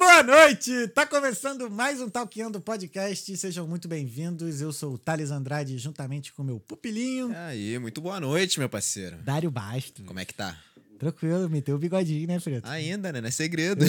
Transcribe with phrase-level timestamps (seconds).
[0.00, 0.88] boa noite!
[0.88, 3.36] Tá começando mais um Talkando Podcast.
[3.36, 4.62] Sejam muito bem-vindos.
[4.62, 7.30] Eu sou o Thales Andrade, juntamente com meu pupilinho.
[7.36, 9.18] Aí, muito boa noite, meu parceiro.
[9.18, 10.02] Dário Basto.
[10.04, 10.58] Como é que tá?
[10.98, 12.66] Tranquilo, meteu o bigodinho, né, Preto?
[12.66, 13.20] Ainda, né?
[13.20, 13.84] Não é segredo.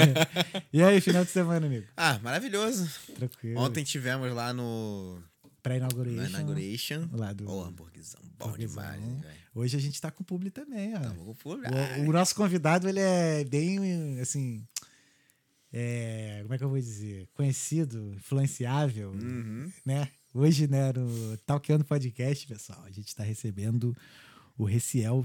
[0.72, 1.86] e aí, final de semana, amigo?
[1.94, 2.88] ah, maravilhoso.
[3.14, 3.60] Tranquilo.
[3.60, 5.22] Ontem tivemos lá no.
[5.62, 6.20] Pré-inauguration.
[6.22, 7.08] Na inauguration.
[7.12, 8.20] Lá do- Ô, hamburguesão.
[8.38, 8.82] Bom Hamburguesão.
[8.82, 9.44] demais, velho.
[9.54, 10.98] Hoje a gente tá com o publi também, ó.
[11.00, 11.50] Tamo com.
[11.54, 14.66] O, o nosso convidado, ele é bem, assim...
[15.74, 17.28] é, como é que eu vou dizer?
[17.34, 19.70] Conhecido, influenciável, Uhum.
[19.84, 20.08] né?
[20.32, 23.96] Hoje, né, no Talkando Podcast, pessoal, a gente tá recebendo
[24.56, 25.24] o Reciel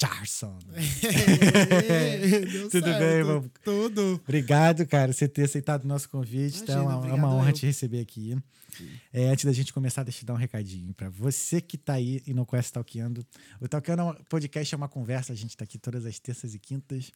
[0.00, 0.58] Charson.
[2.70, 2.98] Tudo certo.
[2.98, 3.50] bem, irmão?
[3.64, 4.20] Tudo.
[4.24, 6.62] Obrigado, cara, você ter aceitado o nosso convite.
[6.62, 7.54] Então, Imagina, é uma obrigado honra eu.
[7.54, 8.36] te receber aqui.
[9.12, 11.94] É, antes da gente começar, deixa eu te dar um recadinho para você que tá
[11.94, 13.26] aí e não conhece Talkando.
[13.60, 15.32] O Talkando é podcast, é uma conversa.
[15.32, 17.10] A gente tá aqui todas as terças e quintas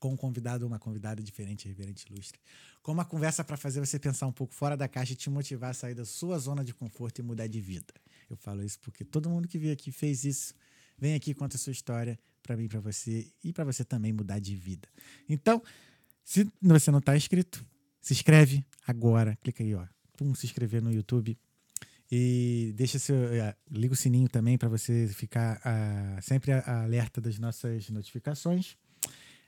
[0.00, 2.40] com um convidado ou uma convidada diferente, reverente ilustre.
[2.82, 5.70] Com uma conversa para fazer você pensar um pouco fora da caixa e te motivar
[5.70, 7.92] a sair da sua zona de conforto e mudar de vida.
[8.28, 10.54] Eu falo isso porque todo mundo que veio aqui fez isso.
[10.98, 14.38] Vem aqui, conta a sua história para mim, para você e para você também mudar
[14.38, 14.88] de vida.
[15.28, 15.62] Então,
[16.24, 17.64] se você não está inscrito,
[18.00, 19.36] se inscreve agora.
[19.42, 19.86] Clica aí, ó.
[20.16, 21.38] Pum, se inscrever no YouTube.
[22.10, 23.16] E deixa seu.
[23.34, 28.76] eh, liga o sininho também para você ficar ah, sempre alerta das nossas notificações.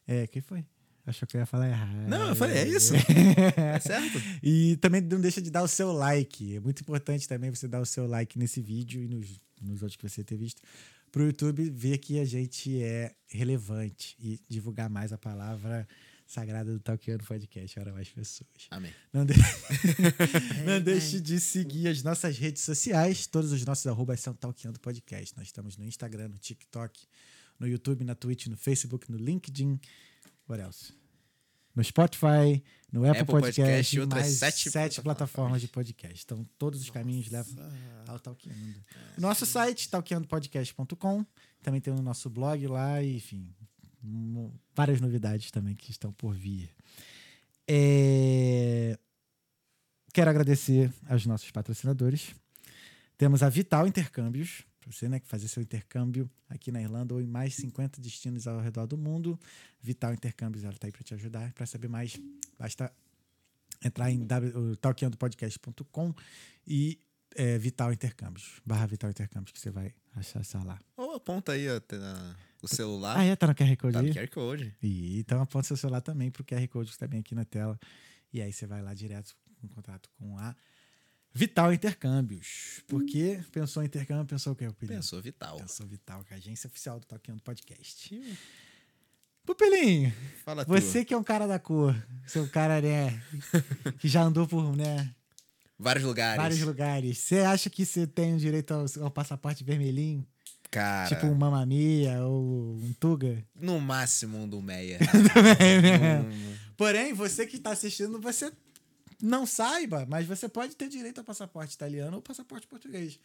[0.07, 0.65] É, que foi?
[1.05, 2.09] Achou que eu ia falar errado.
[2.09, 2.95] Não, eu falei, é isso.
[2.95, 4.21] É certo?
[4.43, 6.57] E também não deixa de dar o seu like.
[6.57, 9.97] É muito importante também você dar o seu like nesse vídeo e nos, nos outros
[9.97, 10.63] que você ter visto.
[11.11, 15.87] Para o YouTube ver que a gente é relevante e divulgar mais a palavra
[16.27, 18.49] sagrada do Talkando Podcast para mais pessoas.
[18.71, 18.93] Amém.
[19.13, 19.35] Não, de-
[20.65, 23.27] não deixe de seguir as nossas redes sociais.
[23.27, 25.37] Todos os nossos arrobas são Talkando Podcast.
[25.37, 27.07] Nós estamos no Instagram, no TikTok,
[27.63, 29.81] no YouTube, na Twitch, no Facebook, no LinkedIn.
[30.49, 30.93] What else?
[31.75, 35.61] No Spotify, no Apple, Apple Podcast, Podcast e outras mais sete plataformas plataformas.
[35.63, 36.23] de podcast.
[36.25, 37.55] Então, todos os caminhos levam
[38.07, 38.21] ao
[39.17, 41.25] nosso site, talkandopodcast.com.
[41.63, 43.55] Também tem o nosso blog lá, e, enfim,
[44.75, 46.69] várias novidades também que estão por vir.
[47.67, 48.99] É,
[50.13, 52.35] Quero agradecer aos nossos patrocinadores.
[53.17, 57.21] Temos a Vital Intercâmbios, para você né, que fazer seu intercâmbio aqui na Irlanda ou
[57.21, 59.39] em mais 50 destinos ao redor do mundo.
[59.81, 61.53] Vital Intercâmbios, ela está aí para te ajudar.
[61.53, 62.21] Para saber mais,
[62.59, 62.93] basta
[63.85, 64.23] entrar em
[64.55, 66.15] o talkandopodcast.com
[66.67, 66.99] e
[67.35, 70.79] é, Vital Intercâmbios, barra Vital Intercâmbios, que você vai achar essa lá.
[70.97, 73.19] Ou aponta aí ó, tem na- o celular.
[73.19, 73.35] Ah, é?
[73.35, 74.77] Tá no QR Code Tá no QR Code.
[74.83, 77.79] E, então aponta seu celular também pro QR Code que está bem aqui na tela.
[78.33, 80.55] E aí você vai lá direto em contato com a
[81.35, 82.83] Vital Intercâmbios.
[82.87, 84.99] Porque pensou em intercâmbio, pensou o quê, Pupilinho?
[84.99, 85.57] Pensou vital.
[85.57, 88.21] Pensou Vital, que é a agência oficial do Talkando Podcast.
[89.45, 90.13] Pupilinho,
[90.45, 90.69] Fala tu.
[90.69, 93.21] você que é um cara da cor, seu cara, né,
[93.99, 95.13] que já andou por, né,
[95.79, 96.37] Vários lugares.
[96.41, 97.19] vários lugares.
[97.19, 100.25] Você acha que você tem o direito ao, ao passaporte vermelhinho?
[100.71, 103.45] Cara, Tipo um Mamamia ou um Tuga?
[103.55, 104.99] no máximo um do Meia.
[106.25, 108.53] Hum, Porém, você que está assistindo, você
[109.23, 113.21] não saiba, mas você pode ter direito ao passaporte italiano ou passaporte português.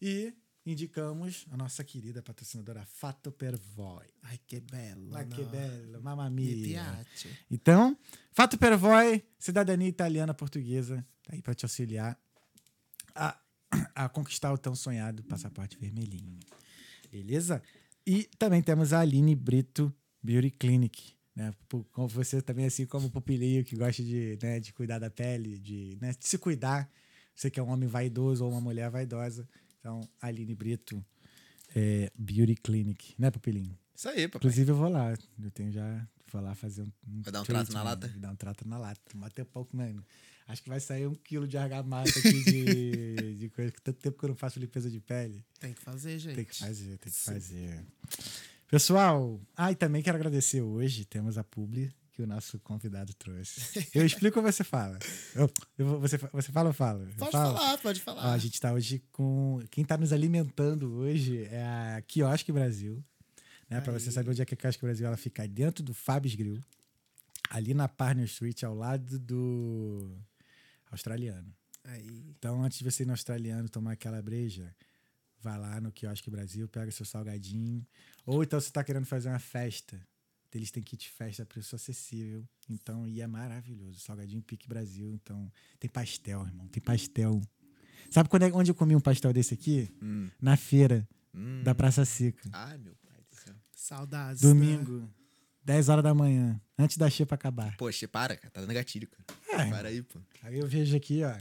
[0.00, 0.32] E
[0.64, 4.06] indicamos a nossa querida patrocinadora Fato Pervoy.
[4.22, 5.16] Ai, que belo.
[5.16, 7.04] Ah, que belo, mamma mia.
[7.50, 7.98] Então,
[8.30, 12.16] Fato Pervoy, cidadania italiana portuguesa, tá aí para te auxiliar
[13.12, 13.36] a,
[13.96, 16.38] a conquistar o tão sonhado passaporte vermelhinho.
[17.10, 17.60] Beleza?
[18.06, 19.92] E também temos a Aline Brito
[20.22, 21.14] Beauty Clinic.
[21.34, 21.52] Né?
[21.68, 25.08] Pu- Com você também, assim como o pupilinho que gosta de, né, de cuidar da
[25.10, 26.90] pele, de, né, de se cuidar.
[27.34, 29.48] Você que é um homem vaidoso ou uma mulher vaidosa.
[29.80, 31.04] Então, Aline Brito
[31.74, 33.76] é, Beauty Clinic, né, pupilinho?
[33.94, 34.38] Isso aí, papai.
[34.38, 35.14] Inclusive, eu vou lá.
[35.42, 36.06] Eu tenho já.
[36.30, 36.92] Vou lá fazer um.
[37.06, 38.08] um Vai dar um trato na lata?
[38.08, 39.00] Vai dar um trato na lata.
[39.14, 40.04] Bater pouco, mano.
[40.48, 43.70] Acho que vai sair um quilo de argamassa aqui de, de coisa.
[43.70, 45.44] que Tanto tempo que eu não faço limpeza de pele.
[45.60, 46.34] Tem que fazer, gente.
[46.34, 47.32] Tem que fazer, tem que Sim.
[47.32, 47.86] fazer.
[48.72, 51.04] Pessoal, ah, e também quero agradecer hoje.
[51.04, 53.86] Temos a publi que o nosso convidado trouxe.
[53.94, 54.98] Eu explico ou você fala?
[55.34, 57.06] Eu, eu você, você fala ou fala?
[57.18, 58.32] Pode falar, pode Ó, falar.
[58.32, 59.62] a gente tá hoje com.
[59.70, 63.04] Quem tá nos alimentando hoje é a Quiosque Brasil.
[63.68, 63.78] Né?
[63.82, 66.58] Para você saber onde é que a Quiosque Brasil ela fica dentro do Fab's Grill,
[67.50, 70.16] ali na Parnell Street, ao lado do
[70.90, 71.54] australiano.
[71.84, 72.24] Aí.
[72.30, 74.74] Então, antes de você ir no australiano tomar aquela breja,
[75.42, 77.84] vai lá no Quiosque Brasil, pega seu salgadinho.
[78.24, 80.00] Ou então você tá querendo fazer uma festa.
[80.54, 82.46] Eles têm kit festa a preço acessível.
[82.68, 84.00] Então, e é maravilhoso.
[84.00, 85.10] Salgadinho Pique Brasil.
[85.14, 85.50] Então,
[85.80, 86.68] tem pastel, irmão.
[86.68, 87.40] Tem pastel.
[88.10, 89.88] Sabe quando é, onde eu comi um pastel desse aqui?
[90.02, 91.62] Hum, Na feira hum.
[91.62, 92.50] da Praça Seca.
[92.52, 93.54] Ai, meu pai do céu.
[93.74, 94.42] Saudades.
[94.42, 94.48] né?
[94.48, 95.08] Domingo.
[95.64, 97.76] 10 horas da manhã, antes da xepa acabar.
[97.76, 98.50] Poxa, para, cara.
[98.50, 99.24] Tá dando gatilho, cara.
[99.64, 99.70] É.
[99.70, 100.20] Para aí, pô.
[100.42, 101.34] Aí eu vejo aqui, ó.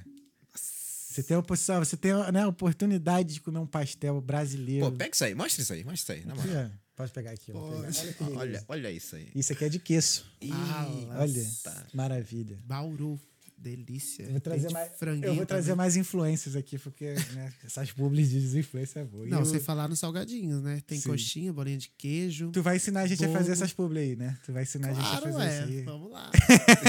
[1.12, 1.40] Você tem a
[1.80, 4.90] você tem né, a oportunidade de comer um pastel brasileiro.
[4.90, 5.36] Pô, pega isso aí.
[5.36, 5.84] Mostra isso aí.
[5.84, 6.26] Mostra isso aí.
[6.26, 6.72] Na moral.
[6.74, 6.82] ó.
[6.96, 7.52] Pode pegar aqui.
[7.52, 7.60] pegar.
[7.60, 7.90] Olha.
[8.38, 9.30] Olha, olha isso aí.
[9.36, 10.26] Isso aqui é de queso.
[10.52, 10.88] Ah,
[11.20, 11.46] Olha,
[11.94, 12.60] maravilha.
[12.64, 13.20] Bauru.
[13.62, 14.24] Delícia.
[14.24, 14.90] Eu vou trazer, mais,
[15.24, 15.78] eu vou trazer também.
[15.78, 19.26] mais influências aqui, porque né, essas publis de desinfluência é boa.
[19.28, 20.82] Não, eu- sem falar nos salgadinhos, né?
[20.88, 21.10] Tem Sim.
[21.10, 22.50] coxinha, bolinha de queijo.
[22.52, 23.52] Tu vai ensinar a gente a fazer Bolo.
[23.54, 24.36] essas publi aí, né?
[24.46, 25.54] Tu vai ensinar a gente a Claro, fazer é.
[25.60, 25.82] isso aí.
[25.84, 26.32] Vamos lá.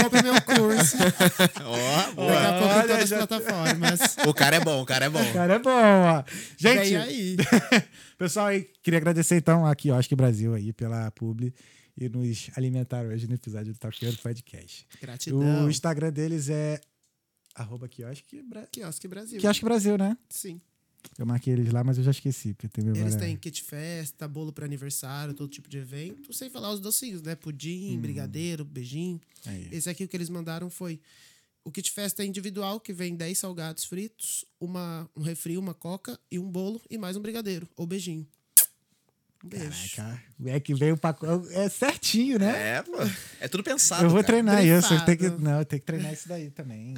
[0.03, 0.97] Compre meu curso.
[1.63, 2.33] Ó, boa.
[2.33, 4.01] Daqui a pouco Olha, todas as já- plataformas.
[4.27, 5.33] O cara é bom, o cara é bom.
[5.33, 6.25] Cara, é bom, ó.
[6.57, 7.37] Gente, Vem aí.
[8.19, 11.53] pessoal aí, queria agradecer então a Quiosque Brasil aí pela publi
[12.03, 14.87] e nos alimentaram hoje no episódio do Talkeiro Podcast.
[15.01, 15.67] Gratidão.
[15.67, 16.81] O Instagram deles é
[17.55, 18.67] arroba quiosque, Bra...
[18.67, 19.41] Quiosque Brasil.
[19.41, 20.17] quiosque Brasil, né?
[20.29, 20.61] Sim.
[21.19, 22.87] Eu marquei eles lá, mas eu já esqueci, porque tem.
[22.89, 26.33] Eles têm kit festa, bolo para aniversário, todo tipo de evento.
[26.33, 27.35] Sem falar os docinhos, né?
[27.35, 29.21] Pudim, brigadeiro, beijinho.
[29.45, 29.69] Aí.
[29.73, 31.01] Esse aqui o que eles mandaram foi
[31.65, 36.19] o kit festa é individual, que vem 10 salgados fritos, uma, um refri, uma coca
[36.31, 38.27] e um bolo e mais um brigadeiro ou beijinho.
[39.45, 39.97] Um beijo.
[39.97, 41.53] Caraca, é que veio o pacote.
[41.55, 42.77] É certinho, né?
[42.79, 42.93] É, pô.
[43.41, 44.05] É tudo pensado.
[44.05, 44.27] eu vou cara.
[44.27, 44.93] treinar isso.
[44.95, 46.95] Eu tenho que, não, eu tenho que treinar isso daí também.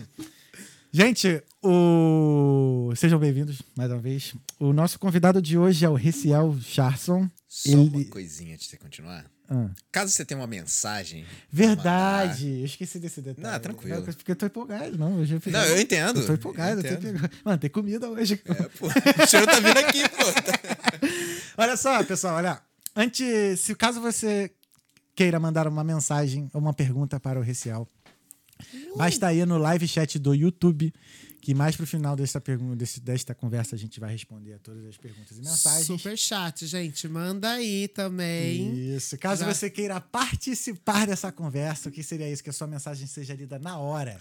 [0.92, 2.92] Gente, o...
[2.96, 4.34] sejam bem-vindos mais uma vez.
[4.60, 7.28] O nosso convidado de hoje é o Reciel Charson.
[7.48, 9.24] Só Ele- uma coisinha antes de você continuar.
[9.48, 11.24] Ah, Caso você tenha uma mensagem.
[11.52, 12.60] verdade!
[12.60, 13.46] Eu esqueci desse detalhe.
[13.46, 13.96] Não, tranquilo.
[13.96, 15.20] Não, porque eu tô empolgado, não.
[15.22, 16.20] Eu fiz- Não, eu entendo.
[16.20, 16.80] Eu tô empolgado.
[16.80, 17.34] Eu Eu tô empolgado.
[17.44, 18.40] Mano, tem comida hoje.
[18.44, 18.86] É, pô.
[18.86, 20.24] O cheiro tá vindo aqui, pô.
[21.56, 22.60] Olha só, pessoal, olha.
[22.96, 24.50] Antes, se caso você
[25.14, 27.88] queira mandar uma mensagem ou uma pergunta para o Recial,
[28.96, 30.92] basta ir no live chat do YouTube,
[31.40, 34.84] que mais pro final desta, pergunta, desse- desta conversa a gente vai responder a todas
[34.86, 35.86] as perguntas e mensagens.
[35.86, 37.06] Super chat, gente.
[37.08, 38.94] Manda aí também.
[38.96, 39.16] Isso.
[39.18, 42.42] Caso Já- você queira participar dessa conversa, o que seria isso?
[42.42, 44.20] Que a sua mensagem seja lida na hora.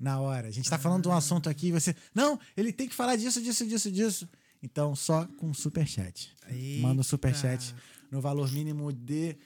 [0.00, 0.48] Na hora.
[0.48, 1.94] A gente tá falando de um assunto aqui e você.
[2.14, 4.28] Não, ele tem que falar disso, disso, disso, disso.
[4.62, 6.34] Então, só com superchat.
[6.80, 7.74] Manda um superchat
[8.10, 9.36] no valor mínimo de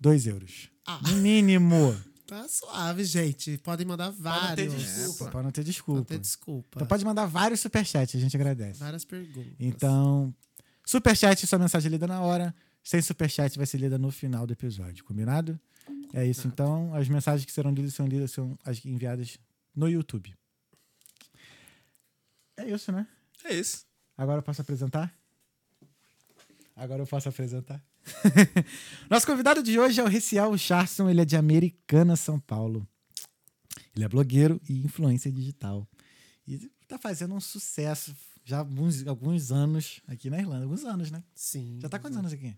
[0.00, 0.70] 2 euros.
[0.86, 1.00] Ah.
[1.02, 1.96] No mínimo.
[2.28, 3.56] Tá suave, gente.
[3.56, 4.74] Podem mandar Para não ter vários.
[4.84, 5.24] desculpa.
[5.24, 6.04] É, Para não ter desculpa.
[6.04, 6.68] ter desculpa.
[6.76, 8.78] Então pode mandar vários superchats, a gente agradece.
[8.80, 9.54] Várias perguntas.
[9.58, 10.34] Então,
[10.84, 12.54] superchat, sua mensagem é lida na hora.
[12.84, 15.58] Sem superchat vai ser lida no final do episódio, combinado?
[16.12, 16.92] É isso, então.
[16.94, 19.38] As mensagens que serão lidas são lidas, são as enviadas
[19.74, 20.34] no YouTube.
[22.58, 23.06] É isso, né?
[23.44, 23.86] É isso.
[24.18, 25.14] Agora eu posso apresentar?
[26.74, 27.80] Agora eu posso apresentar.
[29.08, 32.86] Nosso convidado de hoje é o Recial Charson, ele é de Americana, São Paulo.
[33.94, 35.86] Ele é blogueiro e influencer digital.
[36.46, 40.64] E tá fazendo um sucesso já há alguns, alguns anos aqui na Irlanda.
[40.64, 41.22] Alguns anos, né?
[41.34, 41.78] Sim.
[41.80, 42.56] Já tá quantos anos aqui?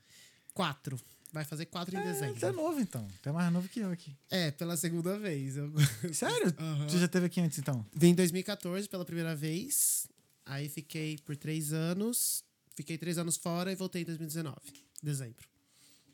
[0.54, 0.98] Quatro.
[1.32, 2.38] Vai fazer quatro em É, dezembro.
[2.40, 3.06] você é novo, então.
[3.22, 4.16] Tu é mais novo que eu aqui.
[4.30, 5.56] É, pela segunda vez.
[5.56, 5.72] Eu...
[6.12, 6.54] Sério?
[6.58, 6.86] Aham.
[6.86, 7.84] Tu já teve aqui antes, então?
[7.94, 10.08] Vim em 2014 pela primeira vez.
[10.50, 12.42] Aí fiquei por três anos.
[12.74, 14.56] Fiquei três anos fora e voltei em 2019.
[15.02, 15.48] Dezembro.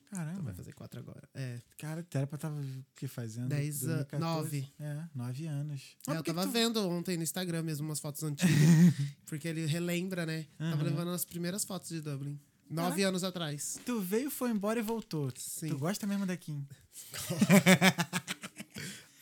[0.08, 0.42] Então Caramba.
[0.42, 1.28] vai fazer quatro agora.
[1.34, 1.60] É.
[1.78, 3.48] Cara, era pra tava o que fazendo?
[3.48, 4.20] Dez an- 2014?
[4.20, 4.72] nove.
[4.78, 5.96] É, nove anos.
[6.08, 8.52] É, eu tava tu- vendo ontem no Instagram mesmo umas fotos antigas.
[9.26, 10.46] porque ele relembra, né?
[10.58, 12.38] Tava levando as primeiras fotos de Dublin.
[12.68, 13.78] Nove anos atrás.
[13.86, 15.32] Tu veio, foi embora e voltou.
[15.36, 15.68] Sim.
[15.68, 16.52] Tu gosta mesmo daqui.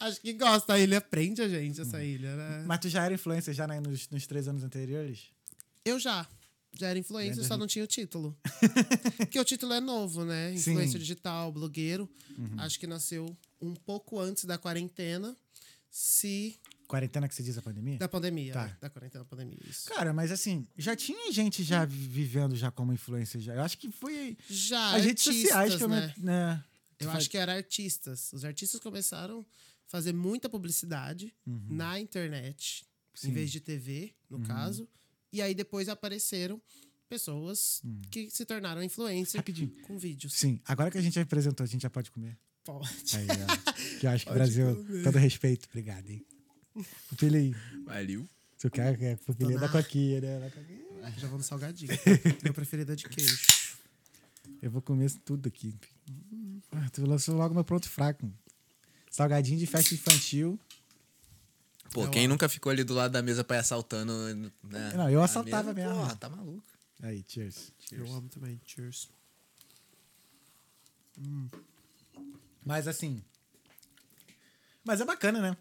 [0.07, 0.75] Acho que gosta.
[0.75, 2.65] A ilha prende a gente, essa ilha, né?
[2.67, 5.27] Mas tu já era influencer já né, nos, nos três anos anteriores?
[5.85, 6.27] Eu já.
[6.77, 8.37] Já era influencer, só não tinha o título.
[9.19, 10.49] Porque o título é novo, né?
[10.49, 10.71] Sim.
[10.71, 10.77] Uhum.
[10.77, 12.11] Influencer digital, blogueiro.
[12.59, 15.37] Acho que nasceu um pouco antes da quarentena.
[15.89, 16.59] Se.
[16.89, 17.99] Quarentena que você diz a pandemia?
[17.99, 18.53] Da pandemia.
[18.53, 18.65] Tá.
[18.67, 18.77] né?
[18.81, 19.59] Da quarentena da pandemia.
[19.71, 19.89] Isso.
[19.89, 23.55] Cara, mas assim, já tinha gente já vi- vivendo já como influencer já.
[23.55, 24.97] Eu acho que foi Já.
[24.97, 26.13] as redes sociais que eu né?
[26.19, 26.65] né?
[26.99, 28.33] Eu acho que era artistas.
[28.33, 29.47] Os artistas começaram
[29.87, 33.11] fazer muita publicidade na internet, Uhum.
[33.15, 33.29] Sim.
[33.29, 34.89] em vez de TV, no caso.
[35.33, 36.61] E aí depois apareceram
[37.09, 39.39] pessoas que se tornaram influencers Hum.
[39.39, 39.71] Rapidinho.
[39.83, 40.33] com vídeos.
[40.35, 42.37] Sim, agora que a gente apresentou, a gente já pode comer.
[42.65, 42.89] Pode.
[43.17, 43.99] Aí, ó.
[44.01, 45.03] que eu acho que o Brasil, comer.
[45.05, 46.25] todo respeito, obrigado, hein?
[47.09, 47.55] Pupilei.
[47.85, 48.29] Valeu.
[48.59, 50.41] Tu quer, quer pupilei da coquinha, né?
[50.41, 50.85] Da coquinha.
[51.19, 51.91] Já vou no salgadinho.
[52.43, 53.39] Meu preferido é de queijo.
[54.63, 55.75] Eu vou comer tudo aqui.
[56.73, 58.33] Ah, tu lançou logo meu pronto fraco.
[59.15, 60.59] Salgadinho de festa infantil.
[61.93, 62.35] Pô, Eu quem amo.
[62.35, 64.13] nunca ficou ali do lado da mesa pra ir assaltando,
[64.65, 64.93] né?
[64.97, 65.89] Não, eu assaltava mesa?
[65.89, 66.03] mesmo.
[66.03, 66.65] Porra, tá maluco.
[67.01, 67.73] Aí, cheers.
[67.93, 68.61] Eu amo também.
[68.67, 69.09] Cheers.
[72.67, 73.23] Mas assim.
[74.83, 75.57] Mas é bacana, né?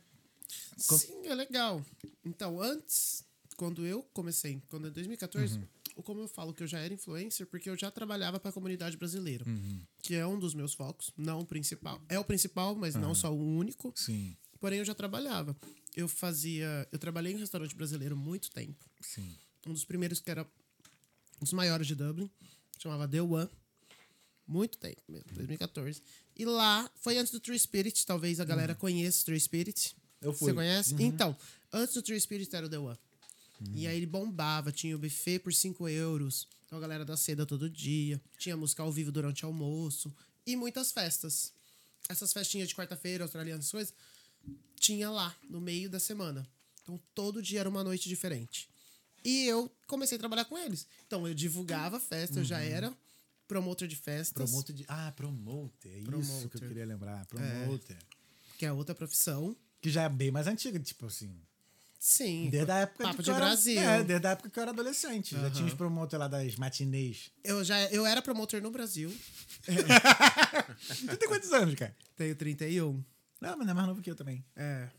[0.88, 1.86] Com- Sim, é legal.
[2.26, 3.24] Então, antes,
[3.56, 5.62] quando eu comecei, quando em 2014,
[6.02, 8.98] como eu falo que eu já era influencer, porque eu já trabalhava para a comunidade
[8.98, 9.82] brasileira, Uhum.
[10.02, 12.02] que é um dos meus focos, não o principal.
[12.10, 13.92] É o principal, mas não só o único.
[13.96, 15.56] Sim, Porém, eu já trabalhava.
[15.94, 16.88] Eu fazia.
[16.92, 18.84] Eu trabalhei em restaurante brasileiro muito tempo.
[19.02, 19.36] sim.
[19.68, 22.30] Um dos primeiros que era um dos maiores de Dublin,
[22.80, 23.50] chamava The One.
[24.48, 26.02] Muito tempo mesmo, 2014.
[26.36, 29.96] E lá foi antes do True Spirit, talvez a galera conheça o True Spirit.
[30.22, 30.48] Eu fui.
[30.52, 30.96] Você conhece?
[31.00, 31.36] Então,
[31.72, 32.98] antes do True Spirit era o The One.
[33.74, 36.48] E aí ele bombava, tinha o buffet por 5 euros.
[36.66, 38.22] Então a galera da seda todo dia.
[38.38, 40.14] Tinha música ao vivo durante o almoço.
[40.46, 41.54] E muitas festas.
[42.10, 43.94] Essas festinhas de quarta-feira, australianas, essas coisas,
[44.78, 46.46] tinha lá, no meio da semana.
[46.82, 48.68] Então todo dia era uma noite diferente.
[49.24, 50.86] E eu comecei a trabalhar com eles.
[51.08, 52.94] Então eu divulgava a festa, eu já era
[53.48, 54.50] promotor de festas.
[54.50, 54.86] Promoter de.
[54.88, 55.90] Ah, promoter.
[55.90, 56.68] É isso que eu Promoter.
[56.68, 57.26] queria lembrar.
[57.28, 57.98] Promoter.
[58.58, 59.56] Que é outra profissão.
[59.82, 61.34] Que já é bem mais antiga, tipo assim.
[62.06, 62.50] Sim.
[62.50, 63.80] Desde a época Papo que de eu era- Brasil.
[63.82, 65.36] É, desde a época que eu era adolescente.
[65.40, 67.32] Já tinha os promoters lá das matinês.
[67.42, 69.10] Eu já eu era promotor no Brasil.
[71.10, 71.96] Tu tem quantos anos, cara?
[72.18, 73.02] Tenho 31.
[73.40, 74.44] Não, mas não é mais novo que eu também.
[74.54, 74.90] É.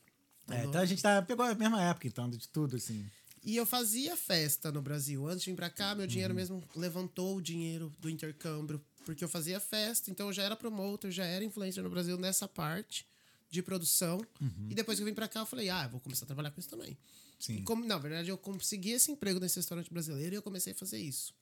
[0.50, 3.04] É, então a gente tá, pegou a mesma época, então, de tudo, assim.
[3.42, 5.26] E eu fazia festa no Brasil.
[5.28, 6.08] Antes de vir pra cá, meu Uhum.
[6.08, 8.82] dinheiro mesmo levantou o dinheiro do intercâmbio.
[9.04, 12.48] Porque eu fazia festa, então eu já era promotor, já era influencer no Brasil nessa
[12.48, 13.06] parte
[13.54, 14.20] de produção.
[14.40, 14.66] Uhum.
[14.70, 16.50] E depois que eu vim pra cá, eu falei, ah, eu vou começar a trabalhar
[16.50, 16.96] com isso também.
[17.38, 17.62] Sim.
[17.64, 20.98] Como, na verdade, eu consegui esse emprego nesse restaurante brasileiro e eu comecei a fazer
[20.98, 21.32] isso.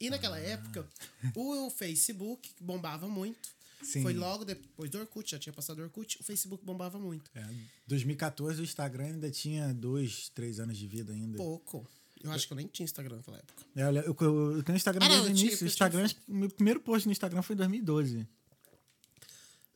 [0.00, 0.40] E naquela Ah.
[0.40, 0.88] época,
[1.34, 3.50] o Facebook bombava muito.
[3.82, 4.02] Sim.
[4.02, 7.28] Foi logo depois do Orkut, já tinha passado o Orkut, o Facebook bombava muito.
[7.34, 7.44] É,
[7.88, 11.36] 2014 o Instagram ainda tinha dois, três anos de vida ainda.
[11.36, 11.84] Pouco.
[12.22, 13.62] Eu acho que eu nem tinha Instagram naquela época.
[13.74, 15.64] É, eu, eu, eu, tenho Instagram Ah, desde o tinha, início.
[15.64, 18.26] O Instagram, tinha- meu primeiro post no Instagram foi em 2012.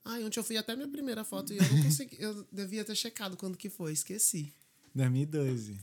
[0.06, 2.16] E ontem eu fui até minha primeira foto e eu não consegui.
[2.18, 4.52] Eu devia ter checado quando que foi, esqueci.
[4.94, 5.78] 2012.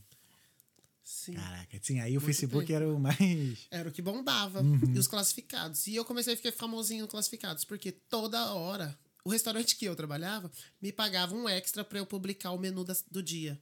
[1.03, 1.33] Sim.
[1.33, 3.67] Caraca, sim, aí o Muito Facebook era o mais.
[3.69, 4.61] Era o que bombava.
[4.93, 5.85] E os classificados.
[5.87, 9.95] E eu comecei a ficar famosinho no classificados, porque toda hora, o restaurante que eu
[9.95, 10.49] trabalhava
[10.81, 13.61] me pagava um extra para eu publicar o menu do dia.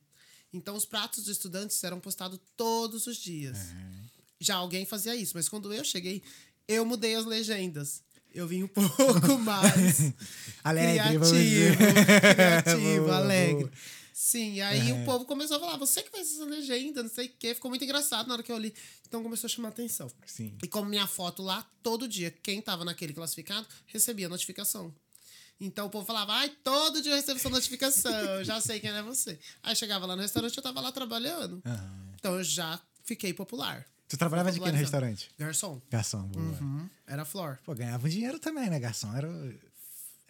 [0.53, 3.57] Então os pratos dos estudantes eram postados todos os dias.
[4.39, 6.21] Já alguém fazia isso, mas quando eu cheguei,
[6.67, 8.03] eu mudei as legendas.
[8.33, 10.13] Eu vim um pouco mais
[10.63, 11.77] Alegre, criativo,
[12.35, 13.63] criativo, Boa, alegre.
[13.65, 13.71] boa.
[14.13, 17.31] Sim, aí o povo começou a falar, você que faz essa legenda, não sei o
[17.39, 17.55] quê.
[17.55, 18.73] Ficou muito engraçado na hora que eu li.
[19.07, 20.09] Então começou a chamar atenção.
[20.25, 20.55] Sim.
[20.63, 24.93] E como minha foto lá, todo dia, quem tava naquele classificado, recebia notificação.
[25.59, 28.91] Então o povo falava, ai, todo dia eu recebo essa notificação, eu já sei quem
[28.91, 29.39] é você.
[29.63, 31.61] Aí chegava lá no restaurante, eu tava lá trabalhando.
[31.65, 32.13] Aham.
[32.15, 33.85] Então eu já fiquei popular.
[34.11, 35.31] Tu trabalhava de quê no restaurante?
[35.39, 35.81] Garçom.
[35.89, 36.45] Garçom, boa.
[36.59, 36.89] Uhum.
[37.07, 37.57] Era flor.
[37.65, 39.15] Pô, ganhava dinheiro também, né, garçom?
[39.15, 39.27] Era.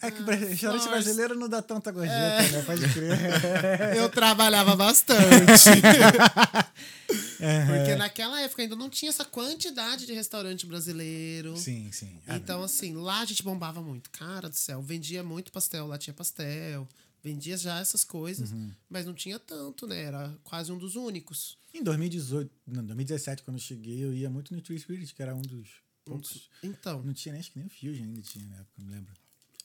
[0.03, 0.85] É Ah, que o restaurante flores.
[0.87, 2.49] brasileiro não dá tanta gorjeta, É.
[2.51, 2.61] né?
[2.63, 3.17] Pode crer.
[3.97, 5.21] Eu trabalhava bastante.
[7.07, 11.57] Porque naquela época ainda não tinha essa quantidade de restaurante brasileiro.
[11.57, 12.19] sim, sim.
[12.27, 14.09] Ah, Então, assim, lá a gente bombava muito.
[14.11, 16.87] Cara do céu, vendia muito pastel, lá tinha pastel.
[17.23, 18.71] Vendia já essas coisas, Uhum.
[18.89, 20.01] mas não tinha tanto, né?
[20.03, 21.57] Era quase um dos únicos.
[21.73, 25.33] Em 2018, não, 2017, quando eu cheguei, eu ia muito no True Spirit, que era
[25.35, 25.69] um dos
[26.03, 26.49] poucos.
[26.61, 29.13] Então, Não tinha nem, acho que nem o Fusion ainda tinha na época, não lembro.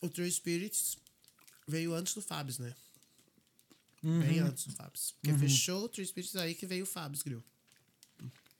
[0.00, 0.96] o True Spirits
[1.66, 2.74] veio antes do Fabs, né?
[4.02, 4.20] Uhum.
[4.20, 5.14] Bem antes do Fabs.
[5.20, 7.42] Porque fechou o True Spirits aí que veio o Fabs Grill.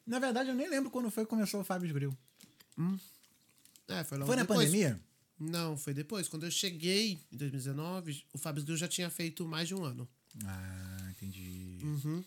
[0.07, 2.17] Na verdade, eu nem lembro quando foi que começou o Fábio Grill.
[3.89, 4.67] É, foi logo Foi na depois.
[4.67, 5.01] pandemia?
[5.39, 6.29] Não, foi depois.
[6.29, 10.09] Quando eu cheguei em 2019, o Fabs Grill já tinha feito mais de um ano.
[10.45, 11.79] Ah, entendi.
[11.83, 12.25] Uhum.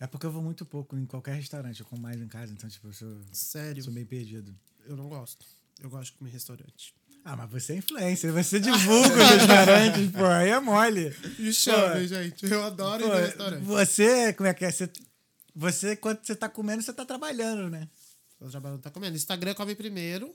[0.00, 2.68] É porque eu vou muito pouco em qualquer restaurante, eu como mais em casa, então,
[2.70, 4.54] tipo, eu sou, Sério, sou meio perdido.
[4.86, 5.44] eu não gosto.
[5.80, 6.94] Eu gosto de comer em restaurante.
[7.24, 11.14] Ah, mas você é influencer, você divulga os restaurantes, pô, aí é mole.
[11.38, 12.46] Me chame, gente.
[12.50, 13.62] Eu adoro Pô, ir no restaurante.
[13.64, 14.70] você, como é que é?
[14.70, 14.90] Você,
[15.54, 17.88] você, quando você tá comendo, você tá trabalhando, né?
[18.40, 19.16] O trabalho tá comendo.
[19.16, 20.32] Instagram come primeiro,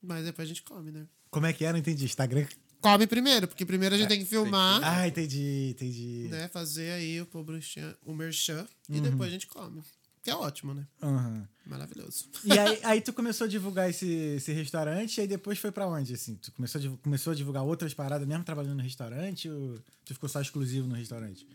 [0.00, 1.06] mas depois a gente come, né?
[1.28, 1.72] Como é que é?
[1.72, 2.04] Não entendi.
[2.04, 2.46] Instagram.
[2.80, 6.28] Come primeiro, porque primeiro a gente tem que filmar, Ah, entendi, entendi.
[6.30, 6.48] né?
[6.48, 9.82] Fazer aí o, publichan- o merchan e depois a gente come.
[10.22, 10.84] Que é ótimo, né?
[11.02, 11.48] Aham.
[11.64, 12.28] Maravilhoso.
[12.44, 14.06] E aí, aí tu começou a divulgar esse,
[14.36, 16.34] esse restaurante, e aí depois foi pra onde, assim?
[16.36, 20.28] Tu começou a, começou a divulgar outras paradas mesmo trabalhando no restaurante, ou tu ficou
[20.28, 21.46] só exclusivo no restaurante?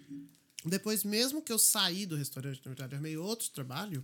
[0.64, 4.02] Depois, mesmo que eu saí do restaurante, na verdade, arrumei outro trabalho,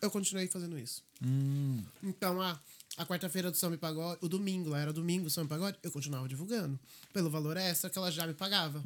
[0.00, 1.02] eu continuei fazendo isso.
[1.24, 2.58] Hum, Então, a,
[2.98, 5.90] a quarta-feira do São Me Pagode, o domingo, lá era domingo, São Me Pagode, eu
[5.90, 6.78] continuava divulgando.
[7.12, 8.82] Pelo valor extra que ela já me pagava.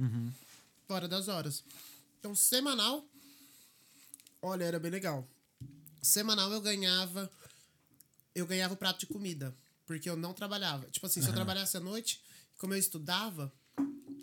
[0.87, 1.65] Fora das horas.
[2.21, 3.05] Então, semanal,
[4.43, 5.27] olha, era bem legal.
[6.03, 7.31] Semanal eu ganhava.
[8.35, 9.55] Eu ganhava o prato de comida.
[9.87, 10.87] Porque eu não trabalhava.
[10.91, 12.21] Tipo assim, se eu trabalhasse à noite,
[12.59, 13.53] como eu estudava,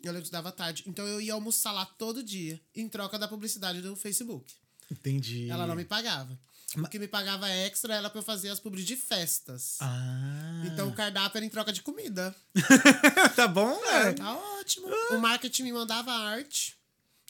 [0.03, 0.83] eu estudava à tarde.
[0.85, 4.53] Então eu ia almoçar lá todo dia, em troca da publicidade do Facebook.
[4.91, 5.49] entendi.
[5.49, 6.37] Ela não me pagava.
[6.77, 9.77] O que me pagava extra era pra eu fazer as publi de festas.
[9.79, 10.63] Ah.
[10.65, 12.35] Então o cardápio era em troca de comida.
[13.35, 14.13] tá bom, né?
[14.13, 14.87] Tá ótimo.
[15.11, 16.77] O marketing me mandava arte.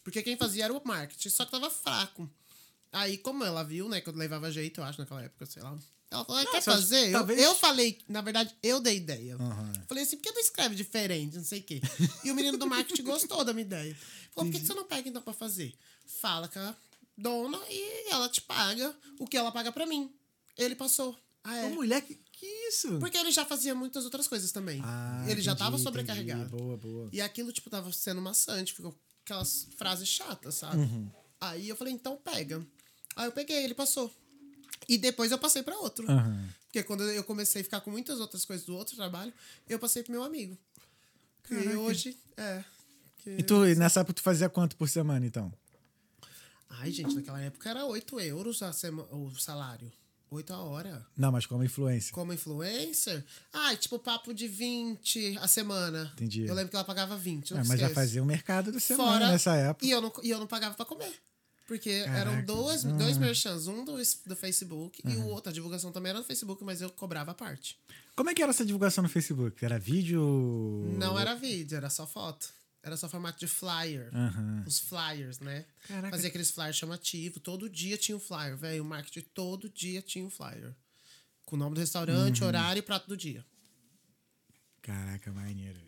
[0.03, 2.29] Porque quem fazia era o marketing, só que tava fraco.
[2.91, 5.77] Aí, como ela viu, né, que eu levava jeito, eu acho, naquela época, sei lá.
[6.11, 7.07] Ela falou, ah, quer fazer?
[7.09, 9.35] Eu- talvez- Eu, falei, na verdade, eu dei ideia.
[9.35, 9.71] Aham.
[9.87, 11.81] Falei assim, por que não escreve diferente, não sei o quê.
[12.23, 13.95] E o menino do marketing gostou da minha ideia.
[14.33, 15.73] Falou, por que que você não pega então pra fazer?
[16.19, 16.75] Fala com a
[17.19, 20.11] dona e ela te paga o que ela paga pra mim.
[20.57, 21.17] Ele passou.
[21.43, 21.65] Ah, é.
[21.65, 22.99] Ô, mulher, que, que isso?
[22.99, 24.81] Porque ele já fazia muitas outras coisas também.
[24.83, 25.83] Ah, ele já entendi, tava entendi.
[25.83, 26.49] sobrecarregado.
[26.57, 27.09] Boa, boa.
[27.11, 30.77] E aquilo, tipo, tava sendo maçante, ficou aquelas frases chatas, sabe?
[30.77, 31.09] Uhum.
[31.39, 32.65] Aí eu falei, então pega.
[33.15, 34.13] Aí eu peguei, ele passou.
[34.87, 36.09] E depois eu passei pra outro.
[36.11, 36.49] Aham.
[36.65, 39.33] Porque quando eu comecei a ficar com muitas outras coisas do outro trabalho,
[39.67, 40.57] eu passei pro meu amigo.
[41.49, 41.79] E Caraca.
[41.79, 42.63] hoje, é.
[43.17, 45.51] que- E tu, e nessa época, tu fazia quanto por semana, então?
[46.69, 49.03] Ai, gente, naquela época era 8 euros a sema...
[49.11, 49.91] o salário.
[50.31, 51.05] 8 a hora.
[51.17, 52.13] Não, mas como influência.
[52.13, 53.25] Como influencer?
[53.51, 56.11] Ah, tipo papo de 20 a semana.
[56.13, 56.45] Entendi.
[56.45, 57.51] Eu lembro que ela pagava 20.
[57.51, 57.93] não É, mas já esqueço.
[57.95, 59.85] fazia o mercado da semana Fora- nessa época.
[59.85, 61.11] E eu não, e eu não pagava pra comer.
[61.67, 62.41] Porque eram Caraca.
[62.47, 63.95] dois, dois merchants, um do,
[64.25, 67.33] do Facebook e o outro, a divulgação também era no Facebook, mas eu cobrava a
[67.35, 67.77] parte.
[68.15, 69.63] Como é que era essa divulgação no Facebook?
[69.63, 70.19] Era vídeo?
[70.97, 72.47] Não era vídeo, era só foto.
[72.81, 74.09] Era só formato de flyer.
[74.13, 74.63] Aham.
[74.65, 75.65] Os flyers, né?
[75.87, 76.11] Caraca.
[76.11, 77.41] Fazia aqueles flyers chamativos.
[77.41, 78.83] Todo dia tinha um flyer, velho.
[78.83, 80.73] O marketing todo dia tinha um flyer.
[81.45, 81.83] Com o nome do Uhum.
[81.83, 83.45] restaurante, horário e prato do dia.
[84.81, 85.79] Caraca, maneiro.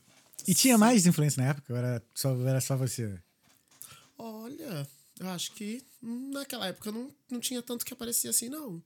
[0.48, 1.72] E tinha mais influência na época?
[1.72, 3.22] Ou era só, era só você?
[4.18, 4.88] Olha,
[5.20, 8.84] eu acho que naquela época não, não tinha tanto que aparecia assim, não.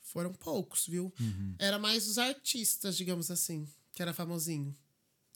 [0.00, 1.12] Foram poucos, viu?
[1.20, 1.54] Uhum.
[1.58, 4.76] Era mais os artistas, digamos assim, que era famosinho.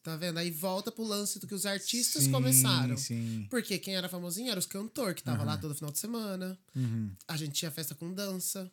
[0.07, 0.39] Tá vendo?
[0.39, 2.97] Aí volta pro lance do que os artistas Sim, começaram.
[2.97, 3.45] sim.
[3.51, 6.57] Porque quem era famosinho era os cantores, que tava lá todo final de semana.
[6.77, 7.11] Uhum.
[7.27, 8.71] A gente tinha festa com dança.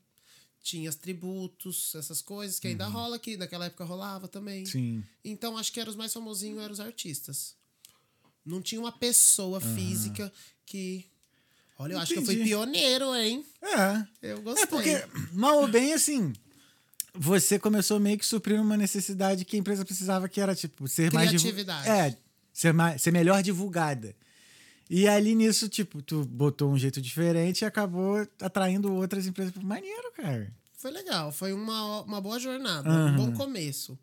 [0.62, 3.36] Tinha os tributos, essas coisas que ainda rola aqui.
[3.36, 4.60] Naquela época rolava também.
[4.60, 4.66] Uhum.
[4.68, 5.04] Sim.
[5.26, 7.56] Então, acho que eram os mais famosinhos eram os artistas.
[8.46, 10.32] Não tinha uma pessoa física
[10.68, 11.04] que.
[11.80, 12.50] Olha, eu acho que eu fui Entendi.
[12.52, 13.44] pioneiro, hein?
[13.64, 14.08] É.
[14.22, 14.66] Eu gostei.
[14.66, 16.32] É porque, mal ou bem, assim,
[17.16, 21.12] você começou meio que suprindo uma necessidade que a empresa precisava, que era, tipo, ser
[21.14, 21.30] mais...
[21.30, 21.90] divu- Criatividade.
[21.90, 22.18] É,
[22.52, 24.16] ser, mais, ser melhor divulgada.
[24.90, 29.54] E ali nisso, tipo, tu botou um jeito diferente e acabou atraindo outras empresas.
[29.56, 30.52] Maneiro, cara.
[30.78, 33.12] Foi legal, foi uma, uma boa jornada, Aham.
[33.14, 33.98] um bom começo.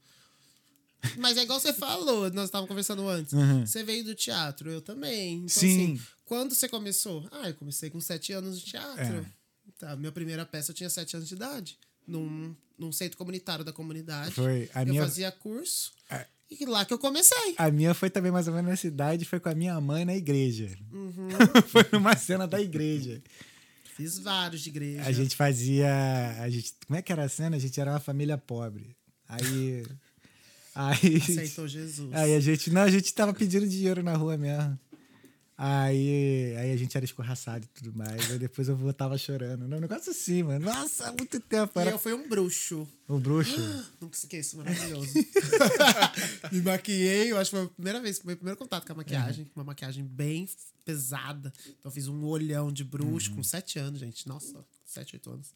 [1.19, 3.33] Mas é igual você falou, nós estávamos conversando antes.
[3.35, 3.65] Aham.
[3.67, 5.37] Você veio do teatro, eu também.
[5.37, 5.95] Então, Sim.
[5.95, 7.27] assim, quando você começou?
[7.33, 9.03] Ah, eu comecei com sete anos de teatro.
[9.03, 9.25] É.
[9.79, 11.79] Tá, minha primeira peça eu tinha sete anos de idade.
[12.07, 14.33] Num, num centro comunitário da comunidade.
[14.33, 14.69] Foi.
[14.75, 15.93] A eu minha, fazia curso.
[16.51, 17.55] E lá que eu comecei.
[17.57, 20.17] a minha foi também mais ou menos nessa idade, foi com a minha mãe na
[20.17, 20.69] igreja.
[20.91, 21.29] Uhum.
[21.69, 23.23] foi numa cena da igreja.
[23.97, 25.03] Fiz vários de igreja.
[25.03, 25.89] A gente fazia.
[26.41, 27.57] A gente, como é que era a cena?
[27.57, 28.97] A gente era uma família pobre.
[29.29, 29.85] Aí.
[30.75, 31.17] Aí.
[31.17, 32.13] Aceitou Jesus.
[32.13, 32.71] Aí a gente.
[32.71, 34.79] Não, a gente tava pedindo dinheiro na rua mesmo.
[35.63, 38.31] Aí, aí a gente era escorraçado e tudo mais.
[38.31, 39.67] Aí depois eu voltava chorando.
[39.67, 40.65] Um negócio assim, mano.
[40.65, 41.79] Nossa, há muito tempo.
[41.79, 42.89] E Era eu fui um bruxo.
[43.07, 43.61] o bruxo.
[44.01, 45.13] Nunca esqueço, maravilhoso.
[46.51, 48.97] Me maquiei, eu acho que foi a primeira vez, foi o primeiro contato com a
[48.97, 49.51] maquiagem.
[49.55, 50.49] Uma maquiagem bem
[50.83, 51.53] pesada.
[51.67, 54.27] Então eu fiz um olhão de bruxo com sete anos, gente.
[54.27, 55.53] Nossa, sete, oito anos.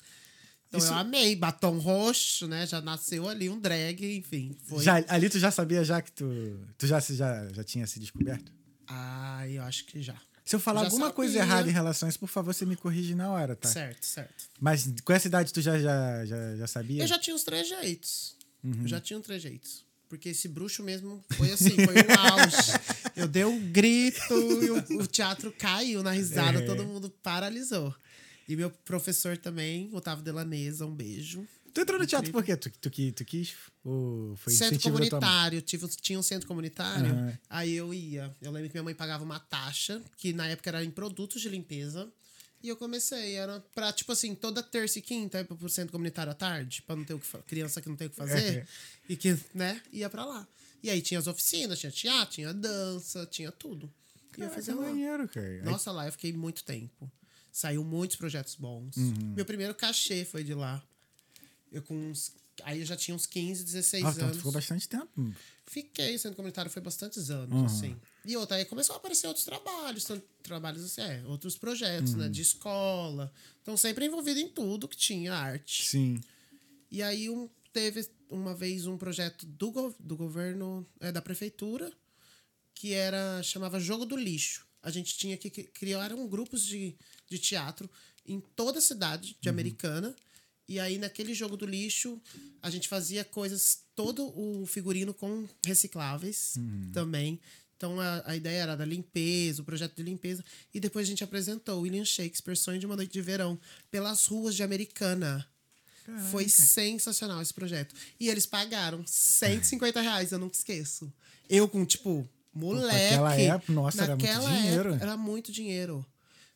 [0.69, 1.35] Então Isso- eu amei.
[1.35, 2.67] Batom roxo, né?
[2.67, 4.55] Já nasceu ali um drag, enfim.
[4.67, 4.85] Foi.
[4.85, 6.61] Já, ali tu já sabia já que tu.
[6.77, 8.53] Tu já, já, já tinha se descoberto?
[8.89, 10.17] Ah, eu acho que já.
[10.45, 11.47] Se eu falar Já alguma coisa sabia.
[11.49, 13.67] errada em relação a isso, por favor, você me corrige na hora, tá?
[13.69, 14.45] Certo, certo.
[14.61, 17.03] Mas com essa idade tu já, já, já, já sabia?
[17.03, 18.37] Eu já tinha os trejeitos.
[18.63, 18.83] Uhum.
[18.83, 19.85] Eu já tinha os trejeitos.
[20.07, 22.73] Porque esse bruxo mesmo foi assim, foi um auge.
[23.17, 26.67] Eu dei um grito e o, o teatro caiu na risada, É.
[26.67, 27.95] todo mundo paralisou.
[28.47, 31.47] E meu professor também, Otávio Delanesa, um beijo.
[31.75, 32.57] Tu entrou no teatro por quê?
[32.57, 33.55] Tu, tu, qui- tu quis?
[33.85, 37.39] Ou foi centro comunitário, tive, tinha um centro comunitário, Aham.
[37.51, 38.35] aí eu ia.
[38.41, 41.49] Eu lembro que minha mãe pagava uma taxa, que na época era em produtos de
[41.49, 42.09] limpeza.
[42.63, 46.33] E eu comecei, era pra, tipo assim, toda terça e quinta, ir pro centro comunitário
[46.33, 48.67] à tarde, pra não ter o que criança que não tem o que fazer, É.
[49.07, 50.49] e que, né, ia pra lá.
[50.83, 53.93] E aí tinha as oficinas, tinha teatro, tinha dança, tinha tudo.
[54.39, 54.81] E eu fazia lá.
[54.83, 55.63] maneiro, cara.
[55.63, 57.11] Nossa, lá eu fiquei muito tempo.
[57.53, 58.97] Saiu muitos projetos bons.
[58.97, 59.35] Uhum.
[59.37, 60.83] Meu primeiro cachê foi de lá.
[61.75, 62.33] Eu com uns.
[62.63, 64.37] Aí eu já tinha uns 15, 16 Nossa, então tu anos.
[64.39, 65.35] ficou bastante tempo.
[65.67, 67.65] Fiquei sendo comunitário foi bastantes anos, Uhum.
[67.67, 67.97] assim.
[68.25, 72.19] E outra, aí começou a aparecer outros trabalhos, tanto trabalhos assim, é, outros projetos, Uhum.
[72.21, 72.29] né?
[72.29, 73.33] De escola.
[73.63, 75.85] Então, sempre envolvido em tudo que tinha arte.
[75.85, 76.21] Sim.
[76.91, 81.93] E aí um, teve uma vez um projeto do, go- do governo, é, da prefeitura,
[82.75, 84.65] que era chamava Jogo do Lixo.
[84.83, 86.95] A gente tinha que que criar um grupos de,
[87.29, 87.91] de teatro
[88.27, 89.37] em toda a cidade Uhum.
[89.41, 90.15] de Americana
[90.67, 92.21] E aí, naquele jogo do lixo,
[92.63, 96.55] a gente fazia coisas, todo o figurino com recicláveis
[96.93, 97.39] também.
[97.77, 100.43] Então, a, a ideia era da limpeza, o projeto de limpeza.
[100.73, 103.59] E depois a gente apresentou William Shakespeare, Sonho de uma Noite de Verão,
[103.91, 105.47] pelas ruas de Americana.
[106.31, 107.95] Foi sensacional esse projeto.
[108.21, 111.13] E eles pagaram 150 reais, eu nunca esqueço.
[111.49, 113.17] Eu com, tipo, moleque.
[113.17, 114.89] naquela época, nossa, era muito naquela dinheiro.
[114.91, 116.07] época, era muito dinheiro.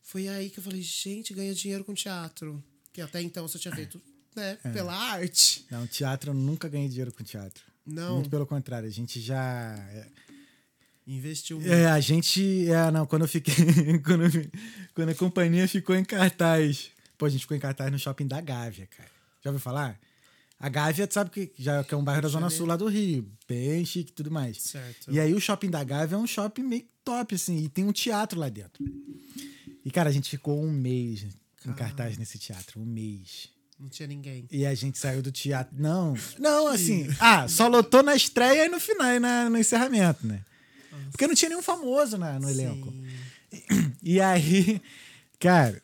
[0.02, 2.62] Foi aí que eu falei, gente, ganha dinheiro com teatro.
[2.98, 4.02] Que até então só tinha feito,
[4.34, 4.70] né, É.
[4.70, 5.64] pela arte.
[5.70, 7.62] Não, teatro, eu nunca ganhei dinheiro com teatro.
[7.86, 9.76] Não, Muito pelo contrário, a gente já.
[11.06, 11.72] investiu muito.
[11.72, 12.68] É, a gente.
[12.68, 13.54] É, não, quando eu fiquei.
[14.04, 14.50] quando, eu
[14.96, 16.90] quando a companhia ficou em cartaz.
[17.16, 19.08] Pô, a gente ficou em cartaz no shopping da Gávea, cara.
[19.44, 19.96] Já ouviu falar?
[20.58, 22.88] A Gávea, tu sabe que, já, que é um bairro da Zona Sul lá do
[22.88, 23.30] Rio.
[23.48, 24.60] Bem chique e tudo mais.
[24.60, 25.08] Certo.
[25.08, 27.92] E aí o shopping da Gávea é um shopping meio top, assim, e tem um
[27.92, 28.84] teatro lá dentro.
[29.84, 31.24] E, cara, a gente ficou um mês
[31.70, 32.80] em cartaz nesse teatro.
[32.80, 33.50] Um mês.
[33.78, 34.46] Não tinha ninguém.
[34.50, 35.74] E a gente saiu do teatro.
[35.78, 37.06] Não, não, assim.
[37.20, 40.44] Ah, só lotou na estreia e no final, e na, no encerramento, né?
[41.10, 42.90] Porque não tinha nenhum famoso na, no elenco.
[42.90, 43.92] Sim.
[44.02, 44.80] E aí,
[45.38, 45.82] cara.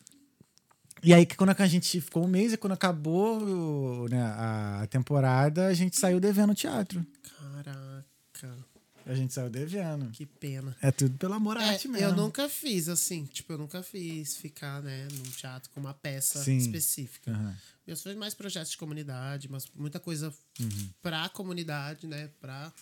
[1.03, 5.67] E aí, que quando a gente ficou um mês e quando acabou né, a temporada,
[5.67, 7.05] a gente saiu devendo o teatro.
[7.39, 8.65] Caraca,
[9.07, 10.11] A gente saiu devendo.
[10.13, 10.77] que pena.
[10.81, 12.07] É tudo pelo amor à É, arte mesmo.
[12.07, 16.43] eu nunca fiz assim, tipo, eu nunca fiz ficar, né, num teatro com uma peça
[16.43, 16.57] Sim.
[16.57, 17.31] específica.
[17.31, 17.57] Aham.
[17.87, 20.89] Meus foi mais projetos de comunidade, mas muita coisa Uhum.
[21.03, 22.73] pra comunidade, né, pra...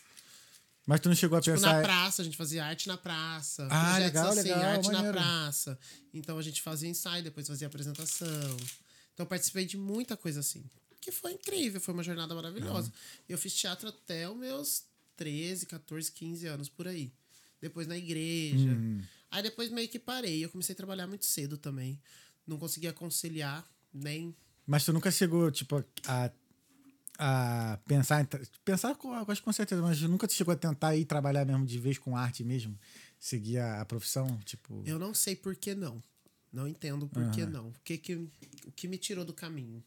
[0.86, 1.74] Mas tu não chegou a Tipo, pensar.
[1.76, 3.66] na praça, a gente fazia arte na praça.
[3.70, 5.06] Ah, legal, assim, legal, arte maneiro.
[5.06, 5.78] na praça.
[6.12, 8.56] Então a gente fazia ensaio, depois fazia apresentação.
[9.14, 10.64] Então eu participei de muita coisa assim.
[11.00, 12.92] Que foi incrível, foi uma jornada maravilhosa.
[13.28, 14.82] Eu fiz teatro até os meus
[15.16, 17.12] 13, 14, 15 anos por aí.
[17.60, 18.70] Depois na igreja.
[18.70, 19.02] Uhum.
[19.30, 20.44] Aí depois meio que parei.
[20.44, 22.00] Eu comecei a trabalhar muito cedo também.
[22.46, 24.34] Não conseguia conciliar nem.
[24.66, 26.30] Mas tu nunca chegou, tipo, a,
[27.18, 28.26] a pensar
[28.64, 28.96] Pensar,
[29.28, 31.98] acho que com certeza, mas nunca te chegou a tentar ir trabalhar mesmo de vez
[31.98, 32.78] com arte mesmo?
[33.18, 34.38] Seguir a, a profissão?
[34.44, 34.82] Tipo.
[34.84, 36.02] Eu não sei por que não.
[36.52, 37.50] Não entendo por que Aham.
[37.50, 37.68] não.
[37.68, 39.82] O que, que, o que me tirou do caminho?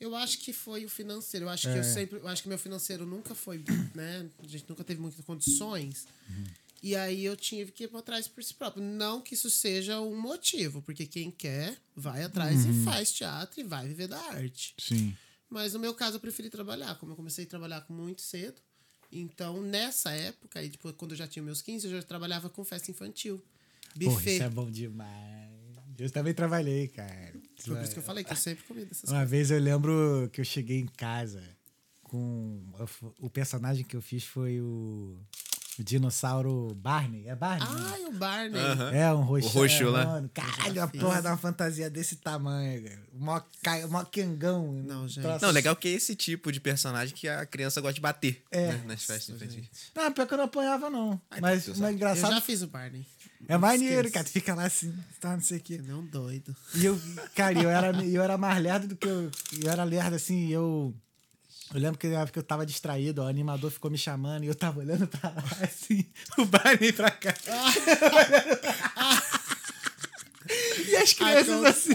[0.00, 1.46] Eu acho que foi o financeiro.
[1.46, 1.78] Eu acho que É.
[1.80, 2.18] eu sempre.
[2.18, 3.62] Eu acho que meu financeiro nunca foi,
[3.94, 4.28] né?
[4.38, 6.06] A gente nunca teve muitas condições.
[6.30, 6.44] Uhum.
[6.80, 8.82] E aí eu tive que ir para trás por si próprio.
[8.82, 12.82] Não que isso seja um motivo, porque quem quer vai atrás Uhum.
[12.82, 14.74] e faz teatro e vai viver da arte.
[14.78, 15.16] Sim.
[15.50, 16.94] Mas no meu caso eu preferi trabalhar.
[16.96, 18.60] Como eu comecei a trabalhar muito cedo.
[19.10, 22.62] Então, nessa época, aí, tipo, quando eu já tinha meus 15, eu já trabalhava com
[22.64, 23.42] festa infantil.
[23.98, 24.34] Porra, Buffet.
[24.34, 25.50] isso é bom demais.
[25.98, 27.34] Eu também trabalhei, cara.
[27.64, 30.28] Foi por isso que eu falei que eu sempre comi dessas Uma vez eu lembro
[30.32, 31.42] que eu cheguei em casa
[32.02, 32.62] com.
[33.20, 35.16] O personagem que eu fiz foi o.
[35.78, 37.28] O dinossauro Barney.
[37.28, 37.68] É Barney?
[37.68, 37.82] né?
[37.92, 38.60] Ai, o Barney.
[38.60, 38.90] Aham.
[38.92, 39.46] É, um roxo.
[39.46, 40.04] O roxo, né?
[40.04, 40.28] mano.
[40.34, 43.00] Caralho, a porra da uma fantasia desse tamanho, cara.
[43.12, 44.72] Mó, ca- mó quengão.
[44.72, 45.22] Não, gente.
[45.22, 48.42] Troço- Não, legal que é esse tipo de personagem que a criança gosta de bater
[48.50, 48.72] É.
[48.72, 49.68] né, nas festas infantis.
[49.94, 51.20] Não, pior que eu não apanhava, não.
[51.30, 52.32] Ai, mas, mas Eu engraçado.
[52.34, 53.06] já fiz o Barney.
[53.46, 54.24] É maneiro, cara.
[54.24, 55.80] Tu fica lá assim, tá, não sei o quê.
[55.84, 56.54] Não doido.
[56.74, 57.00] E eu,
[57.34, 59.30] cara, eu era, eu era mais lerdo do que eu.
[59.62, 60.94] Eu era lerdo assim, e eu.
[61.72, 64.46] Eu lembro que na época eu tava distraído, ó, o animador ficou me chamando e
[64.46, 66.04] eu tava olhando pra lá, assim,
[66.38, 67.34] o Barney pra cá.
[70.88, 71.94] e as crianças assim.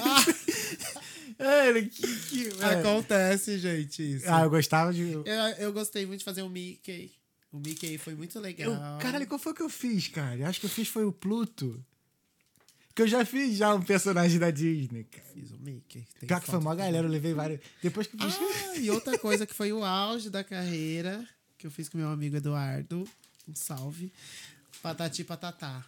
[1.40, 2.20] Mano, que.
[2.30, 2.64] que.
[2.64, 4.26] Acontece, gente, isso.
[4.28, 5.12] Ah, eu gostava de.
[5.12, 5.24] Eu,
[5.58, 7.12] eu gostei muito de fazer o Mickey.
[7.54, 8.72] O Mickey foi muito legal.
[8.72, 10.36] Eu, caralho, qual foi que eu fiz, cara?
[10.36, 11.86] Eu acho que eu fiz foi o Pluto.
[12.96, 15.28] Que eu já fiz já um personagem da Disney, cara.
[15.36, 16.04] Fiz o Mickey.
[16.26, 17.60] Pior que foi uma galera, eu levei vários.
[17.82, 18.39] Depois que eu fiz.
[18.39, 21.24] Ah, e outra coisa que foi o auge da carreira,
[21.56, 23.08] que eu fiz com meu amigo Eduardo.
[23.48, 24.12] Um salve.
[24.82, 25.86] Patati patatá.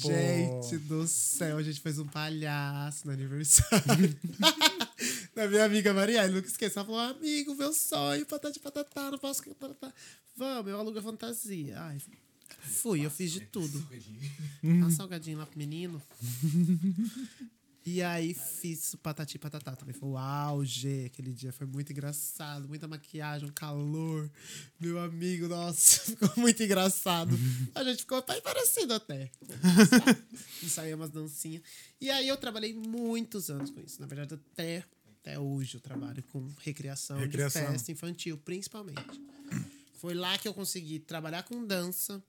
[0.00, 0.08] Pô.
[0.08, 4.16] Gente do céu, a gente fez um palhaço no aniversário.
[5.38, 6.80] da minha amiga Marielle, nunca esqueça.
[6.80, 9.42] Ela falou, amigo, meu sonho, patati patatá, não posso...
[9.54, 9.94] Patatá.
[10.36, 11.80] Vamos, eu alugo a fantasia.
[11.80, 11.98] Ai,
[12.60, 13.78] fui, eu fiz de tudo.
[14.62, 16.02] Dá um salgadinho lá pro menino.
[17.86, 19.94] E aí fiz o patati patatá também.
[19.94, 21.06] Foi o auge.
[21.06, 22.68] Aquele dia foi muito engraçado.
[22.68, 24.30] Muita maquiagem, um calor.
[24.78, 27.34] Meu amigo, nossa, ficou muito engraçado.
[27.74, 29.30] A gente ficou parecido até.
[30.62, 31.62] Ensaiamos umas dancinhas.
[32.00, 34.00] E aí eu trabalhei muitos anos com isso.
[34.00, 34.84] Na verdade, até,
[35.28, 37.62] até hoje eu trabalho com recriação, Recriação.
[37.62, 39.20] de festa infantil, principalmente.
[39.98, 42.22] Foi lá que eu consegui trabalhar com dança.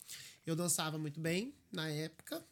[0.46, 2.44] Eu dançava muito bem na época.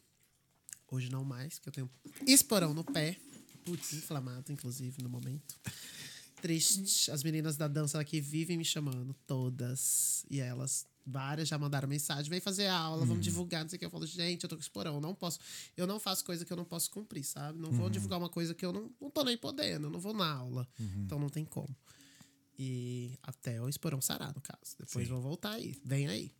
[0.90, 1.90] Hoje não mais, que eu tenho
[2.26, 3.18] esporão no pé.
[3.62, 5.54] Putz, inflamado, inclusive, no momento.
[6.40, 7.10] Triste.
[7.10, 10.24] As meninas da dança aqui vivem me chamando, todas.
[10.30, 13.86] E elas várias já mandaram mensagem, vem fazer aula, vamos divulgar, não sei o que.
[13.86, 15.38] Eu falo, gente, eu tô com esporão, não posso.
[15.76, 17.58] Eu não faço coisa que eu não posso cumprir, sabe?
[17.58, 20.12] Não vou divulgar uma coisa que eu não, não tô nem podendo, eu não vou
[20.12, 20.68] na aula.
[21.04, 21.74] Então não tem como.
[22.58, 24.76] E até o esporão sarar, no caso.
[24.78, 25.12] Depois Sim.
[25.12, 25.80] vou voltar aí.
[25.84, 26.32] Vem aí.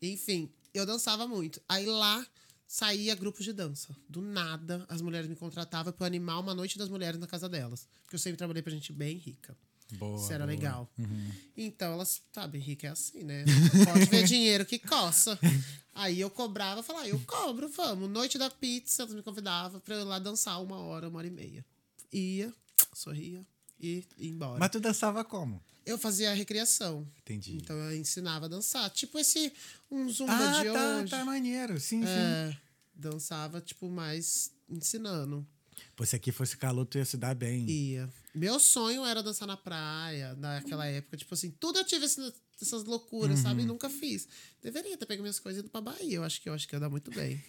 [0.00, 1.60] Enfim, eu dançava muito.
[1.68, 2.24] Aí lá
[2.66, 3.96] saía grupos de dança.
[4.08, 7.88] Do nada, as mulheres me contratavam para animar uma noite das mulheres na casa delas.
[8.04, 9.56] Porque eu sempre trabalhei pra gente bem rica.
[9.92, 10.16] Boa.
[10.16, 10.54] Isso era boa.
[10.54, 10.92] legal.
[10.98, 11.30] Uhum.
[11.56, 13.44] Então, elas, sabe, rica é assim, né?
[13.84, 15.38] Pode ver dinheiro que coça.
[15.94, 18.08] Aí eu cobrava, falava, eu cobro, vamos.
[18.08, 21.26] Noite da pizza, elas me convidavam pra eu ir lá dançar uma hora, uma hora
[21.26, 21.64] e meia.
[22.12, 22.52] Ia,
[22.94, 23.44] sorria
[23.78, 24.58] e ia embora.
[24.58, 25.62] Mas tu dançava como?
[25.84, 27.06] Eu fazia a recriação.
[27.18, 27.56] Entendi.
[27.56, 28.88] Então eu ensinava a dançar.
[28.90, 29.52] Tipo esse
[29.90, 31.10] um zumba ah, de tá, hoje.
[31.10, 31.80] tá maneiro.
[31.80, 32.08] Sim, sim.
[32.08, 32.56] É,
[32.94, 35.46] dançava, tipo, mais ensinando.
[36.00, 37.68] Pô, se aqui fosse calor, tu ia se dar bem.
[37.68, 38.08] Ia.
[38.34, 41.14] Meu sonho era dançar na praia, naquela época.
[41.18, 43.42] Tipo assim, tudo eu tive esse- essas loucuras, Uhum.
[43.42, 43.62] sabe?
[43.64, 44.26] E nunca fiz.
[44.62, 46.16] Deveria ter pego minhas coisas e ido pra Bahia.
[46.16, 47.44] Eu acho que eu acho que ia dar muito bem.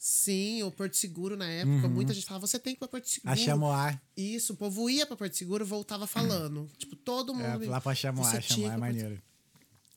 [0.00, 3.08] Sim, o Porto Seguro na época, muita gente falava, você tem que ir pra Porto
[3.08, 3.32] Seguro.
[3.32, 4.02] A Chamoá.
[4.16, 6.68] Isso, o povo ia pra Porto Seguro e voltava falando.
[6.76, 7.70] Tipo, todo É, mundo.
[7.70, 8.28] lá pra Chamoá.
[8.30, 9.22] tinha Chamoá é Porto maneiro.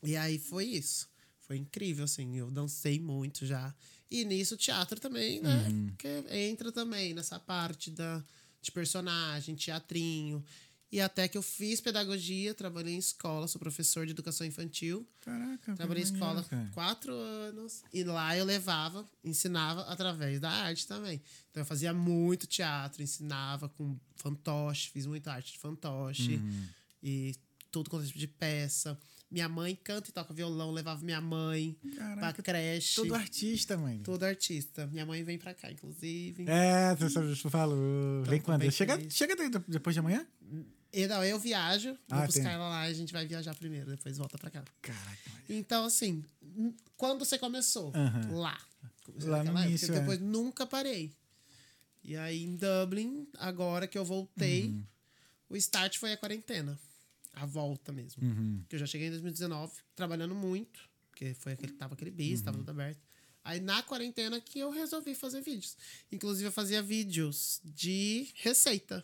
[0.04, 1.10] e aí foi isso.
[1.40, 2.38] Foi incrível, assim.
[2.38, 3.74] Eu dancei muito já.
[4.12, 5.68] E nisso o teatro também, né?
[5.68, 5.94] Uhum.
[5.98, 8.24] Que entra também nessa parte da,
[8.62, 10.44] de personagem, teatrinho.
[10.92, 15.08] E até que eu fiz pedagogia, trabalhei em escola, sou professor de educação infantil.
[15.22, 17.84] Caraca, Trabalhei em escola maneiro, quatro anos.
[17.94, 21.22] E lá eu levava, ensinava através da arte também.
[21.52, 26.38] Então eu fazia muito teatro, ensinava com fantoche, fiz muita arte de fantoche.
[26.38, 26.68] Uhum.
[27.04, 27.36] E
[27.70, 28.98] tudo quanto é tipo de peça.
[29.32, 32.96] Minha mãe canta e toca violão, levava minha mãe Caraca, pra creche.
[32.96, 34.00] Todo artista, mãe.
[34.00, 34.88] Todo artista.
[34.88, 36.46] Minha mãe vem pra cá, inclusive.
[36.48, 37.78] É, tu, sabe, tu falou.
[38.22, 38.72] Então, Vem quando?
[38.72, 39.36] Chega, chega
[39.68, 40.26] depois de amanhã?
[40.92, 42.52] E, não, eu viajo, vou Ah, buscar tem.
[42.54, 44.64] ela lá e a gente vai viajar primeiro, depois volta pra cá.
[44.82, 45.18] Caraca.
[45.48, 46.24] Então, assim,
[46.98, 47.92] quando você começou?
[47.96, 48.32] Aham.
[48.40, 48.58] Lá.
[49.04, 50.00] Comecei Lá no época, início, é.
[50.00, 51.14] Depois nunca parei.
[52.04, 54.84] E aí, em Dublin, agora que eu voltei, Uhum.
[55.50, 56.80] o start foi a quarentena.
[57.42, 58.24] A volta mesmo.
[58.24, 58.64] Uhum.
[58.68, 62.46] Que eu já cheguei em 2019, trabalhando muito, porque foi aquele tava aquele bis, Uhum.
[62.46, 63.00] tava tudo aberto.
[63.44, 65.78] Aí na quarentena que eu resolvi fazer vídeos.
[66.12, 69.04] Inclusive, eu fazia vídeos de receita.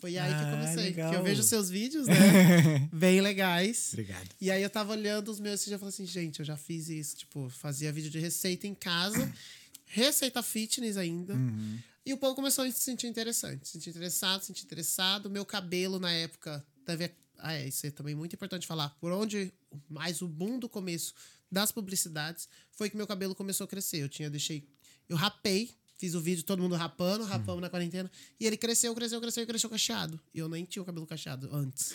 [0.00, 0.84] Foi aí que eu Ah, comecei.
[0.84, 1.10] legal.
[1.10, 2.14] Que eu vejo seus vídeos, né?
[2.92, 3.90] Bem legais.
[3.92, 4.28] Obrigado.
[4.40, 6.88] E aí eu tava olhando os meus e já falei assim, gente, eu já fiz
[6.88, 7.16] isso.
[7.18, 9.30] Tipo, fazia vídeo de receita em casa,
[9.86, 11.34] receita fitness ainda.
[11.34, 11.78] Uhum.
[12.04, 13.66] E o povo começou a se sentir interessante.
[13.68, 15.28] Se sentir interessado, se sentir interessado.
[15.30, 17.10] Meu cabelo na época teve.
[17.42, 18.90] Ah, é, isso é também muito importante falar.
[19.00, 19.52] Por onde
[19.88, 21.14] mais o boom do começo
[21.50, 23.98] das publicidades foi que meu cabelo começou a crescer.
[23.98, 24.68] Eu tinha, deixei.
[25.08, 28.10] Eu rapei, fiz o vídeo, todo mundo rapando, rapamos na quarentena.
[28.38, 30.20] E ele cresceu, cresceu, cresceu e cresceu cacheado.
[30.32, 31.94] E eu nem tinha o cabelo cacheado antes.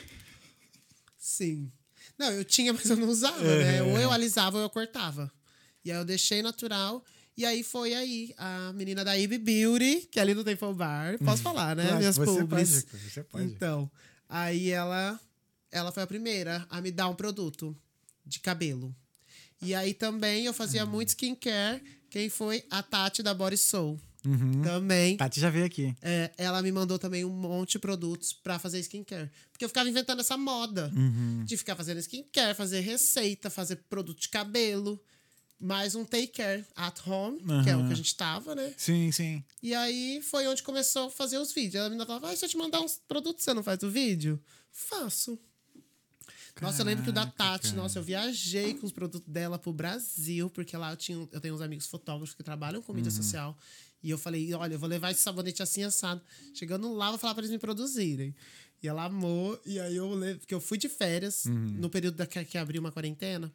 [1.17, 1.71] Sim.
[2.17, 3.81] Não, eu tinha, mas eu não usava, né?
[3.83, 5.31] Ou eu alisava ou eu cortava.
[5.83, 7.03] E aí eu deixei natural.
[7.37, 11.17] E aí foi aí a menina da Ibe Beauty, que ali no Temple Bar.
[11.19, 11.83] Posso falar, né?
[11.83, 12.83] Claro, Minhas você publis.
[12.83, 13.43] pode, você pode.
[13.43, 13.91] Então,
[14.29, 15.19] aí ela,
[15.75, 17.75] ela foi a primeira a me dar um produto
[18.25, 18.95] de cabelo.
[19.61, 21.83] E aí também eu fazia muito skincare.
[22.09, 22.63] Quem foi?
[22.69, 23.99] A Tati da Body Soul.
[24.25, 24.61] Uhum.
[24.63, 25.17] Também.
[25.17, 25.93] Tati já veio aqui.
[26.01, 29.29] É, ela me mandou também um monte de produtos pra fazer skincare.
[29.51, 31.43] Porque eu ficava inventando essa moda Uhum.
[31.45, 34.99] de ficar fazendo skincare, fazer receita, fazer produto de cabelo.
[35.59, 38.73] Mais um take care at home, que é o que a gente tava, né?
[38.77, 39.43] Sim, sim.
[39.63, 41.75] E aí foi onde começou a fazer os vídeos.
[41.75, 44.39] Ela me falava, ah, se eu te mandar uns produtos, você não faz o vídeo?
[44.71, 45.39] Faço.
[46.61, 47.75] Nossa, eu lembro que o da Tati, cara.
[47.81, 51.53] nossa, eu viajei com os produtos dela pro Brasil, porque lá eu, tinha, eu tenho
[51.53, 52.95] uns amigos fotógrafos que trabalham com Uhum.
[52.97, 53.57] mídia social.
[54.01, 56.21] E eu falei, olha, eu vou levar esse sabonete assim assado.
[56.53, 58.33] Chegando lá, vou falar pra eles me produzirem.
[58.81, 61.53] E ela amou, e aí eu lembro, porque eu fui de férias, Uhum.
[61.79, 63.51] no período da, que, que abriu uma quarentena.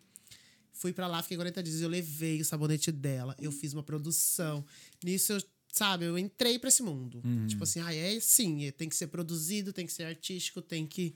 [0.73, 1.81] Fui pra lá, fiquei 40 dias.
[1.81, 3.35] Eu levei o sabonete dela.
[3.39, 4.65] Eu fiz uma produção.
[5.05, 7.21] Nisso, eu, sabe, eu entrei pra esse mundo.
[7.25, 7.47] Uhum.
[7.47, 10.87] Tipo assim, ah, é sim, é- tem que ser produzido, tem que ser artístico, tem
[10.87, 11.15] que,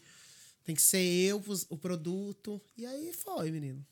[0.65, 2.61] tem que ser eu o produto.
[2.77, 3.85] E aí foi, menino.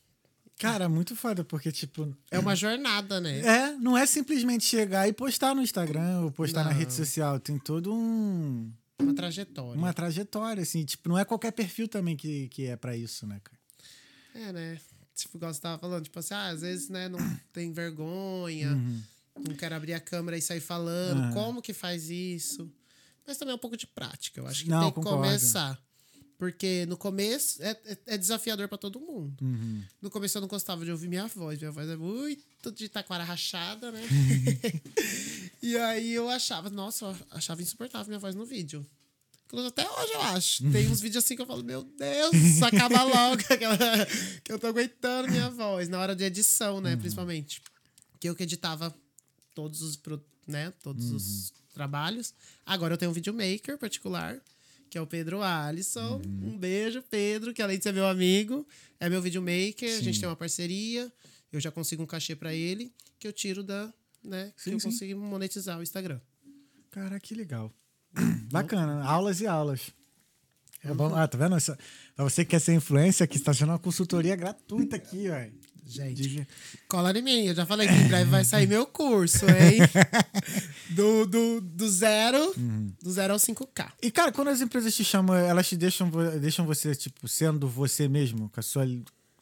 [0.58, 2.16] Cara, muito foda, porque, tipo.
[2.30, 3.40] É uma jornada, né?
[3.40, 6.78] É, não é simplesmente chegar e postar no Instagram ou postar na Não.
[6.78, 7.38] rede social.
[7.40, 8.72] Tem todo um.
[9.00, 9.78] Uma trajetória.
[9.78, 10.85] Uma trajetória, assim.
[10.85, 13.58] Tipo, não é qualquer perfil também que, que é pra isso, né, cara?
[14.35, 14.80] É, né?
[15.14, 17.18] Tipo, igual você tava falando, tipo assim, ah, às vezes, né, não
[17.52, 18.70] tem vergonha,
[19.37, 21.18] não quer abrir a câmera e sair falando.
[21.24, 21.32] Uhum.
[21.32, 22.72] Como que faz isso?
[23.26, 24.40] Mas também é um pouco de prática.
[24.40, 25.18] Eu acho que Não, tem que concordo.
[25.18, 25.78] começar.
[26.42, 29.33] Porque no começo é, é, é desafiador pra todo mundo.
[29.40, 29.81] Uhum.
[30.00, 31.57] No começo eu não gostava de ouvir minha voz.
[31.57, 34.02] Minha voz é muito de taquara rachada, né?
[35.62, 38.85] e aí eu achava, nossa, eu achava insuportável minha voz no vídeo.
[39.46, 40.72] Inclusive, até hoje eu acho.
[40.72, 43.40] Tem uns vídeos assim que eu falo, meu Deus, acaba logo.
[44.42, 45.88] que eu tô aguentando minha voz.
[45.88, 47.62] Na hora de edição, né, principalmente.
[48.18, 48.92] Que eu que editava
[49.55, 49.96] todos os,
[50.48, 52.35] né, todos os trabalhos.
[52.66, 54.42] Agora eu tenho um videomaker particular,
[54.92, 56.20] que é o Pedro Alisson.
[56.26, 58.66] Um beijo, Pedro, que além de ser meu amigo,
[59.00, 59.88] é meu videomaker.
[59.96, 61.11] A gente tem uma parceria.
[61.50, 63.90] Eu já consigo um cachê pra ele, que eu tiro da,
[64.22, 64.90] né, que Sim, eu sim.
[64.90, 66.20] consigo monetizar o Instagram.
[66.90, 67.72] Cara, que legal.
[68.52, 69.90] Bacana, aulas e aulas.
[70.85, 71.14] É bom.
[71.14, 71.57] Ah, tá vendo?
[72.14, 75.55] Pra você que quer ser influência, aqui está sendo uma consultoria gratuita aqui, velho.
[75.85, 76.47] Gente, De-
[76.88, 77.47] cola em mim.
[77.47, 79.79] Eu já falei que em breve vai sair meu curso, hein?
[80.90, 82.55] Do, do, do zero,
[83.03, 83.92] do zero ao 5K.
[84.03, 88.07] E, cara, quando as empresas te chamam, elas te deixam, deixam você, tipo, sendo você
[88.09, 88.85] mesmo, com a sua.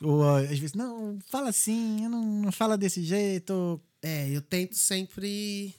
[0.01, 3.53] Ou ah, às vezes, não, fala assim, não, não fala desse jeito.
[3.53, 5.75] ou- É, eu tento sempre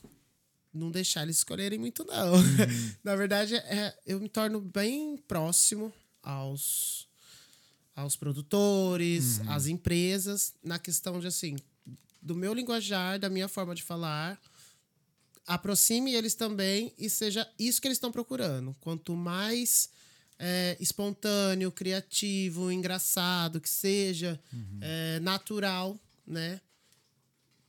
[0.74, 2.32] não deixar eles escolherem muito, não.
[3.02, 5.90] Na verdade, é, eu me torno bem próximo
[6.22, 7.08] aos,
[7.94, 11.56] aos produtores, às empresas, na questão de, assim,
[12.20, 14.40] do meu linguajar, da minha forma de falar.
[15.46, 18.74] Aproxime eles também e seja isso que eles estão procurando.
[18.80, 19.90] Quanto mais
[20.38, 24.40] é, espontâneo, criativo, engraçado que seja,
[24.80, 26.60] é, natural, né?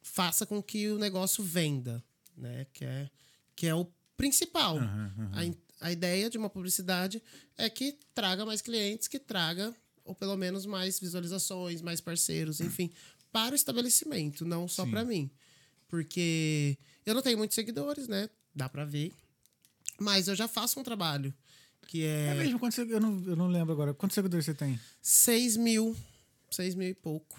[0.02, 2.04] faça com que o negócio venda,
[2.38, 2.68] né?
[2.74, 3.10] Que é,
[3.56, 4.78] que é o principal.
[5.32, 7.22] A, in- a ideia de uma publicidade
[7.58, 9.74] é que traga mais clientes, que traga,
[10.06, 12.92] ou pelo menos mais visualizações, mais parceiros, enfim,
[13.32, 15.30] para o estabelecimento, não só para mim.
[15.88, 18.30] Porque eu não tenho muitos seguidores, né?
[18.56, 19.12] Dá para ver.
[20.00, 21.34] Mas eu já faço um trabalho
[21.88, 23.94] que É, é, mesmo, quantos, eu, não, eu não lembro agora.
[23.94, 24.80] Quantos seguidores você tem?
[25.02, 25.96] 6 mil.
[26.50, 27.36] 6 mil e pouco.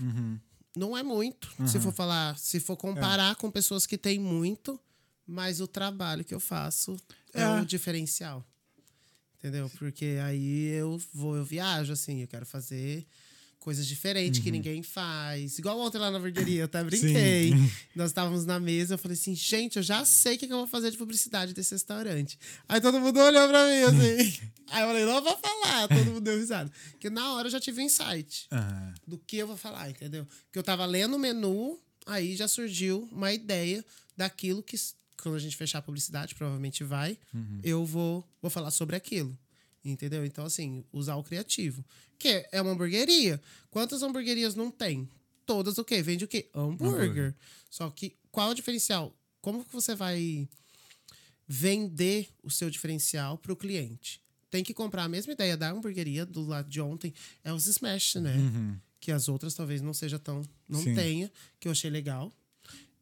[0.77, 4.79] Não é muito, se for falar, se for comparar com pessoas que têm muito,
[5.25, 6.97] mas o trabalho que eu faço
[7.33, 7.61] é, É.
[7.61, 8.45] o diferencial.
[9.45, 9.71] Entendeu?
[9.79, 13.07] Porque aí eu vou, eu viajo, assim, eu quero fazer
[13.59, 15.59] coisas diferentes que ninguém faz.
[15.59, 17.53] Igual ontem lá na verderia, eu até brinquei.
[17.95, 20.57] Nós estávamos na mesa, eu falei assim, gente, eu já sei o que, que eu
[20.57, 22.39] vou fazer de publicidade desse restaurante.
[22.67, 24.41] Aí todo mundo olhou pra mim, assim.
[24.69, 26.73] aí eu falei, não vou falar, todo mundo deu risada.
[26.93, 28.95] Porque na hora eu já tive um insight Aham.
[29.07, 30.27] do que eu vou falar, entendeu?
[30.47, 33.85] Porque eu tava lendo o menu, aí já surgiu uma ideia
[34.17, 34.77] daquilo que,
[35.25, 37.19] quando a gente fechar a publicidade, provavelmente vai,
[37.63, 39.37] eu vou, vou falar sobre aquilo.
[39.83, 40.25] Entendeu?
[40.25, 41.85] Então, assim, usar o criativo.
[42.19, 43.41] Que é uma hamburgueria.
[43.71, 45.09] Quantas hamburguerias não tem?
[45.47, 46.03] Todas o quê?
[46.03, 46.49] Vende o quê?
[46.55, 47.01] Hambúrguer.
[47.03, 47.35] Hambúrguer.
[47.71, 49.15] Só que qual é o diferencial?
[49.41, 50.49] Como que você vai
[51.49, 54.21] vender o seu diferencial para o cliente?
[54.51, 58.17] Tem que comprar a mesma ideia da hamburgueria do lado de ontem, é os smash,
[58.17, 58.37] né?
[59.01, 60.43] Que as outras talvez não seja tão.
[60.69, 60.95] Não Sim.
[60.95, 62.33] tenha, que eu achei legal.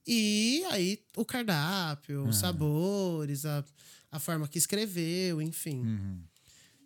[0.07, 3.65] E aí o cardápio, os sabores, a,
[4.11, 5.85] a forma que escreveu, enfim.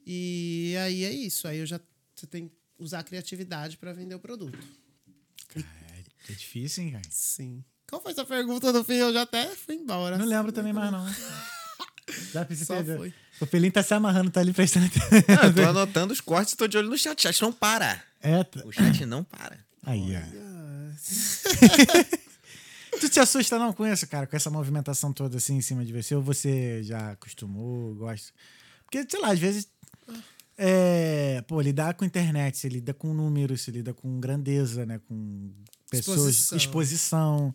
[0.07, 1.49] E aí é isso.
[1.49, 1.81] Aí eu já
[2.15, 4.59] você tem que usar a criatividade para vender o produto.
[5.55, 7.05] É, é difícil, hein, cara?
[7.11, 7.65] Sim.
[7.89, 8.95] Qual foi essa pergunta no fim?
[8.95, 10.19] Eu já até fui embora.
[10.19, 11.07] Não lembro também mais, não.
[12.07, 13.15] Ter- foi.
[13.41, 15.09] O Pelinho tá se amarrando, tá ali prestando atenção.
[15.43, 17.19] Ah, eu tô anotando os cortes e tô de olho no chat.
[17.19, 18.03] O chat não para.
[18.21, 19.59] É, tá- O chat não para.
[19.83, 20.21] aí, ó.
[23.01, 24.27] Tu te assusta não com isso, cara?
[24.27, 26.15] Com essa movimentação toda assim em cima de você?
[26.15, 28.33] Ou você já acostumou, gosta?
[28.85, 29.69] Porque, sei lá, às vezes...
[30.59, 34.99] É, pô, lidar com internet, você lida com números, você lida com grandeza, né?
[35.07, 35.51] Com
[35.91, 36.57] pessoas, Exposição.
[36.57, 37.55] exposição.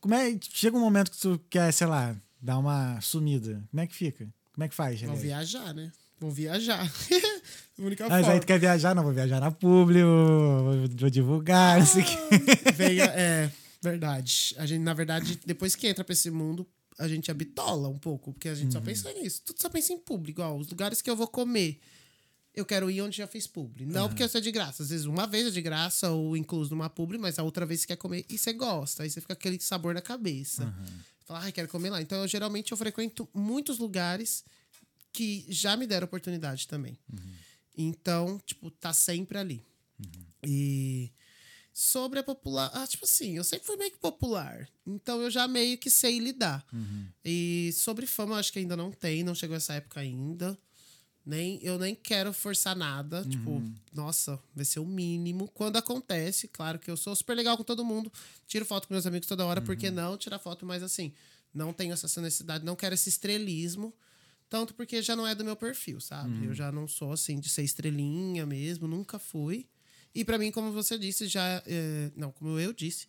[0.00, 0.34] Como é...
[0.40, 3.62] Chega um momento que tu quer, sei lá, dar uma sumida.
[3.70, 4.26] Como é que fica?
[4.54, 5.90] Como é que faz, Vão viajar, né?
[6.20, 6.90] Vão viajar.
[7.78, 8.40] única Mas aí forma.
[8.40, 8.94] tu quer viajar?
[8.94, 12.72] Não, vou viajar na Publi, vou, vou divulgar, não sei o que.
[12.72, 13.50] Venha, é,
[13.84, 14.54] verdade.
[14.58, 16.66] A gente, na verdade, depois que entra pra esse mundo,
[16.98, 19.42] a gente habitola um pouco, porque a gente só pensa nisso.
[19.44, 20.42] Tudo só pensa em público.
[20.42, 21.80] Ó, os lugares que eu vou comer,
[22.54, 23.84] eu quero ir onde já fez publi.
[23.84, 24.82] Não porque isso é de graça.
[24.82, 27.80] Às vezes uma vez é de graça ou incluso numa publi, mas a outra vez
[27.80, 29.02] você quer comer e você gosta.
[29.02, 30.74] Aí você fica aquele sabor na cabeça.
[31.26, 32.00] Fala, ai, quero comer lá.
[32.00, 34.44] Então, eu geralmente eu frequento muitos lugares
[35.12, 36.98] que já me deram oportunidade também.
[37.76, 39.62] Então, tipo, tá sempre ali.
[40.46, 41.10] E
[41.76, 42.70] sobre a popular.
[42.72, 44.68] Ah, tipo assim, eu sempre fui meio que popular.
[44.86, 46.64] Então eu já meio que sei lidar.
[47.24, 50.56] E sobre fama, eu acho que ainda não tem, não chegou essa época ainda.
[51.26, 53.24] Nem, eu nem quero forçar nada.
[53.24, 53.60] Tipo,
[53.92, 55.48] nossa, vai ser o mínimo.
[55.48, 58.12] Quando acontece, claro que eu sou super legal com todo mundo.
[58.46, 60.64] Tiro foto com meus amigos toda hora, por que não tirar foto?
[60.64, 61.12] Mas assim,
[61.52, 63.92] não tenho essa necessidade, não quero esse estrelismo.
[64.48, 66.30] Tanto porque já não é do meu perfil, sabe?
[66.46, 69.66] Eu já não sou assim de ser estrelinha mesmo, nunca fui.
[70.14, 71.62] E pra mim, como você disse, já.
[71.66, 73.06] é, não, como eu disse,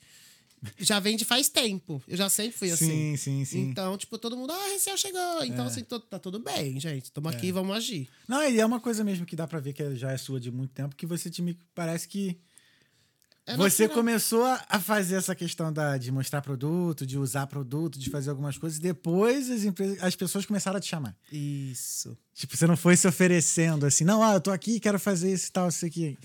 [0.80, 2.02] já vem de faz tempo.
[2.08, 2.88] Eu já sempre fui assim.
[2.88, 3.60] Sim, sim, sim.
[3.70, 5.44] Então, tipo, todo mundo, ah, Reciel chegou.
[5.44, 7.04] Então, assim, to- tá tudo bem, gente.
[7.06, 8.10] Estamos aqui, vamos agir.
[8.28, 10.50] Não, e é uma coisa mesmo que dá pra ver que já é sua de
[10.52, 12.36] muito tempo, que você te me parece que
[13.46, 18.00] É você começou a a fazer essa questão da, de mostrar produto, de usar produto,
[18.00, 21.16] de fazer algumas coisas, e depois as, empresas, as pessoas começaram a te chamar.
[21.32, 22.18] Isso.
[22.34, 25.50] Tipo, você não foi se oferecendo assim, não, ah, eu tô aqui, quero fazer isso
[25.50, 26.18] e tal, isso aqui.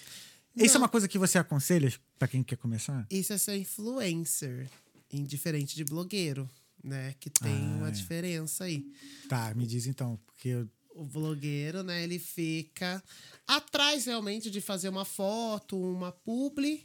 [0.57, 0.83] Isso é Não.
[0.83, 3.07] uma coisa que você aconselha pra quem quer começar?
[3.11, 4.69] Isso é ser influencer,
[5.13, 6.49] indiferente de blogueiro,
[6.83, 7.15] né?
[7.21, 7.93] Que tem Ah, uma é.
[7.93, 8.85] diferença aí.
[9.29, 13.03] Tá, me diz então, porque eu- O blogueiro, né, ele fica
[13.47, 16.85] atrás realmente de fazer uma foto, uma publi,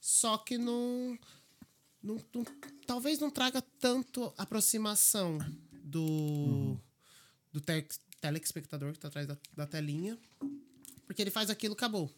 [0.00, 1.16] só que não,
[2.02, 2.44] não, não-
[2.86, 5.38] talvez não traga tanto aproximação
[5.84, 6.76] do,
[7.52, 7.86] do te-
[8.20, 10.18] telespectador que tá atrás da, da telinha,
[11.06, 12.10] porque ele faz aquilo, acabou.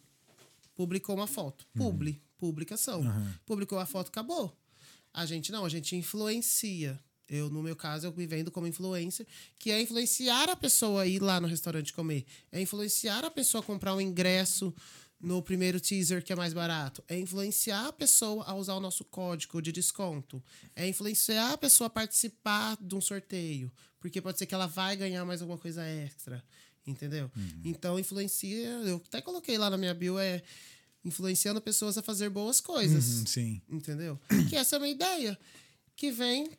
[0.75, 1.67] Publicou uma foto.
[1.73, 3.03] Publi, publicação.
[3.45, 4.55] Publicou a foto, acabou.
[5.13, 6.99] A gente não, a gente influencia.
[7.29, 9.25] Eu, no meu caso, eu me vendo como influencer,
[9.57, 12.25] que é influenciar a pessoa a ir lá no restaurante comer.
[12.51, 14.73] É influenciar a pessoa a comprar um ingresso
[15.23, 17.01] no primeiro teaser que é mais barato.
[17.07, 20.43] É influenciar a pessoa a usar o nosso código de desconto.
[20.75, 23.71] É influenciar a pessoa a participar de um sorteio.
[24.01, 26.43] Porque pode ser que ela vai ganhar mais alguma coisa extra.
[26.85, 27.31] Entendeu?
[27.63, 28.67] Então, influencia.
[28.67, 30.43] Eu até coloquei lá na minha bio, é
[31.03, 33.05] influenciando pessoas a fazer boas coisas.
[33.05, 33.61] Hum, sim.
[33.69, 34.19] Entendeu?
[34.49, 35.37] Que essa é uma ideia
[35.95, 36.51] que vem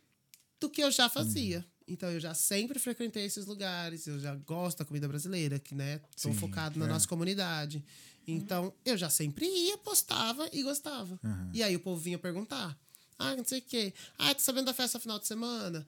[0.61, 1.59] do que eu já fazia.
[1.59, 1.65] Uhum.
[1.87, 5.99] Então eu já sempre frequentei esses lugares, eu já gosto da comida brasileira, que né,
[5.99, 6.89] tô Sim, focado na é.
[6.89, 7.85] nossa comunidade.
[8.27, 11.19] Então eu já sempre ia, postava e gostava.
[11.23, 11.51] Uhum.
[11.53, 12.79] E aí o povo vinha perguntar:
[13.19, 13.93] "Ah, não sei o quê.
[14.19, 15.87] Ah, tá sabendo da festa final de semana?"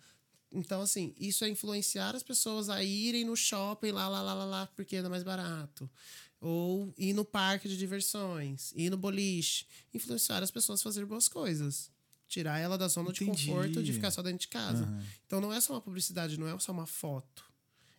[0.51, 4.45] Então, assim, isso é influenciar as pessoas a irem no shopping lá, lá, lá, lá,
[4.45, 5.91] lá, porque é mais barato.
[6.41, 9.67] Ou ir no parque de diversões, ir no boliche.
[9.93, 11.91] Influenciar as pessoas a fazer boas coisas.
[12.29, 13.31] Tirar ela da zona Entendi.
[13.31, 14.87] de conforto de ficar só dentro de casa.
[15.27, 17.45] Então não é só uma publicidade, não é só uma foto.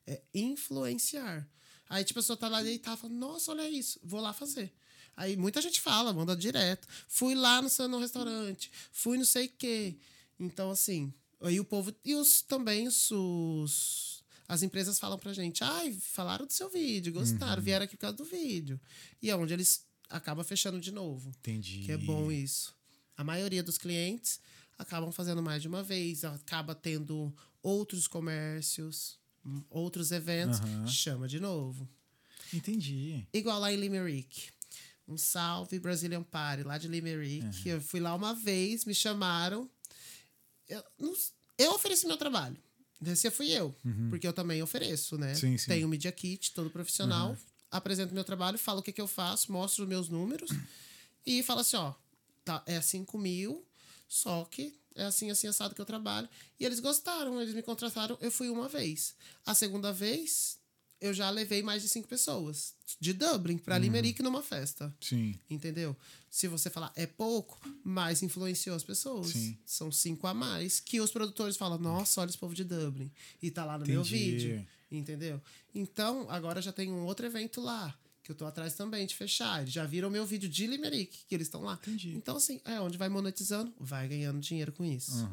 [0.06, 1.48] É influenciar.
[1.90, 4.74] Aí tipo, a pessoa tá lá deitada e fala, nossa, olha isso, vou lá fazer.
[5.16, 6.88] Aí muita gente fala, manda direto.
[7.08, 9.98] Fui lá no, no restaurante, fui não sei o quê.
[10.40, 11.12] Então, assim,
[11.42, 11.94] aí o povo.
[12.04, 14.24] E os também os.
[14.48, 18.18] as empresas falam pra gente, ai, falaram do seu vídeo, gostaram, vieram aqui por causa
[18.18, 18.80] do vídeo.
[19.22, 21.30] E é onde eles acabam fechando de novo.
[21.40, 21.84] Entendi.
[21.86, 22.76] Que é bom isso.
[23.16, 24.40] A maioria dos clientes
[24.78, 29.20] acabam fazendo mais de uma vez, acaba tendo outros comércios,
[29.70, 30.88] outros eventos, Aham.
[30.88, 31.90] chama de novo.
[32.54, 33.28] Entendi.
[33.34, 34.50] Igual lá em Limerick.
[35.08, 37.68] Um salve Brazilian Party, lá de Limerick.
[37.68, 39.70] Eu fui lá uma vez, me chamaram.
[40.68, 41.14] Eu, não
[41.58, 42.58] eu ofereci meu trabalho.
[43.00, 43.76] Desse fui eu,
[44.10, 45.30] porque eu também ofereço, né?
[45.30, 45.36] Uhum.
[45.36, 45.68] Sim, sim.
[45.68, 47.38] Tenho o Media Kit, todo profissional.
[47.70, 50.50] Apresento meu trabalho, falo o que, que eu faço, mostro os meus números
[51.26, 51.94] e falo assim: ó,
[52.44, 53.64] tá, é 5 mil,
[54.08, 56.28] só que é assim, assim, assado que eu trabalho.
[56.60, 59.16] E eles gostaram, eles me contrataram, eu fui uma vez.
[59.46, 60.57] A segunda vez,
[61.00, 62.74] eu já levei mais de cinco pessoas.
[63.00, 64.96] De Dublin pra Limerick numa festa.
[65.00, 65.36] Sim.
[65.50, 65.96] Entendeu?
[66.30, 69.28] Se você falar é pouco, mais influenciou as pessoas.
[69.28, 69.58] Sim.
[69.66, 73.12] São cinco a mais que os produtores falam: nossa, olha esse povo de Dublin.
[73.42, 74.18] E tá lá no meu Entendi.
[74.18, 74.68] vídeo.
[74.92, 75.42] Entendeu?
[75.76, 77.94] Então, agora já tem um outro evento lá.
[78.24, 79.62] Que eu tô atrás também de fechar.
[79.62, 81.80] Eles já viram meu vídeo de Limerick, que eles estão lá.
[81.82, 82.14] Entendi.
[82.14, 85.30] Então, assim, é onde vai monetizando, vai ganhando dinheiro com isso.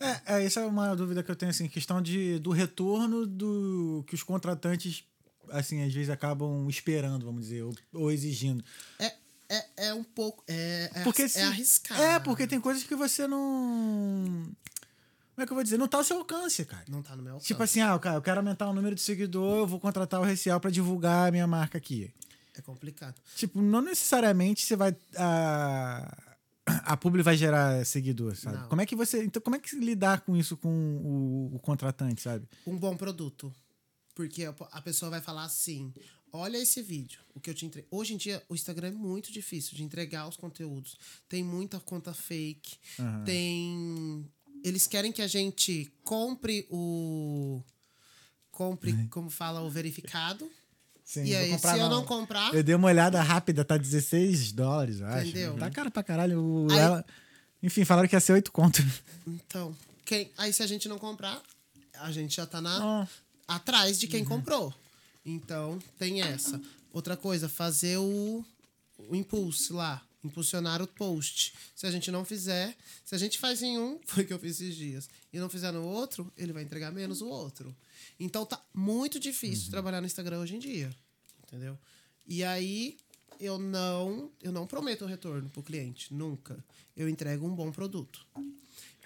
[0.00, 4.04] É, é, essa é uma dúvida que eu tenho, assim, questão de, do retorno do
[4.06, 5.04] que os contratantes,
[5.50, 8.64] assim, às vezes acabam esperando, vamos dizer, ou, ou exigindo.
[8.98, 9.12] É,
[9.48, 10.44] é, é um pouco.
[10.48, 12.00] É, é, Porque é arriscar.
[12.00, 14.52] É, porque tem coisas que você não.
[15.34, 15.76] Como é que eu vou dizer?
[15.76, 16.84] Não tá ao seu alcance, cara.
[16.88, 17.46] Não tá no meu alcance.
[17.46, 20.24] Tipo assim, ah, cara, eu quero aumentar o número de seguidor, eu vou contratar o
[20.24, 22.10] Recial pra divulgar a minha marca aqui.
[22.56, 23.14] É complicado.
[23.34, 24.96] Tipo, não necessariamente você vai.
[25.16, 26.25] A,
[26.66, 28.58] a publi vai gerar seguidor, sabe?
[28.58, 28.68] Não.
[28.68, 29.24] Como é que você.
[29.24, 32.46] Então, como é que lidar com isso com o, o contratante, sabe?
[32.66, 33.54] um bom produto.
[34.14, 35.92] Porque a pessoa vai falar assim:
[36.32, 37.88] olha esse vídeo, o que eu te entreguei.
[37.90, 40.96] Hoje em dia, o Instagram é muito difícil de entregar os conteúdos.
[41.28, 42.78] Tem muita conta fake.
[43.24, 44.26] Tem.
[44.64, 47.62] Eles querem que a gente compre o.
[48.50, 50.50] Compre, como fala, o verificado.
[51.06, 51.88] Sim, e aí, se eu não.
[51.88, 52.52] não comprar.
[52.52, 55.28] Eu dei uma olhada rápida, tá 16 dólares, eu acho.
[55.28, 55.56] Entendeu?
[55.56, 56.42] Tá caro pra caralho.
[56.42, 57.04] O- Aí- ela-
[57.62, 58.82] Enfim, falaram que ia ser 8 conto.
[59.26, 61.40] Então, quem, aí se a gente não comprar,
[61.94, 63.08] a gente já tá na, Ah.
[63.46, 64.74] atrás de quem comprou.
[65.24, 66.60] Então, tem essa.
[66.92, 68.44] Outra coisa, fazer o,
[69.08, 70.02] o impulso lá.
[70.24, 71.54] Impulsionar o post.
[71.74, 74.38] Se a gente não fizer, se a gente faz em um, foi o que eu
[74.40, 77.74] fiz esses dias, e não fizer no outro, ele vai entregar menos o outro.
[78.18, 80.94] Então tá muito difícil trabalhar no Instagram hoje em dia.
[81.44, 81.78] Entendeu?
[82.26, 82.96] E aí,
[83.38, 86.62] eu não, eu não prometo o retorno pro cliente, nunca.
[86.96, 88.26] Eu entrego um bom produto.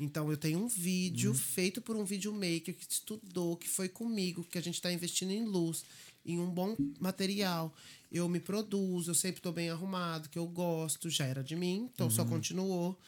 [0.00, 4.56] Então eu tenho um vídeo feito por um videomaker que estudou, que foi comigo, que
[4.56, 5.84] a gente está investindo em luz,
[6.24, 7.74] em um bom material.
[8.10, 11.90] Eu me produzo, eu sempre estou bem arrumado, que eu gosto, já era de mim,
[11.92, 12.98] então só continuou.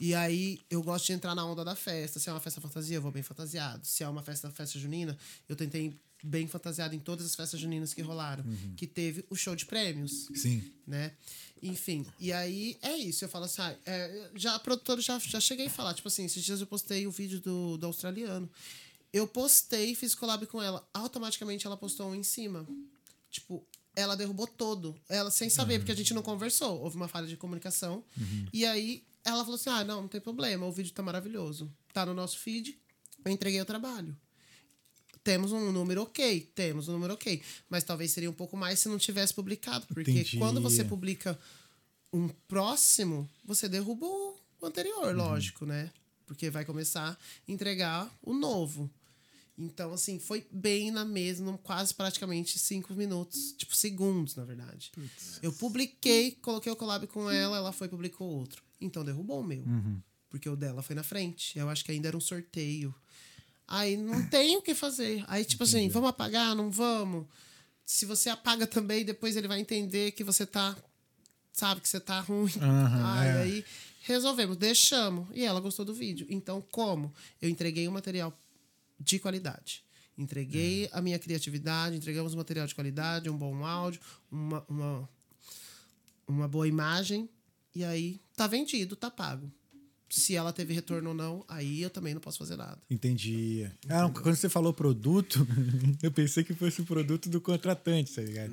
[0.00, 2.18] E aí eu gosto de entrar na onda da festa.
[2.18, 3.86] Se é uma festa fantasia, eu vou bem fantasiado.
[3.86, 7.92] Se é uma festa festa junina, eu tentei bem fantasiado em todas as festas juninas
[7.92, 8.44] que rolaram,
[8.76, 10.72] que teve o show de prêmios Sim.
[10.86, 11.12] né?
[11.62, 13.24] Enfim, e aí é isso.
[13.24, 16.24] Eu falo assim, ah, é, já a produtora já, já cheguei a falar, tipo assim,
[16.24, 18.48] esses dias eu postei o vídeo do, do australiano.
[19.12, 20.86] Eu postei, fiz collab com ela.
[20.94, 22.66] Automaticamente ela postou um em cima.
[23.30, 24.94] Tipo, ela derrubou todo.
[25.08, 26.80] Ela sem saber, porque a gente não conversou.
[26.80, 28.04] Houve uma falha de comunicação.
[28.52, 31.72] E aí ela falou assim: ah, não, não tem problema, o vídeo tá maravilhoso.
[31.92, 32.78] Tá no nosso feed,
[33.24, 34.16] eu entreguei o trabalho.
[35.22, 37.42] Temos um número ok, temos um número ok.
[37.68, 39.86] Mas talvez seria um pouco mais se não tivesse publicado.
[39.86, 40.38] Porque Entendi.
[40.38, 41.38] quando você publica
[42.12, 45.90] um próximo, você derrubou o anterior, lógico, né?
[46.26, 48.90] Porque vai começar a entregar o novo.
[49.58, 54.90] Então, assim, foi bem na mesma, quase praticamente cinco minutos, tipo segundos, na verdade.
[55.42, 58.62] Eu publiquei, coloquei o collab com ela, ela foi e publicou outro.
[58.80, 59.64] Então derrubou o meu.
[60.28, 61.58] Porque o dela foi na frente.
[61.58, 62.94] Eu acho que ainda era um sorteio.
[63.66, 65.24] Aí não tem o que fazer.
[65.28, 66.54] Aí, tipo assim, vamos apagar?
[66.54, 67.26] Não vamos?
[67.84, 70.76] Se você apaga também, depois ele vai entender que você tá.
[71.52, 72.52] Sabe, que você tá ruim.
[72.60, 73.32] Aham, Aí, é.
[73.42, 73.64] aí
[74.02, 75.28] resolvemos, deixamos.
[75.34, 76.26] E ela gostou do vídeo.
[76.30, 77.12] Então, como?
[77.42, 78.32] Eu entreguei um material
[78.98, 79.84] de qualidade.
[80.16, 84.00] Entreguei a minha criatividade, entregamos um material de qualidade, um bom áudio,
[84.30, 85.08] uma, uma,
[86.28, 87.28] uma boa imagem.
[87.74, 89.50] E aí, tá vendido, tá pago.
[90.08, 92.78] Se ela teve retorno ou não, aí eu também não posso fazer nada.
[92.90, 93.70] Entendi.
[93.88, 95.46] Ah, não, quando você falou produto,
[96.02, 98.52] eu pensei que fosse o produto do contratante, tá ligado?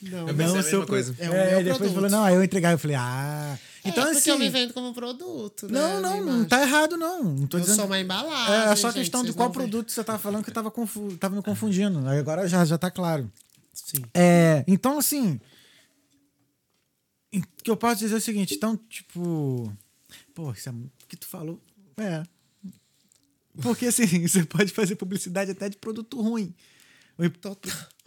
[0.00, 1.12] Não, Eu mas pensei a o seu mesma coisa.
[1.14, 1.94] pro- É o É, depois produto.
[1.94, 2.70] falou, não, aí eu entregar.
[2.70, 3.58] Eu falei, ah.
[3.84, 4.30] Então, é porque assim.
[4.30, 5.72] eu me vendo como produto, né?
[5.72, 7.24] Não, não, não tá errado, não.
[7.24, 7.76] Não tô Eu dizendo.
[7.76, 8.54] sou uma embalagem.
[8.70, 11.16] É, só gente, questão de qual não produto você tava falando que eu tava, confu...
[11.18, 12.06] tava me confundindo.
[12.06, 13.28] Aí Agora já, já tá claro.
[13.72, 14.02] Sim.
[14.14, 15.40] É, então, assim.
[17.38, 19.72] O que eu posso dizer é o seguinte, então, tipo.
[20.34, 21.60] Pô, isso é, o que tu falou.
[21.96, 22.22] É.
[23.62, 26.54] Porque, assim, você pode fazer publicidade até de produto ruim.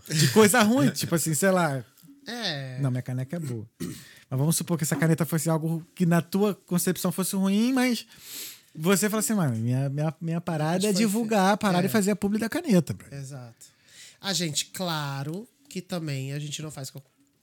[0.07, 1.83] De coisa ruim, tipo assim, sei lá.
[2.27, 2.79] É.
[2.79, 3.67] Não, minha caneca é boa.
[3.79, 8.05] Mas vamos supor que essa caneta fosse algo que na tua concepção fosse ruim, mas
[8.75, 11.87] você fala assim, mano, minha, minha, minha parada é divulgar a parada é.
[11.87, 13.07] e fazer a publi da caneta, bro.
[13.11, 13.65] Exato.
[14.21, 16.91] A gente, claro que também a gente não faz.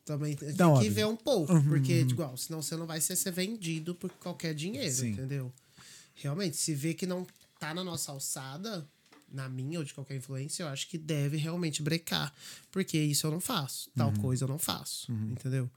[0.07, 0.93] Também tem Não, que óbvio.
[0.93, 4.95] ver um pouco, porque, igual, senão você não vai ser, ser vendido por qualquer dinheiro,
[4.95, 5.11] Sim.
[5.11, 5.53] entendeu?
[6.15, 7.27] Realmente, se vê que não
[7.59, 8.89] tá na nossa alçada,
[9.29, 12.33] na minha ou de qualquer influência, eu acho que deve realmente brecar.
[12.71, 15.69] Porque isso eu não faço, tal coisa eu não faço, entendeu?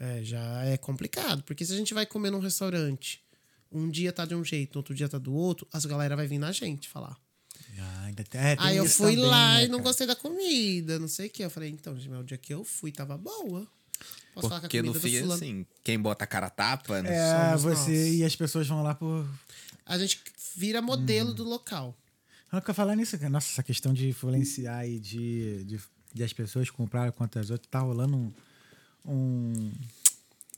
[0.00, 3.22] É, já é complicado, porque se a gente vai comer num restaurante,
[3.70, 6.38] um dia tá de um jeito, outro dia tá do outro, as galera vai vir
[6.38, 7.16] na gente falar.
[7.82, 9.88] Ah, ainda tem, é, tem Aí eu fui também, lá né, e não cara?
[9.88, 11.42] gostei da comida, não sei o que.
[11.44, 13.66] Eu falei, então, gente, mas o dia que eu fui tava boa.
[14.34, 17.14] Posso falar que a Porque no fim, assim, quem bota a cara a tapa, né?
[17.14, 18.14] É, somos você nós.
[18.14, 19.26] e as pessoas vão lá por.
[19.84, 20.20] A gente
[20.56, 21.34] vira modelo Uhum.
[21.34, 21.94] do local.
[22.50, 23.30] Eu nunca falar nisso, cara.
[23.30, 25.80] Nossa, essa questão de influenciar e de, de,
[26.14, 28.32] de as pessoas comprarem quanto as outras, tá rolando um.
[29.06, 29.72] um...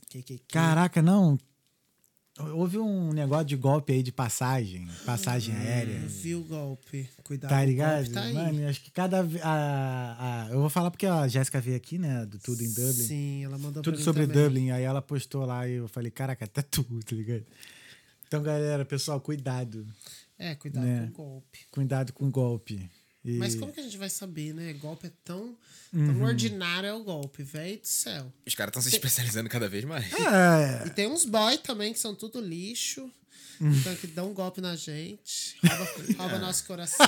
[0.09, 0.45] Que, que, que.
[0.53, 1.39] Caraca, não.
[2.37, 6.01] Houve um negócio de golpe aí de passagem, passagem aérea.
[6.01, 7.09] Viu o golpe.
[7.23, 7.49] Cuidado.
[7.51, 8.11] Tá ligado?
[8.11, 8.25] Tá.
[8.33, 9.21] Mano, acho que cada.
[9.41, 12.27] A, a, eu vou falar porque a Jéssica veio aqui, né?
[12.27, 12.93] Do Tudo em Dublin.
[12.93, 14.43] Sim, ela mandou Tudo sobre também.
[14.43, 14.71] Dublin.
[14.73, 17.45] Aí ela postou lá e eu falei, caraca, até tudo, tá ligado?
[18.27, 19.87] Então, galera, pessoal, cuidado.
[20.37, 21.11] É, cuidado Né?
[21.15, 21.59] com o golpe.
[21.71, 22.91] Cuidado com o golpe.
[23.25, 24.73] E- Mas como que a gente vai saber, né?
[24.75, 25.57] Golpe é tão,
[25.93, 26.07] Uhum.
[26.07, 28.31] tão ordinário é o golpe, velho do céu.
[28.47, 30.13] Os caras estão se especializando cada vez mais.
[30.13, 33.11] É, E tem uns boy também que são tudo lixo.
[33.61, 33.73] Hum.
[33.73, 35.57] Então, que dão um golpe na gente.
[35.65, 37.07] Rouba, rouba nosso coração.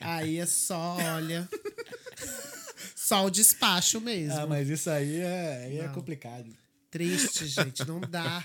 [0.00, 1.48] Aí é só, olha.
[2.96, 4.38] Só o despacho mesmo.
[4.38, 6.50] ah, mas isso aí é, aí é complicado.
[6.90, 7.84] Triste, gente.
[7.86, 8.44] Não dá.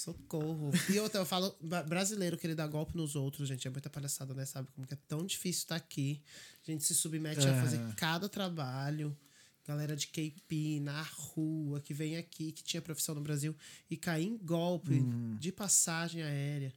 [0.00, 0.70] Socorro.
[0.88, 1.54] E outra, eu falo,
[1.86, 4.46] brasileiro que ele dá golpe nos outros, gente, é muita palhaçada, né?
[4.46, 6.22] Sabe como que é tão difícil estar aqui.
[6.66, 9.14] A gente se submete a fazer cada trabalho.
[9.66, 13.54] Galera de KP na rua, que vem aqui, que tinha profissão no Brasil,
[13.90, 15.04] e cair em golpe
[15.38, 16.72] de passagem aérea.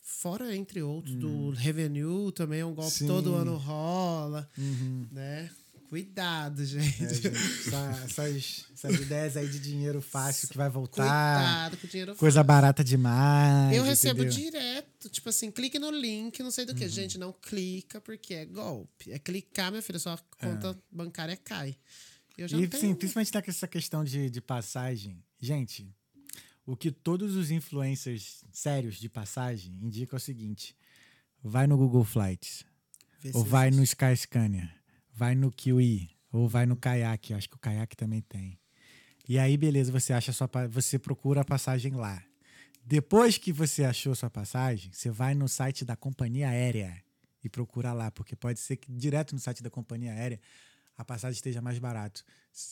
[0.00, 3.08] Fora, entre outros, do revenue também é um golpe Sim.
[3.08, 4.48] todo ano rola,
[5.10, 5.50] né?
[5.88, 7.02] Cuidado, gente.
[7.04, 11.02] É, gente, essa- essas, essas ideias aí de dinheiro fácil que vai voltar.
[11.02, 13.74] Cuidado com dinheiro Coisa barata demais.
[13.76, 14.50] Eu recebo entendeu?
[14.50, 16.86] direto, tipo assim, clique no link, não sei do que.
[16.88, 19.10] Gente, não clica porque é golpe.
[19.10, 21.74] É clicar, minha filha, sua conta bancária cai.
[22.36, 22.80] Eu já E tenho.
[22.82, 25.22] sim, principalmente tá com essa questão de, de passagem.
[25.40, 25.88] Gente,
[26.66, 30.76] o que todos os influencers sérios de passagem indicam é o seguinte:
[31.42, 32.64] vai no Google Flights,
[33.20, 33.82] Vê ou vai no.
[33.82, 34.70] Skyscanner,
[35.18, 37.34] vai no Kiwi, ou vai no Kayak.
[37.34, 38.56] Acho que o Kayak também tem.
[39.28, 42.22] E aí, beleza, você acha sua, você procura a passagem lá.
[42.84, 47.02] Depois que você achou sua passagem, você vai no site da companhia aérea
[47.42, 50.40] e procura lá, porque pode ser que direto no site da companhia aérea
[50.96, 52.24] a passagem esteja mais barato.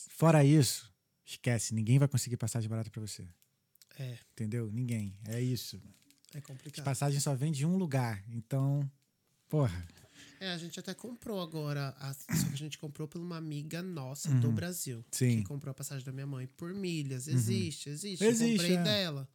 [0.09, 0.91] Fora isso,
[1.25, 3.27] esquece, ninguém vai conseguir passagem barata para você.
[3.99, 4.71] É, Entendeu?
[4.71, 5.19] Ninguém.
[5.27, 5.79] É isso.
[6.33, 6.85] é As complicado.
[6.85, 8.23] passagens só vêm de um lugar.
[8.29, 8.89] Então,
[9.49, 9.85] porra.
[10.39, 11.95] É, a gente até comprou agora.
[11.99, 14.97] A, só que a gente comprou por uma amiga nossa do Brasil.
[14.97, 15.03] Uhum.
[15.11, 15.29] Sim.
[15.29, 15.37] Uhum.
[15.37, 17.27] Que comprou a passagem da minha mãe por milhas.
[17.27, 18.23] Existe, existe.
[18.23, 18.83] Existe, eu comprei é.
[18.83, 19.29] dela.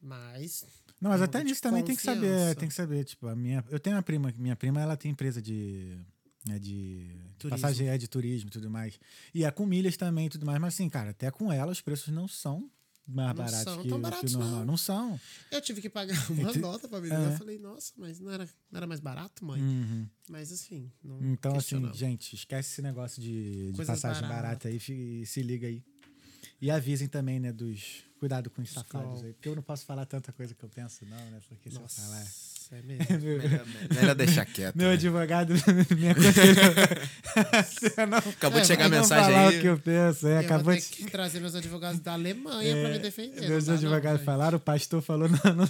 [0.00, 0.64] Mas.
[1.00, 2.54] Não, mas É até de nisso também tem que saber, confiança.
[2.54, 5.42] tem que saber, tipo, a minha, eu tenho uma prima, minha prima ela tem empresa
[5.42, 5.98] de
[6.46, 7.06] né, de
[7.38, 7.60] Turismo.
[7.60, 8.98] passagem é de turismo e tudo mais.
[9.34, 11.80] E é com milhas também e tudo mais, mas assim, cara, até com ela os
[11.80, 12.70] preços não são
[13.06, 14.58] mais Não baratos são que, tão que baratos, o normal.
[14.60, 14.66] não.
[14.66, 15.20] Não são.
[15.50, 17.30] Eu tive que pagar uma nota pra menina.
[17.30, 17.34] É.
[17.34, 19.60] Eu falei, nossa, mas não era, não era mais barato, mãe?
[19.60, 20.08] Uhum.
[20.28, 25.26] Mas assim, não Então, assim, gente, esquece esse negócio de, de passagem barata aí e
[25.26, 25.82] se liga aí.
[26.60, 28.04] E avisem também, né, dos.
[28.20, 29.32] Cuidado com os safados aí.
[29.32, 31.40] Porque eu não posso falar tanta coisa que eu penso, não, né?
[31.48, 31.82] Porque se eu
[32.72, 33.06] Nossa, é mesmo.
[33.42, 34.74] Melhor, melhor deixar quieto.
[34.76, 34.94] Meu né?
[34.94, 35.52] advogado
[35.94, 38.06] me aconselhou.
[38.08, 39.58] Não- Acabou É, de chegar a não mensagem falar aí.
[39.58, 40.26] o que eu penso.
[40.26, 40.86] É, eu acabou vou ter de.
[40.88, 43.40] que trazer meus advogados da Alemanha pra me defender.
[43.42, 44.24] não Meus não, advogados velho.
[44.26, 45.68] falaram, o pastor falou, não, não,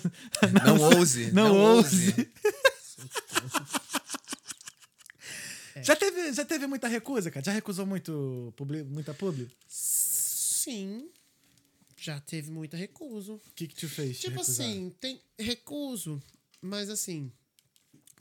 [0.76, 1.32] Não ouse.
[1.32, 2.06] Não Não, ouse.
[2.10, 2.28] ouse.
[5.82, 7.44] Já, teve, já teve muita recusa, cara?
[7.44, 9.48] Já recusou muito publi, muita publi?
[9.68, 11.08] Sim.
[11.96, 13.34] Já teve muita recuso.
[13.34, 14.18] O que que te fez?
[14.20, 14.66] Tipo recusar?
[14.66, 16.22] assim, tem recuso,
[16.62, 17.30] mas assim,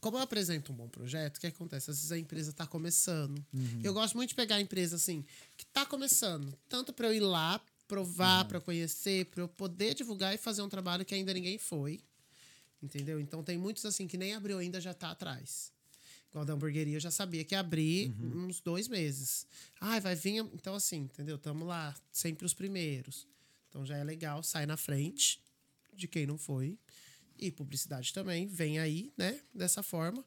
[0.01, 1.91] como eu apresento um bom projeto, o que acontece?
[1.91, 3.37] Às vezes a empresa tá começando.
[3.53, 3.79] Uhum.
[3.83, 5.23] Eu gosto muito de pegar a empresa assim,
[5.55, 7.87] que tá começando, tanto para eu ir lá, Uhum.
[7.87, 11.57] provar, pra eu conhecer, pra eu poder divulgar e fazer um trabalho que ainda ninguém
[11.57, 11.99] foi.
[12.81, 13.19] Entendeu?
[13.19, 15.71] Então tem muitos assim que nem abriu ainda já tá atrás.
[16.29, 18.45] Igual da hamburgueria, eu já sabia que ia abrir Uhum.
[18.47, 19.45] uns dois meses.
[19.81, 20.37] Ai, vai vir.
[20.53, 21.37] Então, assim, entendeu?
[21.37, 23.27] Tamo lá, sempre os primeiros.
[23.69, 25.39] Então já é legal, sai na frente
[25.93, 26.77] de quem não foi.
[27.41, 29.41] E publicidade também, vem aí, né?
[29.51, 30.23] Dessa forma.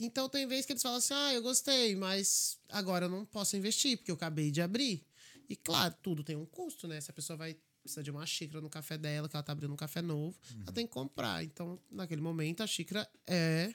[0.00, 3.56] Então tem vezes que eles falam assim: ah, eu gostei, mas agora eu não posso
[3.56, 5.04] investir, porque eu acabei de abrir.
[5.48, 6.98] E claro, tudo tem um custo, né?
[7.00, 9.72] Se a pessoa vai precisar de uma xícara no café dela, que ela tá abrindo
[9.72, 11.44] um café novo, ela tem que comprar.
[11.44, 13.74] Então, naquele momento, a xícara é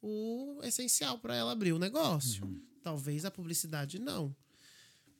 [0.00, 2.48] o essencial para ela abrir o negócio.
[2.82, 4.34] Talvez a publicidade não.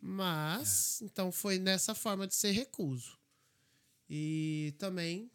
[0.00, 3.18] Mas, então foi nessa forma de ser recuso.
[4.08, 5.30] E também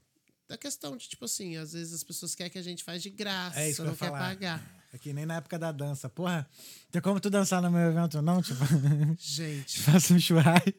[0.48, 3.10] da questão de, tipo assim, às vezes as pessoas querem que a gente faz de
[3.10, 4.20] graça, É isso que não quer falar.
[4.20, 4.86] pagar.
[4.93, 6.08] É que nem na época da dança.
[6.10, 6.48] Porra,
[6.91, 8.41] tem como tu dançar no meu evento, não?
[8.41, 8.60] Tipo,
[9.20, 10.72] Gente, faça um churrasco.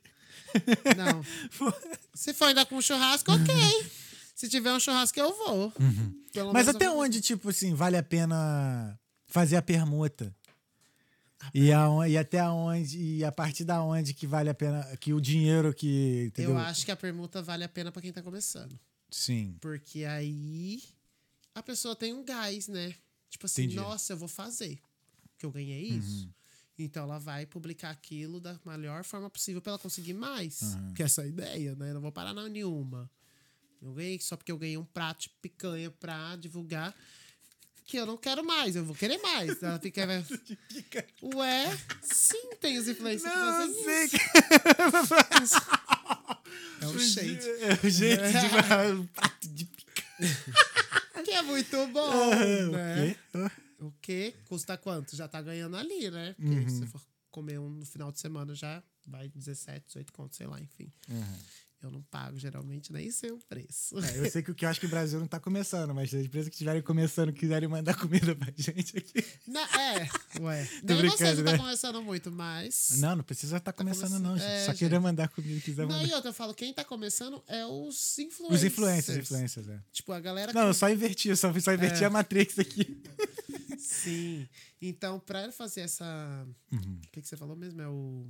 [0.96, 1.22] não.
[2.14, 3.54] Se for ainda com churrasco, ok.
[4.34, 5.72] Se tiver um churrasco, eu vou.
[5.80, 6.24] Uhum.
[6.52, 7.00] Mas até vou.
[7.02, 10.34] onde, tipo assim, vale a pena fazer a permuta?
[11.54, 15.12] E, aon- e até onde, e a partir da onde que vale a pena, que
[15.12, 16.24] o dinheiro que.
[16.28, 16.52] Entendeu?
[16.52, 18.78] Eu acho que a permuta vale a pena pra quem tá começando.
[19.10, 19.56] Sim.
[19.60, 20.82] Porque aí
[21.54, 22.94] a pessoa tem um gás, né?
[23.30, 23.78] Tipo assim, Entendi.
[23.78, 23.84] Uhum.
[23.88, 24.78] nossa, eu vou fazer.
[25.38, 26.28] Que eu ganhei isso.
[26.78, 30.60] Então ela vai publicar aquilo da melhor forma possível pra ela conseguir mais.
[30.62, 30.92] Uhum.
[30.94, 31.90] Que essa é a ideia, né?
[31.90, 33.10] Eu não vou parar na nenhuma.
[33.80, 36.94] Eu ganhei só porque eu ganhei um prato de picanha pra divulgar.
[37.84, 39.62] Que eu não quero mais, eu vou querer mais.
[39.62, 41.06] Ela fica.
[41.22, 44.04] Ué, sim, tem os influencers que Não, fazem eu sei
[45.44, 45.56] isso.
[46.80, 47.48] É um shade.
[47.48, 50.02] É o jeito de um prato de pica.
[51.24, 52.28] Que é muito bom.
[52.28, 53.16] O né?
[53.32, 53.50] quê?
[53.80, 54.34] O quê?
[54.44, 55.16] Custa quanto?
[55.16, 56.34] Já tá ganhando ali, né?
[56.34, 56.68] Porque Uhum.
[56.68, 57.00] se você for
[57.30, 60.92] comer um no final de semana já vai 17, 18 contos, sei lá, enfim.
[61.82, 63.98] Eu não pago geralmente nem sei o preço.
[63.98, 66.12] É, eu sei que o que eu acho que o Brasil não tá começando, mas
[66.12, 69.24] as empresas que estiverem começando quiserem mandar comida pra gente aqui.
[69.46, 70.08] Na- é,
[70.40, 70.68] ué.
[70.82, 71.58] Nem vocês não tá né?
[71.58, 72.96] começando muito, mas.
[72.98, 74.46] Não, não precisa estar começando, começando- não, gente.
[74.48, 74.78] é, Só gente.
[74.78, 76.08] querer mandar comida, quiser Não, mandar.
[76.08, 78.60] e outra, eu falo, quem tá começando é os influencers.
[78.60, 79.80] Os influencers, influencers, é.
[79.92, 80.78] Tipo, a galera Não, eu que...
[80.78, 82.06] só inverti, eu só, só inverti É.
[82.06, 83.00] a Matrix aqui.
[83.78, 84.48] Sim.
[84.80, 86.04] Então, pra ele fazer essa...
[86.72, 87.00] Uhum.
[87.06, 87.80] O que, que você falou mesmo?
[87.82, 88.26] É o...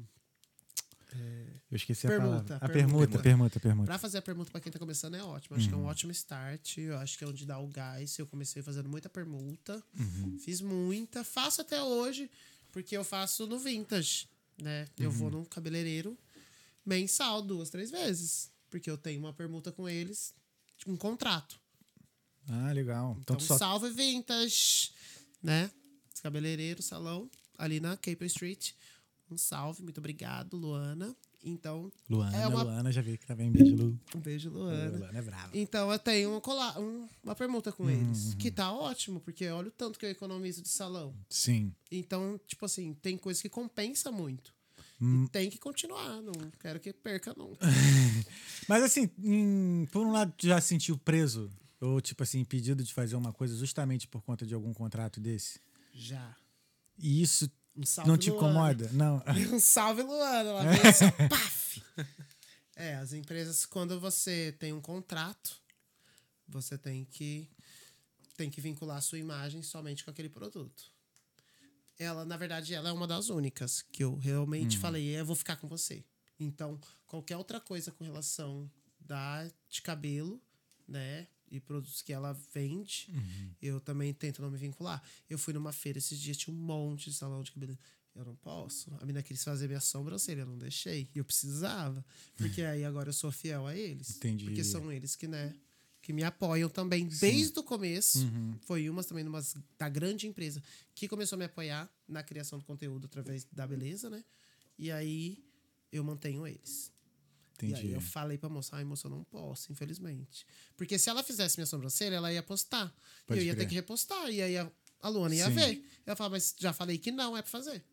[1.70, 2.56] Eu esqueci Permuta, a palavra.
[2.56, 2.98] A permuta.
[2.98, 3.86] permuta, permuta, permuta.
[3.86, 5.56] Pra fazer a permuta pra quem tá começando é ótimo.
[5.56, 5.86] Acho que é um Uhum.
[5.86, 6.78] ótimo start.
[6.78, 8.16] Eu acho que é onde dá o gás.
[8.18, 9.82] Eu comecei fazendo muita permuta.
[9.98, 10.38] Uhum.
[10.38, 11.24] Fiz muita.
[11.24, 12.30] Faço até hoje,
[12.72, 14.28] porque eu faço no vintage,
[14.60, 14.86] né?
[14.98, 15.16] Eu Uhum.
[15.16, 16.16] vou num cabeleireiro
[16.84, 18.50] mensal duas, três vezes.
[18.70, 20.34] Porque eu tenho uma permuta com eles,
[20.86, 21.58] um contrato.
[22.48, 23.16] Ah, legal.
[23.20, 23.58] Então, Então, só.
[23.58, 24.92] salve vintage,
[25.42, 25.70] né?
[26.22, 28.72] Cabeleireiro, salão, ali na Caper Street.
[29.30, 31.14] Um salve, muito obrigado, Luana.
[31.42, 33.50] Então, Luana, É uma- Luana, já vi que também.
[33.50, 34.00] Beijo, Lu.
[34.14, 34.98] um beijo, Luana.
[34.98, 35.50] Luana é brava.
[35.58, 39.46] Então eu tenho um cola- um- uma permuta com Uhum, eles, que tá ótimo, porque
[39.48, 41.14] olha o tanto que eu economizo de salão.
[41.28, 41.72] Sim.
[41.90, 44.54] Então, tipo assim, tem coisa que compensa muito.
[45.00, 45.24] Hum.
[45.24, 47.58] E tem que continuar, não quero que perca nunca.
[48.68, 51.50] Mas assim, em- por um lado, tu já se sentiu preso?
[51.80, 55.60] Ou, tipo assim, impedido de fazer uma coisa justamente por conta de algum contrato desse?
[55.92, 56.34] Já.
[56.98, 58.48] E isso Um salve, não te Luana.
[58.48, 58.90] incomoda?
[58.92, 59.22] Não.
[59.54, 60.48] Um salve, Luana.
[60.48, 61.82] Ela veio assim, paf!
[62.78, 65.58] É, as empresas, quando você tem um contrato,
[66.46, 67.48] você tem que,
[68.36, 70.84] tem que vincular a sua imagem somente com aquele produto.
[71.98, 75.56] Ela, na verdade, ela é uma das únicas que eu realmente falei, eu vou ficar
[75.56, 76.04] com você.
[76.38, 78.70] Então, qualquer outra coisa com relação
[79.00, 80.38] da de cabelo,
[80.86, 81.26] né?
[81.50, 83.08] E produtos que ela vende,
[83.62, 85.02] eu também tento não me vincular.
[85.30, 87.78] Eu fui numa feira esses dias, tinha um monte de salão de cabelo.
[88.14, 88.92] Eu não posso.
[88.94, 91.08] A menina quis fazer minha sobrancelha, eu não deixei.
[91.14, 92.04] E eu precisava.
[92.36, 94.16] Porque aí agora eu sou fiel a eles.
[94.16, 94.46] Entendi.
[94.46, 95.54] Porque são eles que, né?
[96.00, 98.26] Que me apoiam também desde o começo.
[98.62, 99.42] Foi umas também numa
[99.78, 100.62] da grande empresa
[100.94, 104.24] que começou a me apoiar na criação do conteúdo através da beleza, né?
[104.78, 105.44] E aí
[105.92, 106.90] eu mantenho eles.
[107.62, 107.92] E aí Entendi.
[107.92, 110.46] eu falei pra moça, ai moça, eu não posso, infelizmente.
[110.76, 112.94] Porque se ela fizesse minha sobrancelha, ela ia postar.
[113.26, 113.64] Pode e eu ia crer.
[113.64, 114.28] ter que repostar.
[114.30, 115.52] E aí a, a Luana ia Sim.
[115.52, 115.84] ver.
[116.04, 117.84] Ela falava, mas já falei que não é pra fazer.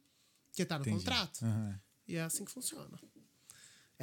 [0.50, 0.98] Porque tá no Entendi.
[0.98, 1.44] contrato.
[1.46, 1.80] Aham.
[2.08, 3.00] E é assim que funciona.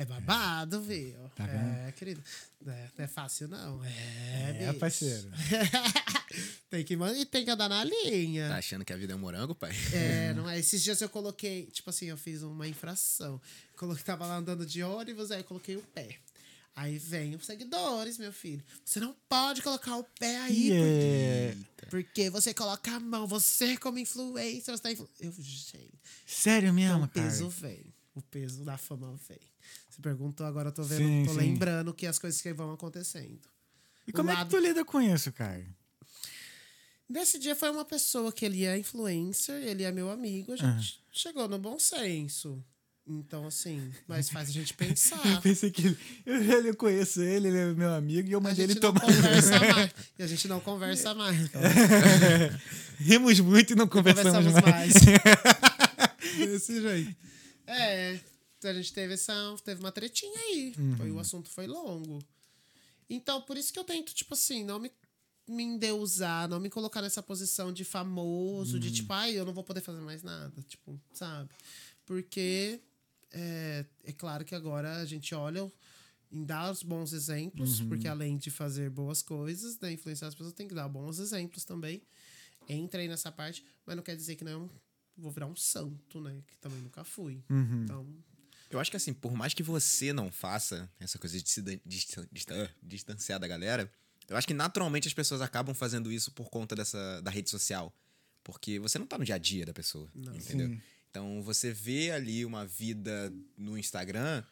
[0.01, 1.15] É babado, viu?
[1.37, 2.25] Tá é, querido.
[2.65, 3.85] Não é, não é fácil, não.
[3.85, 4.79] É, É, bicho.
[4.79, 5.29] parceiro.
[6.71, 8.49] tem que, e tem que andar na linha.
[8.49, 9.73] Tá achando que a vida é um morango, pai?
[9.93, 10.59] É, não é?
[10.59, 13.39] Esses dias eu coloquei, tipo assim, eu fiz uma infração.
[13.77, 16.17] Coloquei, tava lá andando de ônibus, aí eu coloquei o pé.
[16.75, 18.65] Aí vem os seguidores, meu filho.
[18.83, 21.57] Você não pode colocar o pé aí, E é...
[21.77, 23.27] porque, porque você coloca a mão.
[23.27, 25.07] Você, como influencer, você tá influ...
[25.21, 25.91] Eu, gente.
[26.25, 27.69] Sério Então, mesmo, o peso cara?
[27.69, 27.85] vem.
[28.15, 29.39] O peso da fama vem.
[30.01, 31.39] Perguntou, agora eu tô vendo, Sim, tô sim.
[31.39, 33.41] lembrando que as coisas que vão acontecendo.
[34.07, 35.65] E o como é lado- que tu lida com isso, cara?
[37.09, 41.01] Nesse dia foi uma pessoa que ele é influencer, ele é meu amigo, a gente
[41.11, 42.65] chegou no bom senso.
[43.07, 45.41] Então, assim, mas faz a gente Eu pensar.
[45.43, 48.75] pensei que ele, eu, eu conheço ele, ele é meu amigo, e eu mandei ele
[48.75, 49.01] não tomar.
[49.01, 49.91] conversa mais.
[50.17, 51.41] E a gente não conversa mais.
[51.41, 51.61] Então,
[53.01, 54.95] Rimos muito e não conversamos, conversamos mais.
[54.95, 56.37] mais.
[56.37, 57.17] Desse jeito.
[57.67, 58.21] É,
[58.69, 59.33] a gente teve essa.
[59.65, 60.75] Teve uma tretinha aí.
[60.97, 62.19] Foi, o assunto foi longo.
[63.09, 64.93] Então, por isso que eu tento, tipo assim, não me,
[65.49, 69.65] me endeusar, não me colocar nessa posição de famoso, de tipo, ai, eu não vou
[69.65, 70.63] poder fazer mais nada.
[70.63, 71.51] Tipo, sabe?
[72.07, 72.81] Porque
[73.33, 75.71] é, é claro que agora a gente olha
[76.31, 80.53] em dar os bons exemplos, porque além de fazer boas coisas, né, influenciar as pessoas,
[80.55, 82.03] tem que dar bons exemplos também.
[82.69, 84.71] Entrei nessa parte, mas não quer dizer que não
[85.17, 86.41] vou virar um santo, né?
[86.47, 87.43] Que também nunca fui.
[87.85, 88.07] Então,
[88.71, 92.27] Eu acho que assim, por mais que você não faça essa coisa de se distan-
[92.31, 93.91] distan- distanciar da galera,
[94.29, 97.93] eu acho que naturalmente as pessoas acabam fazendo isso por conta dessa da rede social.
[98.45, 100.69] Porque você não tá no dia a dia da pessoa, entendeu?
[100.69, 100.81] Sim.
[101.11, 104.43] Então você vê ali uma vida no Instagram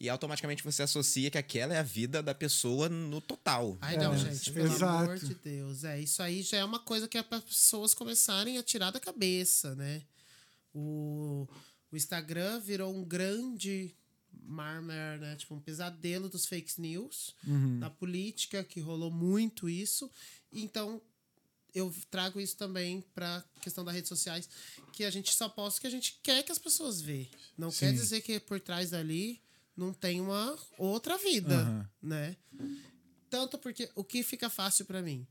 [0.00, 3.78] e automaticamente você associa que aquela é a vida da pessoa no total.
[3.80, 4.84] Ai, não, É, gente, pelo exato.
[5.04, 5.84] amor de Deus.
[5.84, 8.98] É, isso aí já é uma coisa que é para pessoas começarem a tirar da
[8.98, 10.02] cabeça, né?
[10.74, 11.46] O,
[11.92, 13.94] o Instagram virou um grande
[14.42, 15.36] marmer, né?
[15.36, 17.34] Tipo, um pesadelo dos fake news,
[17.78, 20.10] da política, que rolou muito isso.
[20.52, 21.00] Então,
[21.74, 24.48] eu trago isso também para questão das redes sociais,
[24.92, 27.30] que a gente só posta o que a gente quer que as pessoas vejam.
[27.56, 27.96] Não quer Sim.
[27.96, 29.40] dizer que por trás dali
[29.76, 31.90] não tem uma outra vida, Aham.
[32.02, 32.36] né?
[33.28, 35.26] Tanto porque o que fica fácil para mim,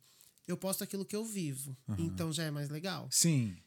[0.48, 3.10] eu posto aquilo que eu vivo, então já é mais legal.
[3.12, 3.58] Sim.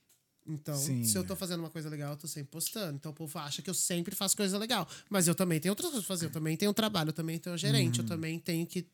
[0.45, 1.25] Então, Sim, se eu é.
[1.25, 2.97] tô fazendo uma coisa legal, eu tô sempre postando.
[2.97, 4.89] Então o povo acha que eu sempre faço coisa legal.
[5.09, 6.27] Mas eu também tenho outras coisas pra fazer.
[6.27, 8.05] Eu também tenho trabalho, eu também tenho gerente, Uhum.
[8.05, 8.85] eu também tenho que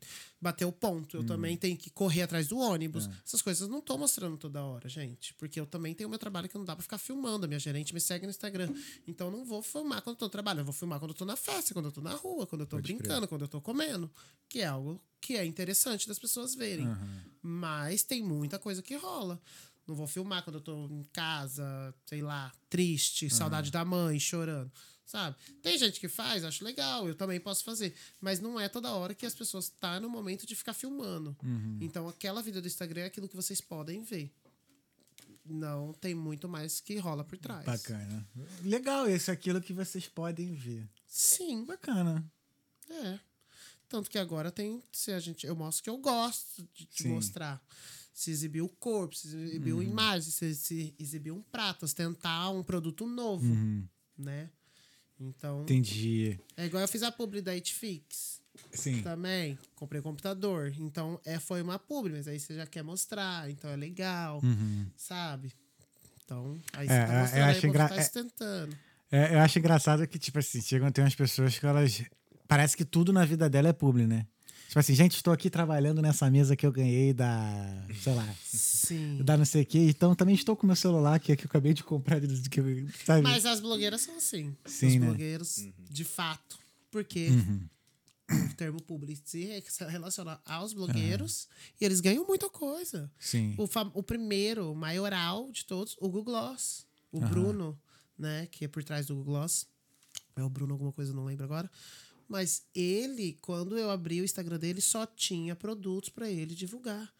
[0.41, 3.07] bater o ponto, eu também tenho que correr atrás do ônibus.
[3.07, 3.11] É.
[3.27, 5.33] Essas coisas eu não tô mostrando toda hora, gente.
[5.35, 7.47] Porque eu também tenho meu trabalho que não dá pra ficar filmando.
[7.47, 8.73] A minha gerente me segue no Instagram.
[9.07, 10.61] Então eu não vou filmar quando eu tô no trabalho.
[10.61, 12.67] Eu vou filmar quando eu tô na festa, quando eu tô na rua, quando eu
[12.67, 12.99] tô Pode crer.
[12.99, 14.11] brincando, quando eu tô comendo.
[14.51, 16.87] Que é algo que é interessante das pessoas verem.
[17.43, 19.41] Mas tem muita coisa que rola.
[19.89, 24.71] Não vou filmar quando eu tô em casa, sei lá, triste, saudade da mãe, chorando.
[25.07, 25.35] Sabe?
[25.63, 27.95] Tem gente que faz, acho legal, eu também posso fazer.
[28.21, 31.35] Mas não é toda hora que as pessoas estão tá no momento de ficar filmando.
[31.81, 34.31] Então, aquela vida do Instagram é aquilo que vocês podem ver.
[35.47, 37.65] Não tem muito mais que rola por trás.
[37.65, 38.29] Bacana.
[38.63, 40.87] Legal, isso é aquilo que vocês podem ver.
[41.07, 42.23] Sim, Bacana.
[42.91, 43.19] é.
[43.89, 44.83] Tanto que agora tem.
[44.93, 47.59] Se a gente, eu mostro que eu gosto de, de mostrar.
[48.19, 49.81] Se exibir o corpo, se exibir Uhum.
[49.83, 53.47] imagem, se, se exibir um prato, ostentar um produto novo.
[53.53, 53.87] Uhum.
[54.19, 54.51] né?
[55.21, 56.37] Então, Entendi.
[56.57, 58.41] é igual eu fiz a publi da Itfix
[58.73, 59.03] Sim.
[59.03, 59.57] também.
[59.77, 60.73] Comprei computador.
[60.81, 64.41] Então, é, foi uma publi, mas aí você já quer mostrar, então é legal,
[64.97, 65.53] sabe?
[66.25, 66.99] Então, aí você Uhum.
[67.01, 68.77] É, tá é, eu mostrando aí, acho engra- tá é- sustentando.
[69.13, 72.03] É, eu acho engraçado que, tipo assim, chegam tem umas pessoas que elas.
[72.49, 74.27] Parece que tudo na vida dela é publi, né?
[74.69, 77.87] Tipo assim, gente, estou aqui trabalhando nessa mesa que eu ganhei da.
[78.03, 78.35] sei lá.
[78.45, 79.17] Sim.
[79.25, 79.79] Da não sei o quê.
[79.89, 82.21] Então também estou com meu celular aqui, que eu acabei de comprar.
[82.21, 83.23] Que, sabe?
[83.23, 84.55] Mas as blogueiras são assim.
[84.67, 85.07] Sim, Os né?
[85.07, 86.59] blogueiros, de fato.
[86.91, 87.31] Porque
[88.31, 91.49] o termo publi se relaciona aos blogueiros
[91.81, 93.11] e eles ganham muita coisa.
[93.19, 93.55] Sim.
[93.57, 96.87] O, o primeiro, maioral de todos, o Google Gloss.
[97.11, 97.81] O Bruno,
[98.19, 99.67] né, que é por trás do Google Gloss.
[100.37, 101.71] É o Bruno alguma coisa, não lembro agora.
[102.29, 107.11] Mas ele, quando eu abri o Instagram dele, só tinha produtos pra ele divulgar.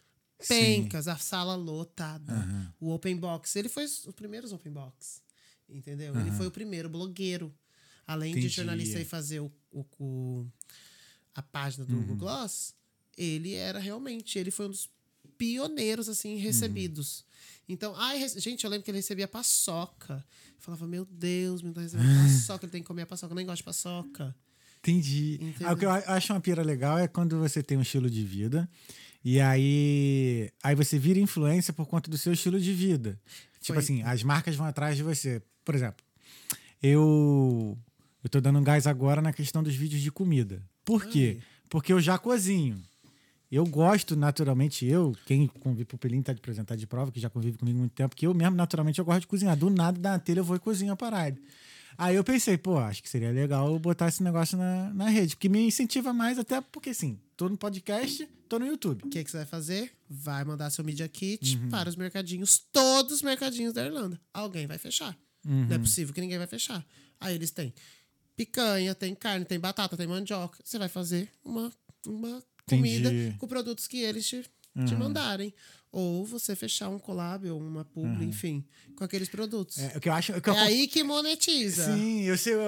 [0.47, 2.33] Pencas, a sala lotada,
[2.79, 3.55] o open box.
[3.55, 5.21] Ele foi os primeiros open box.
[5.67, 6.13] Entendeu?
[6.19, 7.53] Ele foi o primeiro blogueiro.
[8.07, 8.53] Além de Entendi.
[8.55, 10.47] jornalista e fazer o, o- o-
[11.35, 12.73] a página do Google Gloss,
[13.17, 14.89] ele era realmente, ele foi um dos
[15.37, 17.23] pioneiros, assim, recebidos.
[17.67, 20.25] Então, ai, gente, eu lembro que ele recebia paçoca.
[20.55, 23.35] Eu falava, meu Deus, meu Deus, recebendo paçoca, ele tem que comer a paçoca, eu
[23.35, 24.35] nem gosto de paçoca.
[24.79, 25.35] Entendi.
[25.41, 25.67] Entendeu?
[25.67, 28.23] Ah, o que eu acho uma pira legal é quando você tem um estilo de
[28.23, 28.69] vida
[29.23, 33.19] e aí, aí você vira influência por conta do seu estilo de vida.
[33.59, 35.41] Tipo Foi- assim, as marcas vão atrás de você.
[35.65, 36.03] Por exemplo,
[36.81, 37.77] eu
[38.23, 40.61] eu tô dando um gás agora na questão dos vídeos de comida.
[40.83, 41.39] Por quê?
[41.69, 42.81] Porque eu já cozinho.
[43.51, 47.29] Eu gosto, naturalmente, eu, quem convive, o Pelinho tá de apresentar de prova, que já
[47.29, 49.57] convive comigo há muito tempo, que eu mesmo, naturalmente, eu gosto de cozinhar.
[49.57, 51.35] Do nada, da telha, eu vou e cozinho a parada.
[51.99, 55.49] Aí eu pensei, pô, acho que seria legal botar esse negócio na, na rede, porque
[55.49, 59.03] me incentiva mais, até porque, assim, tô no podcast, tô no YouTube.
[59.05, 59.91] O que, que você vai fazer?
[60.09, 61.69] Vai mandar seu Media Kit Uhum.
[61.69, 64.19] para os mercadinhos, todos os mercadinhos da Irlanda.
[64.33, 65.13] Alguém vai fechar.
[65.45, 65.65] Uhum.
[65.67, 66.85] Não é possível que ninguém vai fechar.
[67.19, 67.73] Aí eles têm
[68.35, 70.57] picanha, tem carne, tem batata, tem mandioca.
[70.63, 71.69] Você vai fazer uma,
[72.07, 73.31] uma comida Entendi.
[73.31, 73.37] Uhum.
[73.39, 74.45] com produtos que eles te,
[74.85, 75.53] te mandarem.
[75.91, 78.63] Ou você fechar um collab ou uma publi, enfim,
[78.95, 79.79] com aqueles produtos.
[79.79, 80.39] É, É, o que eu acho.
[80.39, 81.85] Que eu aí que monetiza.
[81.95, 82.53] Sim, eu sei.
[82.53, 82.59] eu-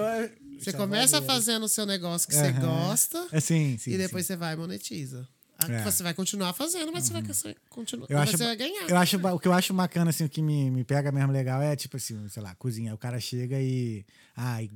[0.58, 2.60] Você já começa fazendo o seu negócio que você Aham.
[2.88, 3.92] gosta É, sim, sim.
[3.92, 4.32] e depois sim.
[4.32, 5.28] você vai e monetiza.
[5.58, 5.84] A- É.
[5.84, 8.88] Você vai continuar fazendo, mas você vai você continua, Eu acho, você vai ganhar.
[8.90, 11.62] eu acho o que eu acho bacana, assim, o que me, me pega mesmo legal
[11.62, 12.92] é, tipo assim, sei lá, cozinha.
[12.92, 14.04] O cara chega e.
[14.36, 14.68] Ai,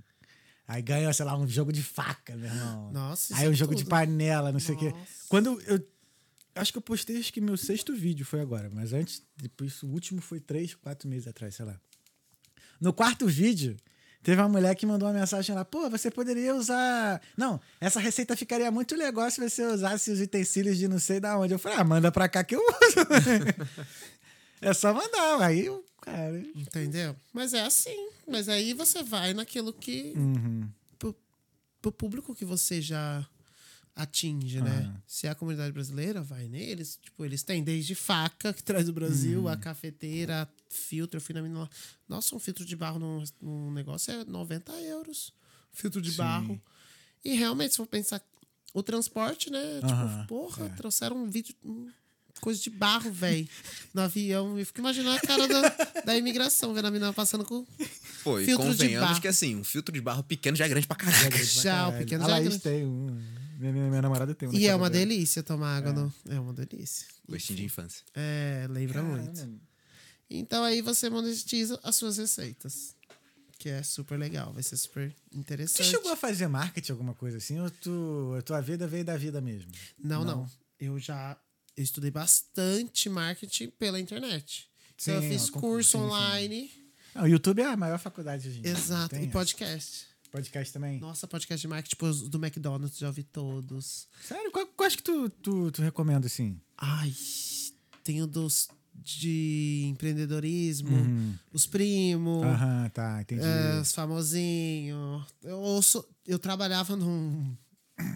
[0.68, 2.92] aí ganha, sei lá, um jogo de faca, meu irmão.
[2.92, 3.90] Nossa, Aí isso um é jogo de tudo.
[3.90, 4.94] panela, não sei o quê.
[5.28, 5.84] Quando eu.
[6.56, 9.88] Acho que eu postei, acho que meu sexto vídeo foi agora, mas antes, depois, o
[9.88, 11.78] último foi três, quatro meses atrás, sei lá.
[12.80, 13.76] No quarto vídeo,
[14.22, 17.20] teve uma mulher que mandou uma mensagem lá, pô, você poderia usar.
[17.36, 21.38] Não, essa receita ficaria muito legal se você usasse os utensílios de não sei da
[21.38, 21.52] onde.
[21.52, 23.06] Eu falei, ah, manda pra cá que eu uso.
[24.62, 25.42] é só mandar.
[25.42, 26.38] Aí, eu, cara.
[26.54, 27.14] Entendeu?
[27.34, 28.08] Mas é assim.
[28.26, 30.14] Mas aí você vai naquilo que.
[30.16, 30.68] Uhum.
[30.98, 31.14] Pro,
[31.82, 33.28] pro público que você já
[33.96, 34.94] atinge, né?
[35.06, 36.98] Se é a comunidade brasileira, vai neles.
[37.02, 39.48] Tipo, eles têm desde faca que traz do Brasil, Uhum.
[39.48, 41.16] a cafeteira, filtro.
[41.16, 41.68] Eu fui na mina.
[42.08, 45.32] Nossa, um filtro de barro num, num negócio é 90 euros.
[45.72, 46.18] Filtro de Sim.
[46.18, 46.62] barro.
[47.24, 48.20] E realmente, se for pensar.
[48.74, 49.80] O transporte, né?
[49.80, 50.68] Tipo, porra, é.
[50.70, 51.54] trouxeram um vídeo.
[51.64, 51.88] um-
[52.38, 53.48] coisa de barro, velho,
[53.94, 54.58] no avião.
[54.58, 57.64] Eu fico imaginando a cara da, da imigração, vendo a menina passando com
[58.22, 59.20] Pô, e Filtro de convenhamos barro.
[59.22, 61.42] que assim, um filtro de barro pequeno já é grande pra caraca.
[61.42, 61.98] Já, o Caralho.
[61.98, 62.58] pequeno a já é grande.
[62.58, 63.18] tem um.
[63.58, 64.52] Minha, minha, minha namorada tem um.
[64.54, 65.04] E é uma dela.
[65.06, 65.92] delícia tomar água.
[65.92, 66.12] No...
[66.28, 67.06] É uma delícia.
[67.28, 68.04] Gostinho de infância.
[68.14, 69.34] É, lembra muito.
[69.34, 69.60] Caramba.
[70.28, 72.94] Então aí você monetiza as suas receitas.
[73.58, 75.88] Que é super legal, vai ser super Você interessante.
[75.88, 77.58] chegou a fazer marketing, alguma coisa assim?
[77.58, 79.70] Ou tu, a tua vida veio da vida mesmo?
[79.98, 80.46] Não, não,
[80.78, 81.36] Eu já
[81.74, 84.68] eu estudei bastante marketing pela internet.
[84.94, 86.04] Então eu Sim, fiz ó, com- curso sim, sim.
[86.04, 86.70] online.
[87.14, 88.70] Não, o YouTube é a maior faculdade dia.
[88.70, 89.10] Exato.
[89.10, 89.32] Tem e essa.
[89.32, 90.06] podcast.
[90.36, 91.00] Podcast também?
[91.00, 94.06] Nossa, podcast de marketing, tipo, do McDonald's, já ouvi todos.
[94.22, 94.50] Sério?
[94.52, 96.60] Qual, quais que tu, tu, tu recomenda, assim?
[96.76, 97.10] Ai,
[98.04, 100.90] tem o dos de empreendedorismo,
[101.54, 102.44] os primos.
[102.44, 102.88] Uhum.
[102.90, 103.40] Tá, entendi.
[103.42, 105.24] É, os famosinhos.
[105.42, 106.06] Eu ouço.
[106.26, 107.56] Eu trabalhava num.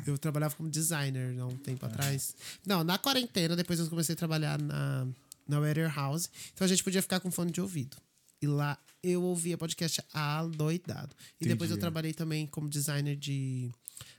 [0.07, 2.35] Eu trabalhava como designer há um tempo atrás.
[2.67, 5.07] Não, na quarentena, depois eu comecei a trabalhar na,
[5.49, 6.29] na Warehouse.
[6.53, 7.97] Então a gente podia ficar com fone de ouvido.
[8.43, 11.15] E lá eu ouvia podcast aloidado.
[11.41, 11.81] E depois eu Entendi.
[11.81, 13.71] trabalhei também como designer de.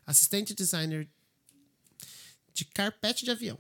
[0.06, 1.08] Assistente designer
[2.54, 3.58] de carpete de avião.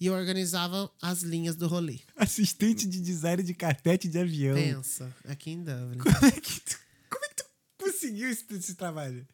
[0.00, 2.00] E eu organizava as linhas do rolê.
[2.16, 4.54] Assistente de design de carpete de avião.
[4.54, 5.98] Pensa, aqui em Dublin.
[5.98, 6.78] Como é que tu,
[7.08, 7.44] como é que tu
[7.78, 9.26] conseguiu esse, esse trabalho?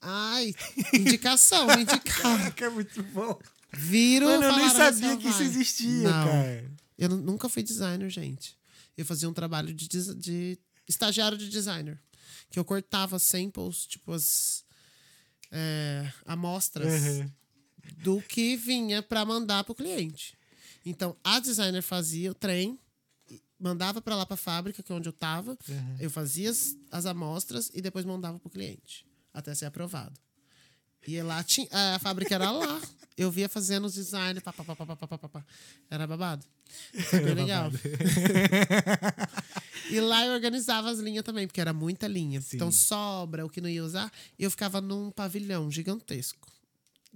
[0.00, 0.54] Ai,
[0.94, 2.02] indicação, indicar.
[2.22, 3.38] Caraca, é muito bom.
[3.72, 6.26] Viram Mano, eu nem sabia que isso existia, Não.
[6.26, 6.70] cara.
[6.98, 8.58] Eu nu- nunca fui designer, gente.
[9.00, 11.98] Eu fazia um trabalho de, de estagiário de designer.
[12.50, 14.64] que eu cortava samples, tipo as
[15.50, 17.30] é, amostras Uhum.
[17.98, 20.34] do que vinha para mandar pro cliente.
[20.84, 22.78] Então, a designer fazia o trem,
[23.58, 25.56] mandava para lá para a fábrica, que é onde eu tava.
[25.68, 25.96] Uhum.
[25.98, 30.18] Eu fazia as, as amostras e depois mandava pro cliente, até ser aprovado.
[31.06, 32.80] E lá tinha, a fábrica era lá
[33.20, 35.44] eu via fazendo os designs, pá, pá, pá, pá, pá, pá, pá,
[35.90, 36.42] Era babado.
[37.10, 37.70] Foi bem legal.
[39.90, 42.40] e lá eu organizava as linhas também, porque era muita linha.
[42.40, 42.56] Sim.
[42.56, 46.50] Então sobra o que não ia usar, eu ficava num pavilhão gigantesco.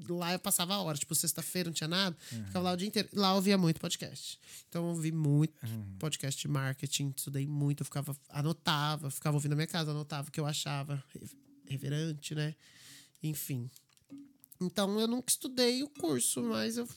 [0.06, 2.44] Lá eu passava horas, tipo, sexta-feira não tinha nada, uhum.
[2.46, 3.08] ficava lá o dia inteiro.
[3.14, 4.38] Lá eu ouvia muito podcast.
[4.68, 5.96] Então eu ouvi muito uhum.
[5.98, 10.30] podcast de marketing, estudei muito, eu ficava, anotava, ficava ouvindo na minha casa, anotava o
[10.30, 11.02] que eu achava,
[11.66, 12.54] reverente, né?
[13.22, 13.70] Enfim.
[14.66, 16.88] Então eu nunca estudei o curso, mas eu,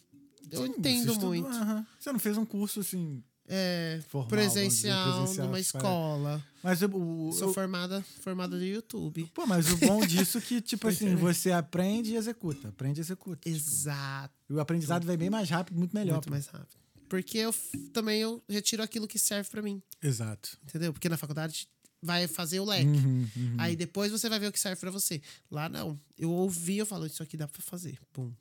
[0.52, 1.48] eu Sim, entendo você estudou, muito.
[1.48, 1.86] aham.
[2.00, 3.24] Você não fez um curso assim.
[3.50, 6.46] É, Formal, vamos dizer, presencial, presencial, numa para- escola.
[6.62, 9.32] Mas o- Sou formada, formada do YouTube.
[9.34, 12.68] Pô, mas o bom disso é que, tipo assim, você aprende e executa.
[12.68, 13.48] Aprende e executa.
[13.48, 14.34] Exato.
[14.50, 16.16] E o aprendizado vai bem mais rápido, muito melhor.
[16.16, 16.32] muito pô.
[16.32, 16.78] mais rápido.
[17.08, 17.56] Porque eu
[17.94, 20.58] também eu retiro aquilo que serve pra mim, Exato.
[20.66, 20.92] entendeu?
[20.92, 21.70] Porque na faculdade
[22.02, 22.86] vai fazer o leque.
[22.86, 23.56] Uhum, uhum.
[23.58, 25.22] Aí depois você vai ver o que serve pra você.
[25.50, 26.00] Lá não.
[26.18, 28.00] Eu ouvi, eu falo, isso aqui dá pra fazer.
[28.14, 28.32] Pum.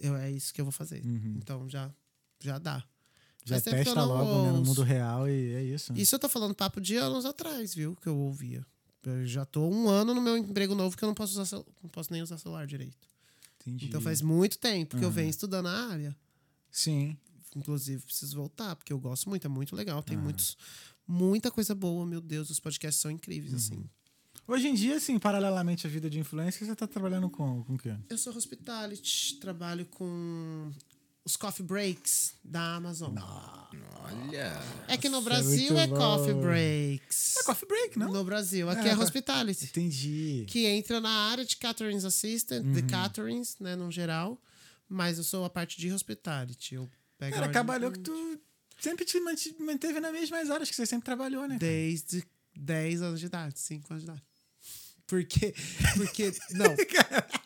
[0.00, 1.02] Eu, é isso que eu vou fazer.
[1.36, 1.90] Então já,
[2.40, 2.84] já dá.
[3.44, 5.92] Já que eu testa logo né, no mundo real e é isso.
[5.92, 6.00] né?
[6.00, 7.96] Isso eu tô falando papo de anos atrás, viu?
[7.96, 8.66] Que eu ouvia.
[9.04, 11.88] Eu já tô um ano no meu emprego novo que eu não posso, usar não
[11.90, 13.06] posso nem usar celular direito.
[13.60, 13.86] Entendi.
[13.86, 16.16] Então faz muito tempo que eu venho estudando a área.
[16.72, 17.16] Sim.
[17.54, 20.02] Inclusive, preciso voltar, porque eu gosto muito, é muito legal.
[20.02, 20.56] Tem muitos,
[21.06, 23.88] muita coisa boa, meu Deus, os podcasts são incríveis, assim.
[24.48, 27.78] Hoje em dia, assim, paralelamente à vida de influencer, você tá trabalhando com, com o
[27.78, 27.94] quê?
[28.08, 30.70] Eu sou hospitality, trabalho com
[31.24, 33.12] os coffee breaks da Amazon.
[34.04, 34.52] Olha.
[34.86, 35.96] É que no Brasil é bom.
[35.96, 37.36] coffee breaks.
[37.38, 38.12] É coffee break, não?
[38.12, 39.64] No Brasil, aqui É, é, co- hospitality.
[39.64, 40.44] Entendi.
[40.46, 44.40] Que entra na área de caterings assistant, de caterings, né, no geral.
[44.88, 46.76] Mas eu sou a parte de hospitality.
[46.76, 46.88] Eu
[47.18, 48.40] pego Cara, trabalhou que tu
[48.78, 49.18] sempre te
[49.58, 51.56] manteve nas mesmas áreas que você sempre trabalhou, né?
[51.58, 52.24] Desde
[52.56, 54.22] 10 anos de idade, 5 anos de idade.
[55.06, 55.54] Porque,
[55.96, 56.74] porque, não.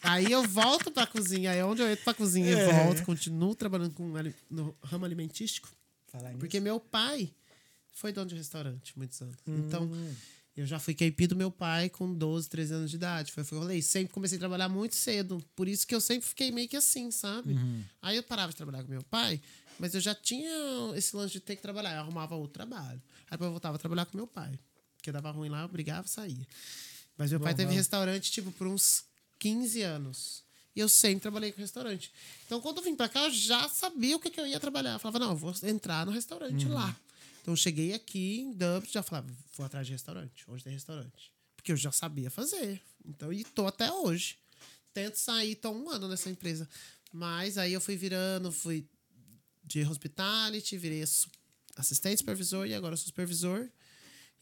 [0.03, 2.69] Aí eu volto pra cozinha, aí é onde eu entro pra cozinha É.
[2.69, 4.11] e volto, continuo trabalhando com,
[4.49, 5.69] no ramo alimentístico.
[6.09, 6.39] Falar nisso.
[6.39, 7.31] Porque meu pai
[7.93, 9.37] foi dono de restaurante muitos anos.
[9.47, 10.15] Então, Hum.
[10.57, 13.31] eu já fui KP do meu pai com 12, 13 anos de idade.
[13.31, 13.83] Foi o que eu falei.
[13.83, 15.45] Sempre comecei a trabalhar muito cedo.
[15.55, 17.53] Por isso que eu sempre fiquei meio que assim, sabe?
[17.53, 17.85] Uhum.
[18.01, 19.39] Aí eu parava de trabalhar com meu pai,
[19.81, 20.51] mas eu já tinha
[20.95, 21.95] esse lance de ter que trabalhar.
[21.95, 23.01] Eu arrumava outro trabalho.
[23.25, 24.59] Aí depois eu voltava a trabalhar com meu pai.
[24.97, 26.47] Porque dava ruim lá, eu brigava e saía.
[27.17, 27.79] Mas meu pai teve Normal.
[27.79, 29.05] restaurante, tipo, por uns
[29.39, 30.43] 15 anos.
[30.77, 32.13] E eu sempre trabalhei com restaurante.
[32.47, 34.93] Então, quando eu vim pra cá, eu já sabia o que, que eu ia trabalhar.
[34.93, 36.75] Eu falava, não, eu vou entrar no restaurante Uhum.
[36.75, 36.97] lá.
[37.43, 39.27] Então, eu cheguei aqui em Dublin, já falava,
[39.57, 40.45] vou atrás de restaurante.
[40.49, 41.33] Onde tem restaurante?
[41.57, 42.81] Porque eu já sabia fazer.
[43.05, 44.37] Então, e tô até hoje.
[44.93, 46.69] Tento sair, tô um ano nessa empresa.
[47.13, 48.87] Mas aí eu fui virando, fui
[49.71, 51.03] de hospitality, virei
[51.77, 53.69] assistente supervisor e agora sou supervisor.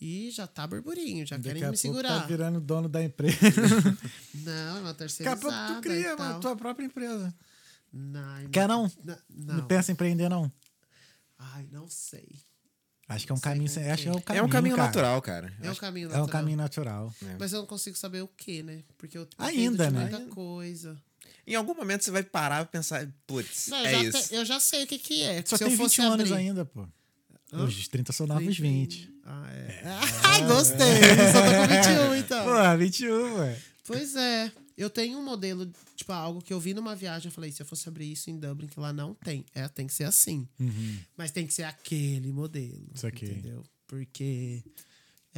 [0.00, 2.20] E já tá burburinho, já Daqui querem a me pouco segurar.
[2.20, 3.36] tá virando dono da empresa.
[4.32, 7.34] Não, é uma Daqui a terceirizada pouco tu cria a tua própria empresa.
[7.92, 8.90] Não, Quer não?
[9.04, 9.56] Não.
[9.56, 10.52] Não pensa em empreender, não?
[11.38, 12.28] Ai, não sei.
[13.08, 13.70] Acho que é um caminho.
[13.72, 14.42] como Acho que é um que caminho.
[14.42, 14.86] É um caminho cara.
[14.88, 15.56] natural, cara.
[15.62, 16.28] É um caminho É um natural.
[16.28, 17.14] caminho natural.
[17.38, 18.84] Mas eu não consigo saber o que, né?
[18.98, 20.02] Porque eu Ainda, né?
[20.10, 21.00] muita coisa.
[21.52, 24.28] Em algum momento você vai parar e pensar, putz, Não, é já isso.
[24.28, 25.42] te- eu já sei o que, que é.
[25.46, 26.34] Só Se tem eu 21 fosse anos abrir...
[26.34, 26.86] ainda, pô.
[27.52, 29.10] Os 30 são novos 20.
[29.24, 29.82] Ah, é.
[30.24, 30.76] Ai, gostei.
[31.32, 32.44] Só tô com 21, então.
[32.44, 33.58] Pô, 21, ué.
[33.86, 34.52] Pois é.
[34.76, 37.28] Eu tenho um modelo, tipo, algo que eu vi numa viagem.
[37.28, 39.44] Eu falei, se eu fosse abrir isso em Dublin, que lá não tem.
[39.54, 40.46] É, tem que ser assim.
[41.16, 42.86] Mas tem que ser aquele modelo.
[42.94, 43.24] Isso aqui.
[43.24, 43.64] Entendeu?
[43.86, 44.62] Porque.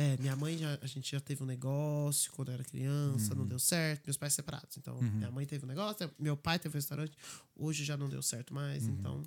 [0.00, 3.46] É, minha mãe, já, a gente já teve um negócio quando eu era criança, não
[3.46, 4.06] deu certo.
[4.06, 4.78] Meus pais separados.
[4.78, 7.12] Então, minha mãe teve um negócio, meu pai teve um restaurante.
[7.54, 8.86] Hoje já não deu certo mais.
[8.86, 9.22] Então,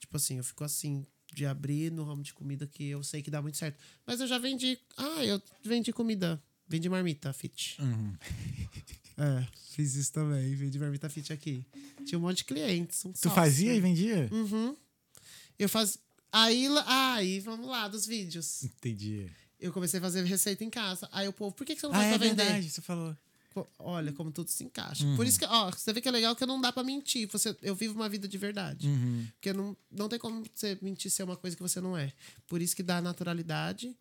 [0.00, 3.30] tipo assim, eu fico assim, de abrir no ramo de comida que eu sei que
[3.30, 3.78] dá muito certo.
[4.04, 4.76] Mas eu já vendi.
[4.96, 6.42] Ah, eu vendi comida.
[6.66, 7.78] Vendi marmita fit.
[9.16, 10.56] É, fiz isso também.
[10.56, 11.64] Vendi marmita fit aqui.
[12.04, 13.04] Tinha um monte de clientes.
[13.04, 13.30] Um Tu sócio.
[13.30, 14.28] fazia e vendia?
[14.32, 14.76] Uhum.
[15.56, 15.96] Eu faz...
[16.32, 18.64] Aí, aí, vamos lá, dos vídeos.
[18.64, 19.30] Entendi.
[19.64, 21.08] Eu comecei a fazer receita em casa.
[21.10, 22.44] Aí o povo, por que, que você não Ah, faz é pra vender?
[22.44, 23.16] verdade, você falou.
[23.78, 25.06] Olha como tudo se encaixa.
[25.06, 25.16] Uhum.
[25.16, 27.28] Por isso que, ó, você vê que é legal que não dá pra mentir.
[27.28, 28.88] Você, eu vivo uma vida de verdade.
[28.88, 29.26] Uhum.
[29.34, 32.12] Porque não, não tem como você mentir ser uma coisa que você não é.
[32.46, 33.96] Por isso que dá naturalidade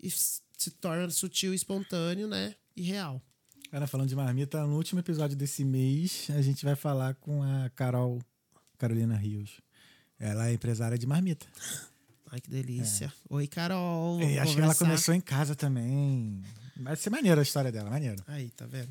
[0.00, 2.54] e se torna sutil, espontâneo, né?
[2.76, 3.20] E real.
[3.70, 7.70] Cara, falando de marmita, no último episódio desse mês, a gente vai falar com a
[7.70, 8.20] Carol,
[8.78, 9.50] Carolina Rios.
[10.18, 11.46] Ela é empresária de marmita.
[12.32, 13.12] Ai, que delícia.
[13.28, 14.18] Oi, Carol.
[14.18, 14.84] Acho que ela conversar.
[14.86, 16.42] começou em casa também.
[16.74, 18.24] Vai ser maneiro a história dela, maneiro.
[18.26, 18.88] Aí, tá vendo?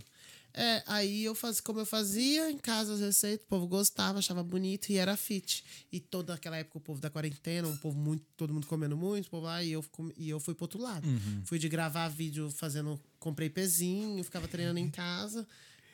[0.53, 4.43] É, aí eu fazia como eu fazia em casa as receitas, o povo gostava, achava
[4.43, 5.63] bonito e era fit.
[5.91, 9.25] E toda aquela época o povo da quarentena, um povo muito, todo mundo comendo muito,
[9.25, 9.83] o povo lá, e eu,
[10.15, 11.07] e eu fui pro outro lado.
[11.45, 15.47] Fui de gravar vídeo fazendo, comprei pezinho, ficava treinando em casa.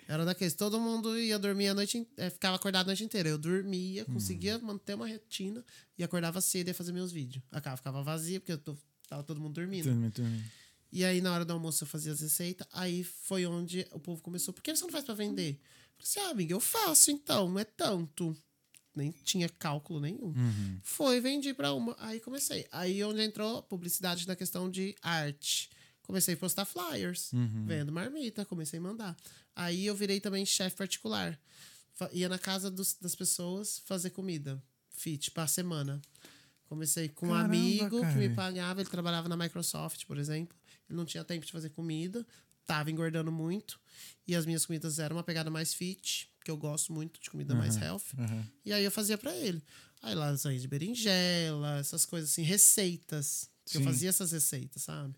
[0.07, 3.27] Era daqueles, todo mundo ia dormir a noite, eh, ficava acordado a noite inteira.
[3.29, 5.63] Eu dormia, conseguia manter uma retina
[5.97, 7.43] e acordava cedo e ia fazer meus vídeos.
[7.51, 8.77] A casa ficava vazia, porque eu tô-
[9.09, 9.83] tava todo mundo dormindo.
[9.89, 10.41] Turma, turma.
[10.91, 12.65] E aí, na hora do almoço, eu fazia as receitas.
[12.71, 14.53] Aí foi onde o povo começou.
[14.53, 15.59] Por que você não faz pra vender?
[15.99, 18.35] Eu falei assim, ah, amiga, eu faço então, não é tanto.
[18.95, 20.33] Nem tinha cálculo nenhum.
[20.83, 21.95] Foi, vendi pra uma.
[21.99, 22.65] Aí comecei.
[22.71, 25.69] Aí onde entrou publicidade na questão de arte.
[26.01, 27.31] Comecei a postar flyers,
[27.65, 29.15] vendo marmita, comecei a mandar.
[29.59, 31.39] Aí eu virei também chefe particular.
[32.13, 34.61] Ia na casa dos- das pessoas fazer comida.
[34.91, 35.99] Fit pra semana.
[36.65, 38.35] Comecei com um Caramba, amigo que me cara.
[38.35, 40.55] pagava, ele trabalhava na Microsoft, por exemplo.
[40.87, 42.25] Ele não tinha tempo de fazer comida,
[42.67, 43.79] tava engordando muito.
[44.27, 47.55] E as minhas comidas eram uma pegada mais fit, que eu gosto muito de comida
[47.55, 48.03] mais health.
[48.63, 49.63] E aí eu fazia pra ele.
[50.03, 53.49] Aí lasanha de berinjela, essas coisas assim, receitas.
[53.65, 55.15] Que eu fazia essas receitas, sabe?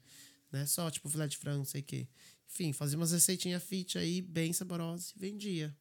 [0.52, 0.66] Né?
[0.66, 2.08] Só tipo filé de frango, não sei o quê.
[2.52, 5.76] Enfim, fazia umas receitinhas fit aí, bem saborosas e vendia.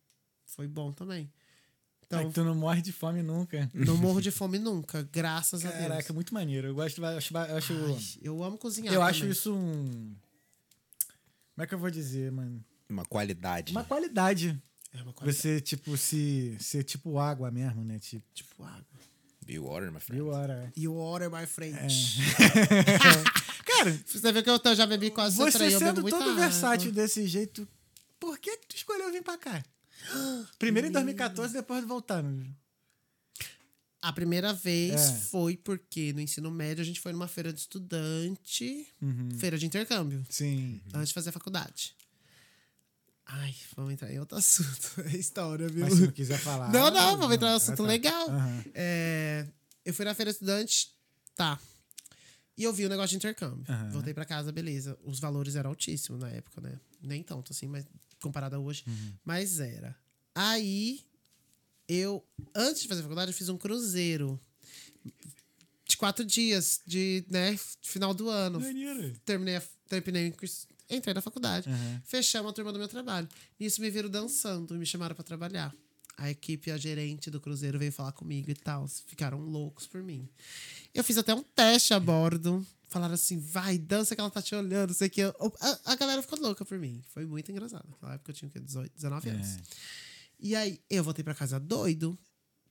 [0.44, 1.30] Foi bom também.
[2.06, 3.70] Então, Ai, tu não morre de fome nunca.
[3.74, 5.80] não morro de fome nunca, graças a Deus.
[5.82, 6.68] Caraca, muito maneiro.
[6.68, 8.94] Eu gosto, eu acho, eu acho, Ai, eu amo cozinhar.
[8.94, 9.32] eu acho também.
[9.32, 10.14] isso um.
[11.54, 12.64] Como é que eu vou dizer, mano?
[12.88, 13.72] Uma qualidade.
[13.72, 14.58] Uma qualidade.
[14.94, 15.36] É uma qualidade.
[15.36, 17.98] Você, tipo, se ser tipo água mesmo, né?
[17.98, 18.86] Tipo, Tipo água.
[19.44, 20.22] Be water, my friend.
[20.22, 20.72] viu hora.
[20.76, 21.76] You order my friend.
[23.78, 26.42] Cara, Você vê que eu já bebi quase você eu bebo sendo muita todo água.
[26.42, 27.66] versátil desse jeito,
[28.20, 29.64] por que, que tu escolheu vir pra cá?
[30.58, 32.46] Primeiro em 2014, depois voltando.
[34.00, 35.14] A primeira vez É.
[35.14, 39.30] foi porque no ensino médio a gente foi numa feira de estudante, Uhum.
[39.38, 40.80] feira de intercâmbio, Sim.
[40.94, 41.96] antes de fazer a faculdade.
[43.26, 45.02] Ai, vamos entrar em outro assunto.
[45.12, 45.84] É história, viu?
[45.84, 46.72] Mas se não quiser falar.
[46.72, 47.92] Não, não, vamos entrar em um assunto Ah, tá.
[47.92, 48.30] legal.
[48.30, 48.64] Aham.
[48.74, 49.46] É,
[49.84, 50.94] eu fui na feira de estudante,
[51.34, 51.58] tá.
[52.58, 53.64] E eu vi o negócio de intercâmbio.
[53.68, 53.90] Aham.
[53.90, 54.98] Voltei pra casa, beleza.
[55.04, 56.78] Os valores eram altíssimos na época, né?
[57.00, 57.86] Nem tanto assim, mas
[58.20, 58.82] comparado a hoje.
[58.86, 59.12] Uhum.
[59.24, 59.96] Mas era.
[60.34, 61.00] Aí,
[61.88, 64.38] eu, antes de fazer faculdade, eu fiz um cruzeiro.
[65.86, 68.60] De quatro dias, de, né, final do ano.
[68.60, 69.12] Maneiro.
[69.24, 70.34] Terminei, a- terminei,
[70.90, 71.68] entrei na faculdade.
[71.70, 72.02] Aham.
[72.04, 73.26] Fechamos a turma do meu trabalho.
[73.58, 75.74] Nisso me viram dançando e me chamaram pra trabalhar.
[76.18, 78.88] A equipe, a gerente do cruzeiro veio falar comigo e tal.
[78.88, 80.28] Ficaram loucos por mim.
[80.92, 82.66] Eu fiz até um teste a bordo.
[82.88, 85.22] Falaram assim, vai, dança que ela tá te olhando, sei o que.
[85.22, 85.32] A,
[85.84, 87.00] a galera ficou louca por mim.
[87.14, 87.88] Foi muito engraçado.
[87.88, 88.58] Naquela época eu tinha o quê?
[88.58, 89.46] 18, 19 anos.
[89.46, 89.60] É.
[90.40, 92.18] E aí, eu voltei pra casa doido.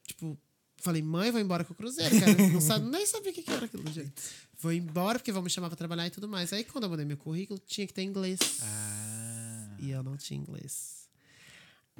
[0.05, 0.37] Tipo,
[0.77, 2.33] falei, mãe, vou embora com o Cruzeiro, cara.
[2.51, 4.13] Não sabe, nem sabia o que, que era aquilo, gente.
[4.59, 6.51] Vou embora porque vão me chamar pra trabalhar e tudo mais.
[6.51, 8.39] Aí, quando eu mandei meu currículo, tinha que ter inglês.
[8.61, 9.77] Ah.
[9.79, 10.96] E eu não tinha inglês.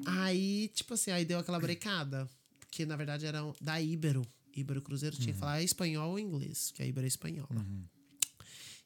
[0.06, 2.30] Aí, tipo assim, aí deu aquela brecada.
[2.60, 4.26] Porque, na verdade, era da Ibero.
[4.56, 7.66] Ibero Cruzeiro tinha que falar espanhol ou inglês, que a Ibero é espanhola.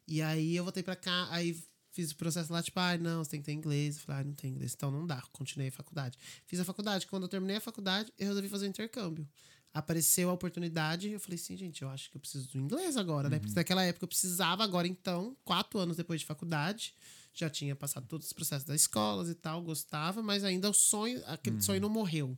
[0.07, 1.57] E aí eu voltei pra cá, aí
[1.91, 3.97] fiz o processo lá, tipo, ah, não, você tem que ter inglês.
[3.97, 5.22] Eu falei, ah, não tem inglês, então não dá.
[5.32, 6.18] Continuei a faculdade.
[6.45, 7.07] Fiz a faculdade.
[7.07, 9.28] Quando eu terminei a faculdade, eu resolvi fazer um intercâmbio.
[9.74, 13.30] Apareceu a oportunidade, eu falei assim, gente, eu acho que eu preciso do inglês agora,
[13.30, 13.39] né?
[13.39, 16.93] Porque naquela época eu precisava, agora então, quatro anos depois de faculdade,
[17.34, 21.21] já tinha passado todos os processos das escolas e tal, gostava, mas ainda o sonho,
[21.25, 22.38] aquele sonho não morreu,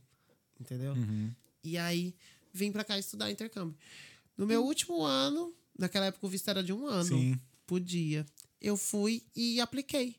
[0.60, 0.94] entendeu?
[1.62, 2.14] E aí
[2.52, 3.76] vim pra cá estudar intercâmbio.
[4.36, 7.40] No meu último ano, naquela época o visto era de um ano, Sim.
[7.66, 8.24] podia.
[8.60, 10.16] Eu fui e apliquei.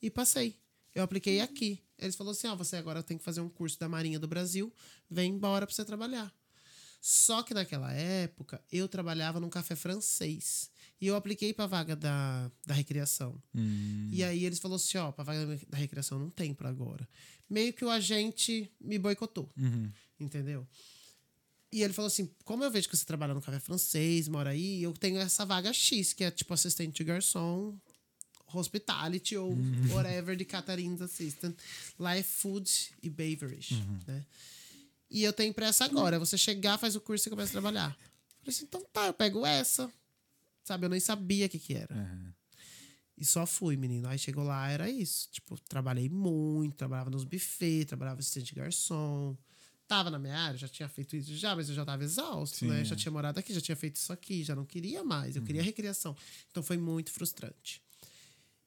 [0.00, 0.58] E passei.
[0.94, 1.82] Eu apliquei aqui.
[1.98, 4.72] Eles falaram assim: ó, você agora tem que fazer um curso da Marinha do Brasil,
[5.10, 6.32] vem embora pra você trabalhar.
[7.06, 10.70] Só que naquela época eu trabalhava num café francês.
[10.98, 13.38] E eu apliquei pra vaga da, da recreação.
[13.54, 14.08] Hum.
[14.10, 17.06] E aí eles falaram assim: ó, pra vaga da recreação não tem pra agora.
[17.48, 19.52] Meio que o agente me boicotou.
[19.54, 19.92] Uhum.
[20.18, 20.66] Entendeu?
[21.70, 24.82] E ele falou assim: como eu vejo que você trabalha no café francês, mora aí,
[24.82, 27.78] eu tenho essa vaga X, que é tipo assistente de garçom,
[28.50, 29.54] hospitality ou
[29.90, 31.54] whatever de Catarines Assistant.
[31.98, 33.74] Lá é food e beverage,
[34.06, 34.24] né?
[35.14, 36.18] E eu tenho pressa agora.
[36.18, 37.90] Você chegar, faz o curso e começa a trabalhar.
[37.90, 39.88] Eu falei assim: então tá, eu pego essa.
[40.64, 41.94] Sabe, eu nem sabia o que que era.
[41.94, 42.34] Aham.
[43.16, 44.08] E só fui, menino.
[44.08, 45.28] Aí chegou lá, era isso.
[45.30, 49.36] Tipo, trabalhei muito, trabalhava nos buffets, trabalhava assistente de garçom.
[49.86, 52.68] Tava na minha área, já tinha feito isso já, mas eu já tava exausto, Sim,
[52.70, 52.80] né?
[52.80, 52.84] é.
[52.84, 55.36] Já tinha morado aqui, já tinha feito isso aqui, já não queria mais.
[55.36, 56.16] Eu queria recreação.
[56.50, 57.83] Então foi muito frustrante.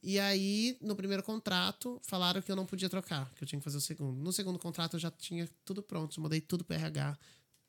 [0.01, 3.63] E aí, no primeiro contrato, falaram que eu não podia trocar, que eu tinha que
[3.63, 4.19] fazer o segundo.
[4.21, 7.17] No segundo contrato, eu já tinha tudo pronto, eu mandei tudo pro RH.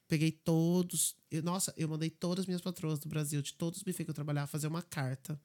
[0.06, 1.16] Peguei todos.
[1.30, 4.10] eu- nossa, eu mandei todas as minhas patroas do Brasil, de todos os buffets que
[4.10, 5.40] eu trabalhava, fazer uma carta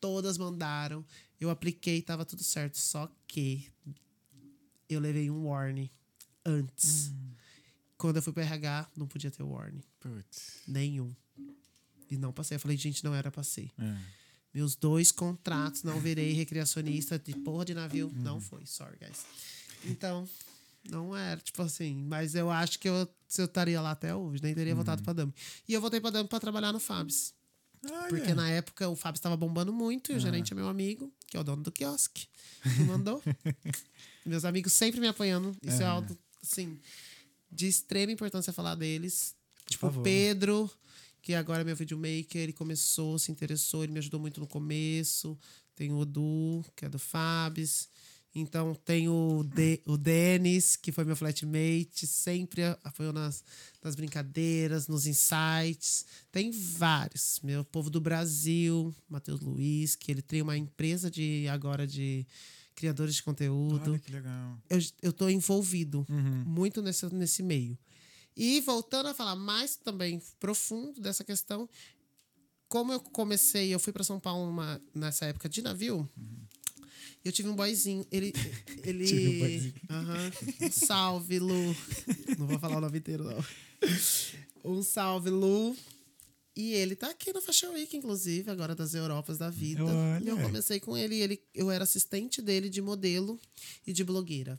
[0.00, 1.04] todas mandaram.
[1.40, 2.76] Eu apliquei, tava tudo certo.
[2.76, 3.70] Só que
[4.88, 5.88] eu levei um warning
[6.44, 7.10] antes.
[7.12, 7.30] Hum.
[7.96, 9.82] Quando eu fui pro RH, não podia ter warning.
[10.00, 10.62] Putz.
[10.66, 11.14] Nenhum.
[12.10, 12.56] E não passei.
[12.56, 13.70] Eu falei, gente, não era pra ser.
[13.78, 13.96] É.
[14.54, 18.12] Meus dois contratos, não virei recreacionista de porra de navio.
[18.14, 19.24] Não foi, sorry, guys.
[19.86, 20.28] Então,
[20.88, 21.94] não era, tipo assim.
[22.06, 25.12] Mas eu acho que eu, se eu estaria lá até hoje, nem teria voltado pra
[25.12, 25.32] Dami.
[25.66, 27.32] E eu voltei pra Dami pra trabalhar no Fabs.
[27.84, 28.08] Olha.
[28.08, 31.36] Porque na época o Fabs estava bombando muito e o gerente é meu amigo, que
[31.36, 32.28] é o dono do quiosque.
[32.78, 33.22] Me mandou.
[34.24, 35.56] Meus amigos sempre me apoiando.
[35.62, 35.94] Isso é Aham.
[35.94, 36.78] algo, assim,
[37.50, 39.34] de extrema importância falar deles.
[39.68, 40.00] tipo, favor.
[40.00, 40.70] o Pedro,
[41.22, 45.38] que agora é meu videomaker, ele começou, se interessou, ele me ajudou muito no começo.
[45.74, 47.88] Tem o Edu, que é do Fabs.
[48.34, 53.44] Então tem o, De, o Denis, que foi meu flatmate, sempre apoiou nas,
[53.82, 56.06] nas brincadeiras, nos insights.
[56.30, 57.40] Tem vários.
[57.42, 62.26] Meu povo do Brasil, Matheus Luiz, que ele tem uma empresa de agora de
[62.74, 64.58] criadores de conteúdo Olha que legal.
[64.70, 66.42] eu, eu tô envolvido Uhum.
[66.46, 67.78] muito nesse, nesse meio.
[68.36, 71.68] E voltando a falar mais também profundo dessa questão,
[72.68, 76.08] como eu comecei, eu fui para São Paulo numa- nessa época de navio,
[77.24, 78.32] eu tive um boyzinho, ele...
[78.84, 79.74] ele Tive um boyzinho.
[79.90, 80.32] Aham.
[80.62, 81.76] Um salve, Lu.
[82.38, 83.44] Não vou falar o nome inteiro, não.
[84.64, 85.76] Um salve, Lu.
[86.56, 89.84] E ele tá aqui no Fashion Week, inclusive, agora das Europas da vida.
[89.84, 90.24] Olha.
[90.24, 93.38] E eu comecei com ele, ele, eu era assistente dele de modelo
[93.86, 94.58] e de blogueira.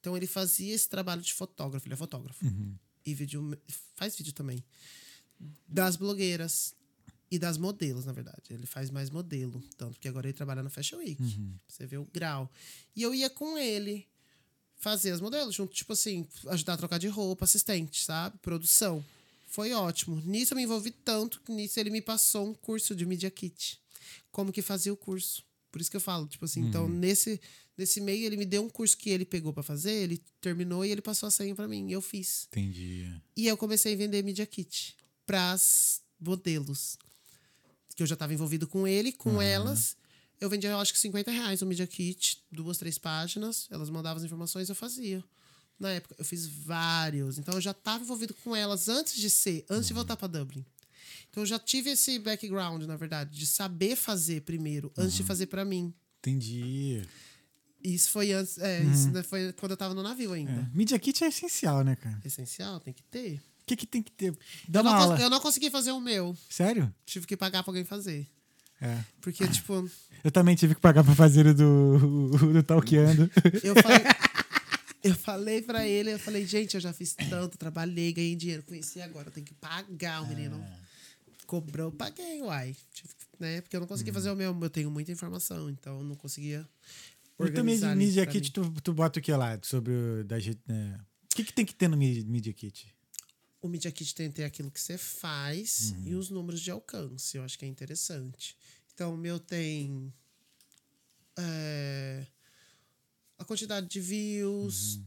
[0.00, 2.44] Então ele fazia esse trabalho de fotógrafo, ele é fotógrafo.
[3.04, 3.58] E vídeo,
[3.94, 4.62] faz vídeo também.
[5.68, 6.74] Das blogueiras
[7.30, 8.42] e das modelos, na verdade.
[8.50, 11.20] Ele faz mais modelo, tanto que agora ele trabalha no Fashion Week.
[11.68, 12.50] Você vê o grau.
[12.94, 14.06] E eu ia com ele
[14.76, 18.38] fazer as modelos, junto, tipo assim, ajudar a trocar de roupa, assistente, sabe?
[18.38, 19.04] Produção.
[19.48, 20.20] Foi ótimo.
[20.24, 23.80] Nisso eu me envolvi tanto que nisso ele me passou um curso de Media Kit.
[24.30, 25.44] Como que fazia o curso.
[25.74, 27.40] Por isso que eu falo, tipo assim, então nesse,
[27.76, 30.90] nesse meio ele me deu um curso que ele pegou pra fazer, ele terminou e
[30.92, 31.88] ele passou a senha pra mim.
[31.88, 32.46] E eu fiz.
[32.52, 33.12] Entendi.
[33.36, 34.96] E eu comecei a vender Media Kit
[35.26, 36.96] pras modelos.
[37.96, 39.96] Que eu já estava envolvido com ele, com elas.
[40.40, 43.66] Eu vendia, eu acho que 50 reais o Media Kit, duas, três páginas.
[43.68, 45.24] Elas mandavam as informações eu fazia.
[45.76, 47.36] Na época, eu fiz vários.
[47.36, 50.64] Então, eu já estava envolvido com elas antes de ser, antes de voltar para Dublin.
[51.30, 55.46] Então, eu já tive esse background, na verdade, de saber fazer primeiro, antes de fazer
[55.46, 55.92] para mim.
[56.20, 57.02] Entendi.
[57.82, 60.52] Isso foi antes, é, isso né, foi quando eu tava no navio ainda.
[60.52, 60.76] É.
[60.76, 62.18] Media Kit é essencial, né, cara?
[62.24, 63.42] Essencial, tem que ter.
[63.60, 64.34] O que, que tem que ter?
[64.66, 66.36] Dá Eu não, eu não consegui fazer o meu.
[66.48, 66.92] Sério?
[67.04, 68.26] Tive que pagar pra alguém fazer.
[68.80, 68.98] É.
[69.20, 69.88] Porque, tipo,
[70.22, 73.30] Eu também tive que pagar pra fazer o do, do Talkeando.
[73.62, 74.02] eu falei,
[75.02, 78.74] eu falei pra ele, eu falei, gente, eu já fiz tanto, trabalhei, ganhei dinheiro com
[78.74, 80.62] isso, e agora eu tenho que pagar o menino.
[81.46, 82.76] Cobrou, paguei, uai.
[83.38, 83.60] Né?
[83.60, 86.68] Porque eu não consegui fazer o meu, eu tenho muita informação, então eu não conseguia
[87.38, 89.58] organizar isso Media Kit, tu, tu bota o que lá?
[89.62, 90.60] Sobre o da gente.
[90.66, 90.98] né?
[91.32, 92.94] O que, que tem que ter no Media Kit?
[93.60, 97.36] O Media Kit tem que ter aquilo que você faz e os números de alcance.
[97.36, 98.56] Eu acho que é interessante.
[98.92, 100.12] Então, o meu tem
[101.36, 102.26] é,
[103.38, 105.00] a quantidade de views.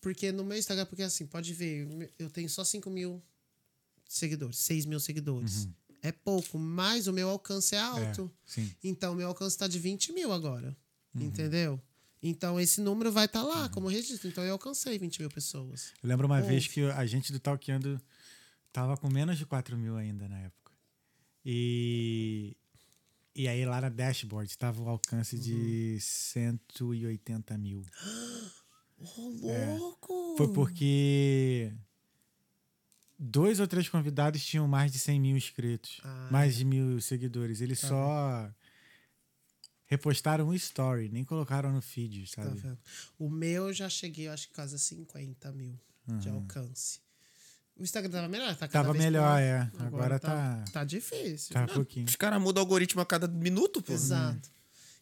[0.00, 3.22] Porque no meu Instagram, porque assim, pode ver, eu tenho só 5 mil
[4.08, 5.68] seguidores, 6 mil seguidores.
[6.02, 8.30] É pouco, mas o meu alcance é alto.
[8.46, 8.72] Sim.
[8.82, 10.76] Então, meu alcance está de 20 mil agora.
[11.14, 11.80] Entendeu?
[12.22, 14.28] Então, esse número vai estar lá como registro.
[14.28, 15.92] Então, eu alcancei 20 mil pessoas.
[16.02, 16.48] Eu lembro uma Ouve.
[16.48, 18.00] vez que a gente do Talkeando
[18.72, 20.72] tava com menos de 4 mil ainda na época.
[21.44, 22.56] E.
[23.34, 27.82] E aí lá na dashboard tava o alcance de 180 mil.
[28.98, 30.34] Ô, louco!
[30.36, 31.72] Foi porque
[33.22, 36.28] dois ou três convidados tinham mais de 100 mil inscritos, Ah.
[36.32, 37.60] mais de mil seguidores.
[37.60, 38.50] Eles só
[39.86, 42.60] repostaram um story, nem colocaram no feed, Tá sabe?
[42.60, 42.78] vendo?
[43.18, 45.78] O meu eu já cheguei, eu acho que quase a 50 mil
[46.18, 47.00] de alcance.
[47.76, 49.40] O Instagram tava melhor, tá cada Tava vez melhor, pior.
[49.42, 49.70] é.
[49.86, 51.52] Agora tá- Tá difícil.
[51.54, 52.06] Tá um pouquinho.
[52.06, 53.92] Os caras mudam o algoritmo a cada minuto, pô.
[53.92, 54.50] Exato.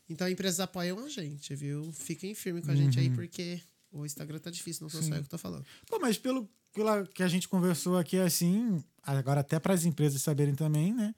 [0.09, 1.93] Então, empresas apoiam a gente, viu?
[1.93, 3.03] Fiquem firmes com a gente Uhum.
[3.05, 5.65] aí, porque o Instagram tá difícil, não sou só eu que tô falando.
[5.87, 10.23] Pô, mas pelo, pelo que a gente conversou aqui, assim, agora até para as empresas
[10.23, 11.15] saberem também, né?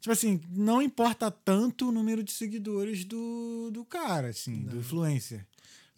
[0.00, 5.46] Tipo assim, não importa tanto o número de seguidores do, do cara, assim, do influencer.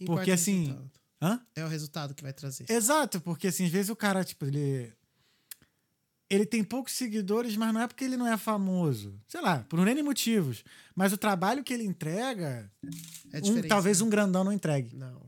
[0.07, 0.77] Porque o assim.
[1.55, 2.70] É o resultado que vai trazer.
[2.70, 4.93] Exato, porque assim, às vezes o cara, tipo, ele.
[6.31, 9.19] Ele tem poucos seguidores, mas não é porque ele não é famoso.
[9.27, 10.62] Sei lá, por N motivos.
[10.95, 12.70] Mas o trabalho que ele entrega,
[13.32, 14.95] É um, talvez um grandão não entregue.
[14.95, 15.27] Não.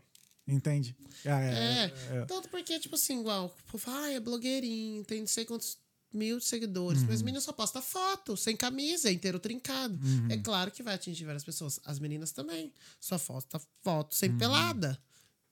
[0.51, 0.97] Entende?
[1.25, 2.25] É, É, é, é.
[2.25, 5.79] tanto porque, tipo assim, igual, o povo ah, é blogueirinho, tem não sei quantos
[6.13, 7.03] mil seguidores.
[7.05, 9.99] Mas menina só posta foto, sem camisa, inteiro trincado.
[10.29, 11.79] É claro que vai atingir várias pessoas.
[11.85, 12.73] As meninas também.
[13.01, 14.99] Só posta foto sem pelada.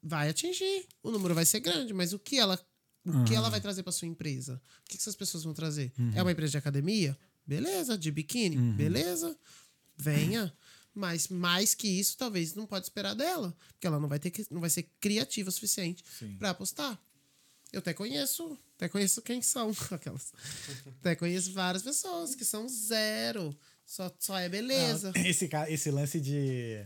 [0.02, 0.86] Vai atingir.
[1.02, 2.58] O número vai ser grande, mas o que ela,
[3.04, 4.60] o que ela vai trazer para sua empresa?
[4.80, 5.92] O que, que essas pessoas vão trazer?
[6.14, 7.16] É uma empresa de academia?
[7.46, 7.96] Beleza.
[7.96, 8.56] De biquíni?
[8.56, 9.36] Beleza.
[9.96, 10.52] Venha.
[10.98, 13.56] Mas mais que isso, talvez não pode esperar dela.
[13.72, 16.02] Porque ela não vai ter que, não vai ser criativa o suficiente
[16.38, 17.00] para postar.
[17.72, 20.32] Eu até conheço, até conheço quem são aquelas.
[21.00, 23.56] até conheço várias pessoas que são zero.
[23.86, 25.12] Só, só é beleza.
[25.14, 26.82] Ah, Esse, esse lance de.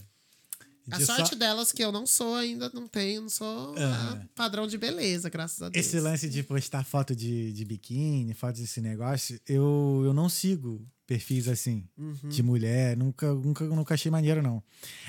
[0.91, 4.21] A de sorte só- delas que eu não sou ainda, não tenho, não sou ah,
[4.35, 5.87] padrão de beleza, graças a Deus.
[5.87, 10.85] Esse lance de postar foto de, de biquíni, foto desse negócio, eu, eu não sigo
[11.13, 12.29] perfis assim, Uhum.
[12.29, 12.97] de mulher.
[12.97, 14.63] Nunca, nunca, nunca achei maneiro, não.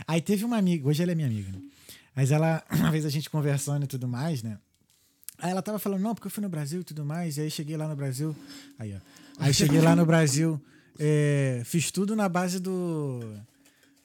[0.05, 1.61] Aí teve uma amiga, hoje ela é minha amiga, né?
[2.15, 4.57] Mas ela, uma vez a gente conversando e tudo mais, né?
[5.39, 7.38] Aí ela tava falando, não, porque eu fui no Brasil e tudo mais.
[7.38, 8.35] E aí cheguei lá no Brasil.
[8.77, 8.99] Aí, ó.
[9.39, 10.61] Aí cheguei lá no Brasil,
[10.99, 13.19] é, fiz tudo na base do.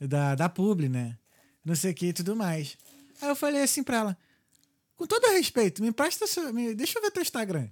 [0.00, 1.18] Da, da publi, né?
[1.64, 2.76] Não sei o que e tudo mais.
[3.20, 4.18] Aí eu falei assim pra ela,
[4.96, 6.52] com todo respeito, me empresta seu.
[6.54, 7.68] Me, deixa eu ver teu Instagram.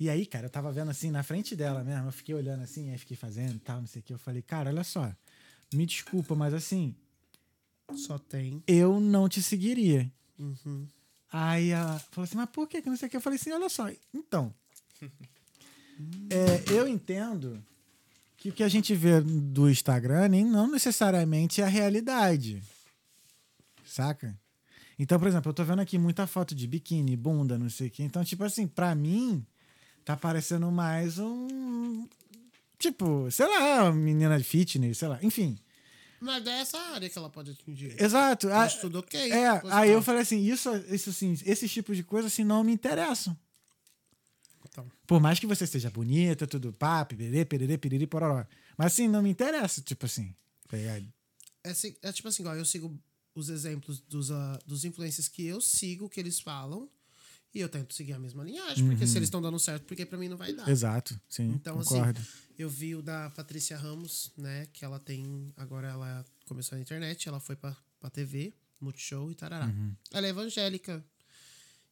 [0.00, 2.08] E aí, cara, eu tava vendo assim na frente dela mesmo.
[2.08, 4.14] Eu fiquei olhando assim, aí fiquei fazendo e tal, não sei o que.
[4.14, 5.14] Eu falei, cara, olha só.
[5.74, 6.94] Me desculpa, mas assim,
[7.94, 8.62] Só tem.
[8.66, 10.10] eu não te seguiria.
[10.38, 10.86] Uhum.
[11.30, 13.16] Aí ela falou assim, mas por que que não sei o que?
[13.18, 14.54] Eu falei assim, olha só, então.
[16.30, 17.62] é, eu entendo
[18.38, 22.62] que o que a gente vê do Instagram nem não necessariamente é a realidade.
[23.84, 24.34] Saca?
[24.98, 27.90] Então, por exemplo, eu tô vendo aqui muita foto de biquíni, bunda, não sei o
[27.90, 28.02] que.
[28.02, 29.46] Então, tipo assim, pra mim,
[30.04, 32.06] tá parecendo mais um.
[32.78, 35.18] Tipo, sei lá, menina de fitness, sei lá.
[35.22, 35.58] Enfim.
[36.20, 37.94] Mas é essa área que ela pode atingir.
[38.02, 38.48] Exato.
[38.48, 39.32] Ah, Acho tudo ok.
[39.32, 42.72] É, aí eu falei assim, isso, isso assim, esses tipos de coisa assim não me
[42.72, 43.36] interessam.
[44.68, 48.44] Então, Por mais que você seja bonita, tudo pá, pererê, pererê, piriri, pororó.
[48.76, 50.34] Mas assim, não me interessa, tipo assim.
[50.68, 50.76] Tá
[51.64, 52.96] é, se- é tipo assim, igual eu sigo
[53.34, 56.88] os exemplos dos, ah, dos influencers que eu sigo, que eles falam,
[57.54, 60.18] e eu tento seguir a mesma linhagem, porque se eles estão dando certo, porque pra
[60.18, 60.68] mim não vai dar.
[60.68, 62.18] Exato, sim, Então, concordo.
[62.20, 62.28] assim,
[62.58, 64.66] eu vi o da Patrícia Ramos, né?
[64.72, 65.52] Que ela tem.
[65.56, 69.66] Agora ela começou na internet, ela foi pra, pra TV, Multishow e tarará.
[69.66, 69.94] Uhum.
[70.12, 71.04] Ela é evangélica.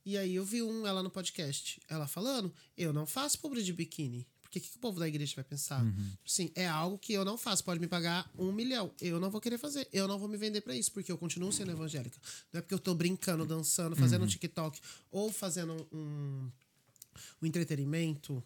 [0.04, 3.72] E aí eu vi um, ela no podcast, ela falando: eu não faço pobre de
[3.72, 4.26] biquíni.
[4.48, 5.84] Porque o que, que o povo da igreja vai pensar?
[5.84, 6.10] Uhum.
[6.26, 7.62] Sim, é algo que eu não faço.
[7.62, 8.90] Pode me pagar um milhão.
[9.00, 9.86] Eu não vou querer fazer.
[9.92, 12.18] Eu não vou me vender pra isso, porque eu continuo sendo evangélica.
[12.52, 14.80] Não é porque eu tô brincando, dançando, fazendo um TikTok
[15.10, 16.50] ou fazendo um,
[17.42, 18.42] um entretenimento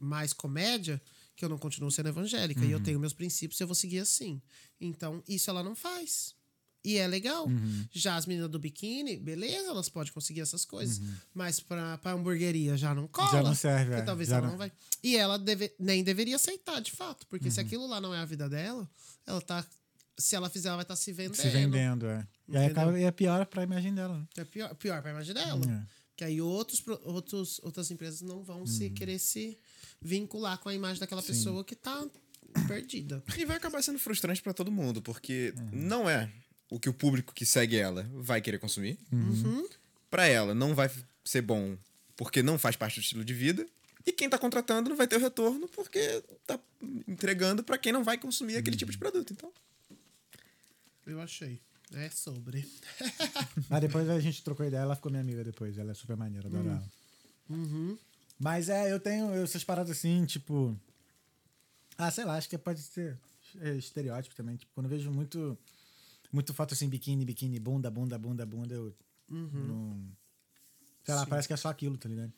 [0.00, 1.00] mais comédia
[1.34, 2.64] que eu não continuo sendo evangélica.
[2.64, 4.42] E eu tenho meus princípios e eu vou seguir assim.
[4.80, 6.34] Então, isso ela não faz.
[6.86, 7.46] E é legal.
[7.92, 11.00] Já as meninas do biquíni, beleza, elas podem conseguir essas coisas.
[11.34, 13.30] Mas pra, pra hamburgueria já não cola.
[13.32, 14.70] Já não serve, porque é, talvez já ela não- não vai.
[15.02, 17.26] E ela deve- nem deveria aceitar, de fato.
[17.26, 18.88] Porque se aquilo lá não é a vida dela,
[19.26, 19.66] ela tá.
[20.18, 21.34] Se ela fizer, ela vai estar se vendendo.
[21.36, 22.26] Se vendendo, é.
[22.48, 24.16] E aí acaba, e é pior pra imagem dela.
[24.18, 24.26] né?
[24.38, 25.60] É pior, pior pra imagem dela.
[25.70, 25.96] É.
[26.16, 29.58] Que aí outros, outros, outras empresas não vão se querer se
[30.00, 32.06] vincular com a imagem daquela pessoa que tá
[32.66, 33.22] perdida.
[33.36, 36.32] E vai acabar sendo frustrante pra todo mundo, porque não é
[36.70, 38.98] o que o público que segue ela vai querer consumir.
[40.10, 40.90] Pra ela não vai
[41.24, 41.76] ser bom
[42.16, 43.66] porque não faz parte do estilo de vida.
[44.04, 46.58] E quem tá contratando não vai ter o retorno porque tá
[47.08, 49.32] entregando pra quem não vai consumir aquele tipo de produto.
[49.32, 49.52] Então,
[51.06, 51.60] Eu achei.
[51.92, 52.68] É sobre.
[53.68, 55.76] Mas depois a gente trocou ideia, ela ficou minha amiga depois.
[55.78, 56.84] Ela é super maneira, adoro ela.
[57.48, 57.96] Uhum.
[58.38, 60.78] Mas é, eu tenho essas paradas assim, tipo.
[61.96, 63.16] Ah, sei lá, acho que pode ser
[63.60, 64.56] é, estereótipo também.
[64.56, 65.56] Tipo, quando eu vejo muito,
[66.36, 68.94] muito foto assim, biquíni, biquíni, bunda, bunda, bunda, bunda, eu.
[69.28, 70.14] Não,
[71.04, 71.30] sei lá, Sim.
[71.30, 72.32] parece que é só aquilo, tá ligado?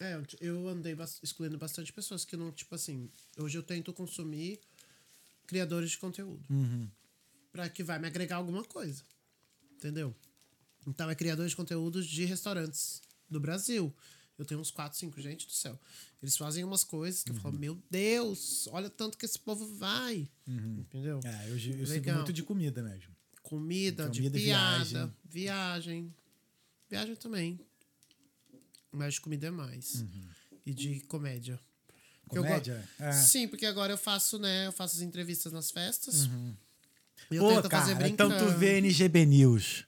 [0.00, 4.58] É, eu- andei excluindo bastante pessoas que não, tipo assim, hoje eu tento consumir
[5.46, 6.42] criadores de conteúdo.
[7.52, 9.04] Pra que vai me agregar alguma coisa.
[9.76, 10.14] Entendeu?
[10.86, 13.94] Então é criadores de conteúdos de restaurantes do Brasil.
[14.40, 15.78] Eu tenho uns 4, 5, gente do céu.
[16.22, 20.26] Eles fazem umas coisas que eu falo, meu Deus, olha tanto que esse povo vai.
[20.48, 21.20] Entendeu?
[21.22, 23.14] É, eu, eu sigo muito de comida mesmo.
[23.42, 25.14] Comida, Comida piada, viagem.
[25.28, 26.14] viagem.
[26.88, 27.16] viagem.
[27.16, 27.60] também.
[28.90, 30.06] Mas de comida é mais.
[30.64, 31.60] E de comédia.
[32.24, 32.88] Porque eu Comédia?
[32.98, 33.12] É.
[33.12, 34.68] Sim, porque agora eu faço, né?
[34.68, 36.30] Eu faço as entrevistas nas festas.
[37.30, 38.52] E eu Pô, tento fazer cara, então brincando.
[38.52, 39.84] tu vê NGB News.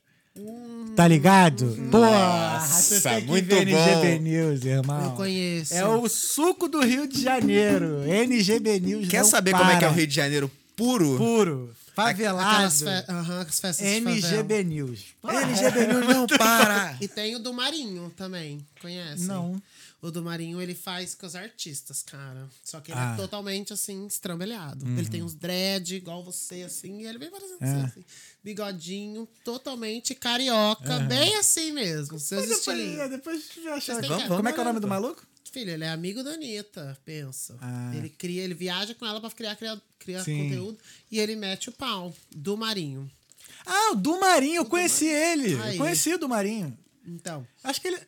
[0.96, 1.76] Tá ligado?
[1.90, 3.60] Porra, Nossa, que muito bom.
[3.62, 5.04] NGB News, irmão.
[5.04, 5.74] Eu conheço.
[5.74, 8.02] É o suco do Rio de Janeiro.
[8.06, 9.08] NGB News.
[9.08, 9.98] quer saber como é que é o para.
[9.98, 11.16] Rio de Janeiro puro?
[11.16, 11.74] Puro.
[11.94, 12.70] Favelado.
[12.74, 12.86] Fe...
[13.08, 13.86] aham, as festas.
[13.86, 15.00] NGB News.
[15.22, 16.96] NGB News não para!
[17.00, 18.64] E tem o do Marinho também.
[18.80, 19.26] Conhece?
[19.26, 19.60] Não.
[20.02, 22.48] O do Marinho, ele faz com os artistas, cara.
[22.64, 23.12] Só que ele Ah.
[23.14, 24.84] é totalmente, assim, estrambelhado.
[24.98, 27.66] Ele tem uns dread, igual você, assim, e ele vem parecendo É.
[27.80, 28.04] você, assim.
[28.42, 32.18] Bigodinho, totalmente carioca, bem assim mesmo.
[32.18, 33.10] Seus Depois, estilinhos.
[33.10, 35.26] depois eu achar têm que- Como é que é o nome do vamos maluco?
[35.52, 37.56] Filho, ele é amigo da Anitta, pensa.
[37.60, 37.92] Ah.
[37.94, 40.44] Ele cria, ele viaja com ela pra criar, criar, criar Sim.
[40.48, 40.78] conteúdo
[41.10, 43.08] e ele mete o pau do Marinho.
[43.64, 45.54] Ah, o do Marinho, eu conheci ele.
[45.62, 45.76] Aí.
[45.76, 46.76] Eu conheci o do Marinho.
[47.06, 48.00] Então, Acho que ele.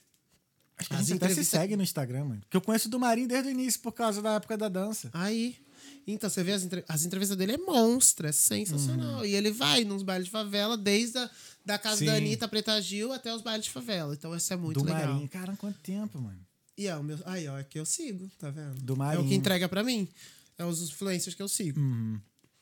[0.76, 2.40] Acho que a gente até se segue no Instagram, mano.
[2.40, 5.10] Porque eu conheço o do Marinho desde o início, por causa da época da dança.
[5.12, 5.56] aí.
[6.06, 9.24] Então, você vê as, entre- as entrevistas dele é monstro, é sensacional.
[9.24, 11.30] E ele vai nos bailes de favela, desde a
[11.64, 11.98] da casa Uhum.
[12.00, 12.04] Sim.
[12.06, 14.12] da Anitta, Preta Gil, até os bailes de favela.
[14.14, 15.12] Então, isso é muito do legal.
[15.14, 15.28] Marinho.
[15.28, 16.38] Caramba, quanto tempo, mano.
[16.76, 17.18] E é o meu.
[17.24, 18.74] Aí, ó, é que eu sigo, tá vendo?
[18.82, 19.28] Do É o Marinho.
[19.28, 20.06] que entrega pra mim.
[20.58, 21.80] É os influencers que eu sigo.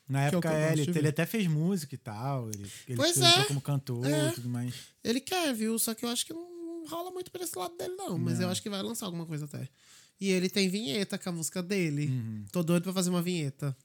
[0.07, 2.49] Na Que é época, é, ele, ele até fez música e tal.
[2.49, 3.43] Ele, ele Pois é.
[3.45, 4.29] como cantor É.
[4.29, 4.73] e tudo mais.
[5.03, 5.77] Ele quer, viu?
[5.79, 6.52] Só que eu acho que não
[6.87, 8.17] rola muito por esse lado dele, não.
[8.17, 9.67] Mas eu acho que vai lançar alguma coisa até.
[10.21, 12.07] E ele tem vinheta com a música dele.
[12.07, 12.45] Uhum.
[12.51, 13.75] Tô doido pra fazer uma vinheta.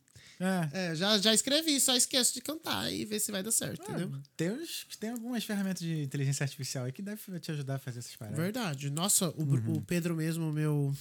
[0.41, 0.91] É.
[0.91, 4.13] É, já, já escrevi, só esqueço de cantar e ver se vai dar certo, entendeu?
[4.37, 7.99] Tem, uns- tem algumas ferramentas de inteligência artificial aí que deve te ajudar a fazer
[7.99, 8.39] essas paradas.
[8.39, 8.89] Verdade.
[8.89, 9.73] Nossa, o, Uhum.
[9.79, 10.95] O Pedro mesmo, meu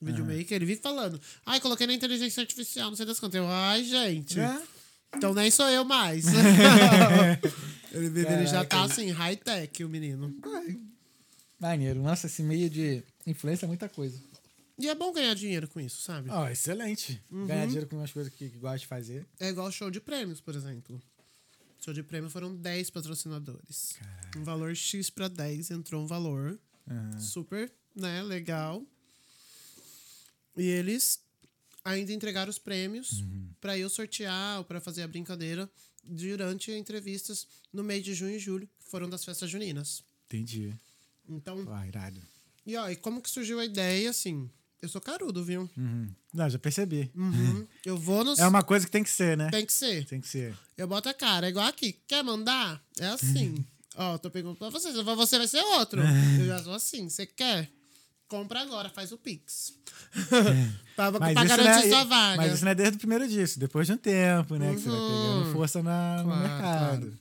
[0.00, 1.20] videomaker, ele vive falando.
[1.44, 3.36] Ai, coloquei na inteligência artificial, não sei das quantas.
[3.38, 4.40] Eu, ai, gente.
[4.40, 4.62] É?
[5.14, 6.24] Então nem sou eu mais.
[7.92, 10.34] ele, ele já tá assim, high-tech, o menino.
[11.60, 12.00] Maneiro.
[12.02, 14.18] Nossa, esse meio de influência é muita coisa.
[14.78, 16.30] E é bom ganhar dinheiro com isso, sabe?
[16.30, 17.22] Ó, excelente.
[17.30, 17.46] Uhum.
[17.46, 19.26] Ganhar dinheiro com umas coisas que, que gosta de fazer.
[19.38, 21.00] É igual show de prêmios, por exemplo.
[21.80, 23.98] Show de prêmio foram 10 patrocinadores.
[24.36, 26.58] Um valor X pra 10 entrou um valor
[27.18, 28.82] super, né, legal.
[30.56, 31.20] E eles
[31.84, 33.22] ainda entregaram os prêmios
[33.60, 35.70] pra eu sortear ou pra fazer a brincadeira
[36.02, 40.02] durante entrevistas no mês de junho e julho, que foram das festas juninas.
[40.26, 40.74] Entendi.
[41.30, 42.20] Então, Ó, irado.
[42.66, 44.50] e ó, e como que surgiu a ideia, assim?
[44.82, 45.68] Eu sou carudo, viu?
[45.76, 46.10] Uhum.
[46.32, 47.10] Não, já percebi.
[47.14, 47.66] Uhum.
[47.84, 48.38] Eu vou nos.
[48.38, 49.50] É uma coisa que tem que ser, né?
[49.50, 50.04] Tem que ser.
[50.06, 50.56] Tem que ser.
[50.76, 51.92] Eu boto a cara, é igual aqui.
[52.08, 52.82] Quer mandar?
[52.98, 53.64] É assim.
[53.94, 54.90] Ó, tô perguntando pra você.
[54.92, 56.00] Você vai ser outro.
[56.40, 57.08] Eu já sou assim.
[57.10, 57.70] Você quer?
[58.26, 59.74] Compra agora, faz o Pix.
[60.96, 62.36] pra pra Mas isso, garantir não sua é, vaga.
[62.36, 63.58] mas isso não é desde o primeiro disso.
[63.58, 64.72] Depois de um tempo, né?
[64.74, 65.08] Que você vai Uhum.
[65.42, 67.18] pegando força na, no Claro, mercado.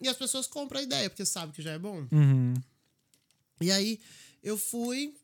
[0.00, 2.06] E as pessoas compram a ideia, porque sabem que já é bom.
[2.10, 2.54] Uhum.
[3.60, 4.00] E aí,
[4.42, 5.14] eu fui,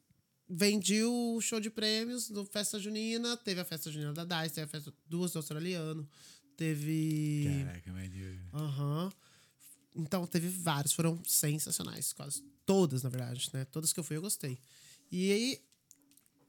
[0.48, 3.36] vendi o show de prêmios no Festa Junina.
[3.36, 6.08] Teve a Festa Junina da DICE, teve a festa duas do australiano.
[6.56, 7.64] Teve...
[7.64, 8.40] Caraca, maneiro.
[8.52, 9.12] Aham.
[9.94, 13.64] Então, teve vários, foram sensacionais, quase todas, na verdade, né?
[13.64, 14.58] Todas que eu fui, eu gostei.
[15.10, 15.60] E aí,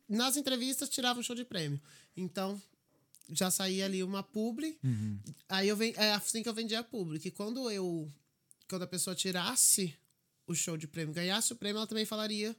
[0.10, 1.80] nas entrevistas, tirava um show de prêmio.
[2.16, 2.62] Então,
[3.32, 4.78] já saía ali uma publi.
[5.48, 5.94] Aí eu ven...
[5.96, 7.20] é assim que eu vendia a publi.
[7.20, 8.12] Que quando eu.
[8.70, 9.96] Quando a pessoa tirasse
[10.48, 12.56] o show de prêmio, ganhasse o prêmio, ela também falaria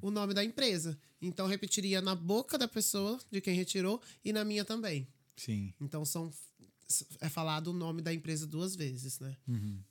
[0.00, 0.98] o nome da empresa.
[1.20, 5.08] Então repetiria na boca da pessoa, de quem retirou, e na minha também.
[5.36, 5.72] Sim.
[5.80, 6.30] Então são
[7.20, 9.36] é falado o nome da empresa duas vezes, né?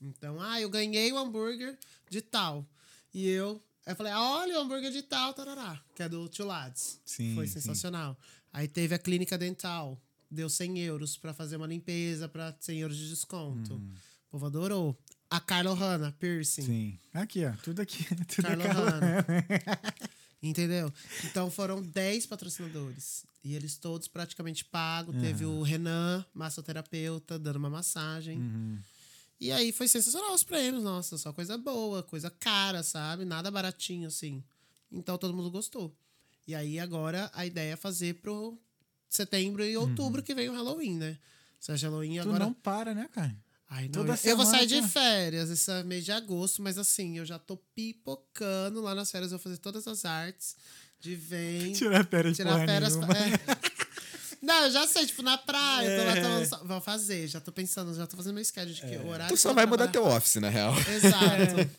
[0.01, 1.77] Então, ah, eu ganhei o hambúrguer
[2.09, 2.67] de tal.
[3.13, 6.45] E eu, eu falei, ah, olha o hambúrguer de tal, tarará, que é do Tio
[6.45, 6.99] Lads.
[7.05, 7.53] Sim, Foi sim.
[7.53, 8.17] sensacional.
[8.51, 9.99] Aí teve a clínica dental,
[10.29, 13.75] deu 100 euros pra fazer uma limpeza para 100 euros de desconto.
[13.75, 14.97] O povo adorou.
[15.29, 16.63] A Carla Hanna, piercing.
[16.63, 16.99] Sim.
[17.13, 17.51] Aqui, ó.
[17.63, 18.03] Tudo aqui.
[18.25, 18.89] Tudo Carla é Carla.
[18.89, 19.25] Hanna.
[20.41, 20.91] Entendeu?
[21.25, 23.25] Então foram 10 patrocinadores.
[23.43, 25.15] E eles todos praticamente pagos.
[25.21, 28.41] Teve o Renan, massoterapeuta, dando uma massagem.
[29.39, 30.83] E aí foi sensacional os prêmios.
[30.83, 33.23] Nossa, só coisa boa, coisa cara, sabe?
[33.25, 34.43] Nada baratinho assim.
[34.91, 35.95] Então todo mundo gostou.
[36.47, 38.57] E aí agora a ideia é fazer pro
[39.09, 41.17] setembro e outubro que vem o Halloween, né?
[41.59, 42.39] Seja Halloween Tu agora.
[42.39, 43.35] não para, né, cara?
[43.69, 46.77] Ai, não, Toda eu, eu vou semana sair de férias esse mês de agosto, mas
[46.77, 50.55] assim, eu já tô pipocando lá nas férias, eu vou fazer todas as artes
[50.99, 51.73] de vem.
[51.73, 52.95] Tirar férias tirar férias.
[52.95, 53.13] nenhuma.
[53.17, 53.79] é.
[54.41, 56.21] Não, eu já sei, tipo, na praia, tô lá É.
[56.47, 56.67] tomando.
[56.67, 59.35] Vou fazer, já tô pensando, já tô fazendo meu schedule de que o horário.
[59.35, 60.73] Tu só eu vai mudar teu office, na real.
[60.89, 61.69] Exato.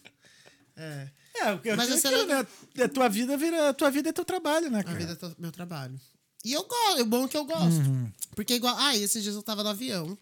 [0.77, 1.09] É.
[1.35, 2.47] É, porque Mas mas esse aquilo, né?
[2.85, 3.71] A tua vida vira.
[3.71, 4.99] A tua vida é teu trabalho, né, A cara?
[4.99, 5.99] vida é to- meu trabalho.
[6.45, 7.81] E eu gosto, o bom é que eu gosto.
[7.81, 8.11] Uhum.
[8.35, 8.75] Porque igual.
[8.79, 10.19] Ah, esses dias eu tava no avião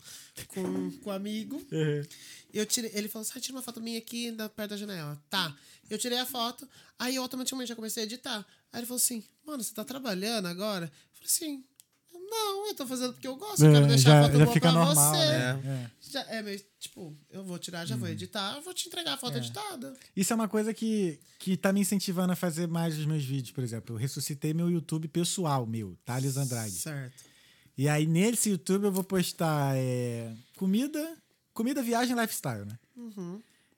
[0.46, 1.56] com, com um amigo.
[1.70, 2.02] Uhum.
[2.52, 5.20] Eu tirei, ele falou assim: ah, tira uma foto minha aqui da, perto da janela.
[5.28, 5.54] Tá.
[5.90, 8.46] Eu tirei a foto, aí eu automaticamente já comecei a editar.
[8.72, 10.86] Aí ele falou assim: mano, você tá trabalhando agora?
[10.86, 11.64] Eu falei assim:
[12.30, 14.44] não, eu tô fazendo porque eu gosto, eu quero É, deixar já- a foto já
[14.44, 15.26] boa fica pra normal, você.
[15.26, 15.62] né?
[15.64, 16.10] É.
[16.10, 19.16] Já, é, meio, tipo, eu vou tirar, já vou editar, eu vou te entregar a
[19.16, 19.94] foto editada.
[20.14, 23.50] Isso é uma coisa que, que tá me incentivando a fazer mais os meus vídeos,
[23.52, 23.94] por exemplo.
[23.94, 26.72] Eu ressuscitei meu YouTube pessoal, meu, Thales Andrade.
[26.74, 27.27] Certo.
[27.78, 31.16] E aí, nesse YouTube, eu vou postar é, comida,
[31.54, 32.76] comida, viagem lifestyle, né?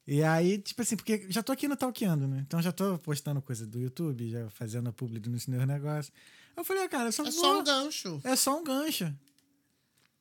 [0.06, 2.42] E aí, tipo assim, porque já tô aqui no Talkeando, né?
[2.46, 6.10] Então já tô postando coisa do YouTube, já fazendo a publi nos meus negócios.
[6.56, 8.20] Eu falei, ah, cara, eu só É vou- só um gancho.
[8.24, 9.04] é só um gancho.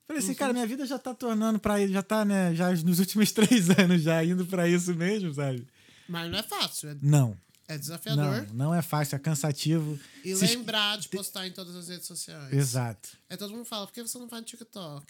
[0.05, 0.27] Falei Uhum.
[0.27, 3.31] assim, cara, minha vida já tá tornando pra já tá, né, já nos últimos
[3.61, 5.65] três anos já indo pra isso mesmo, sabe?
[6.07, 7.37] Mas não é fácil, é, Não,
[7.69, 8.47] é desafiador.
[8.47, 9.97] não, não é fácil, é cansativo.
[10.25, 12.51] E Se es- lembrar de postar em todas as redes sociais.
[12.51, 13.09] Exato.
[13.29, 15.05] Aí todo mundo fala, por que você não vai no TikTok?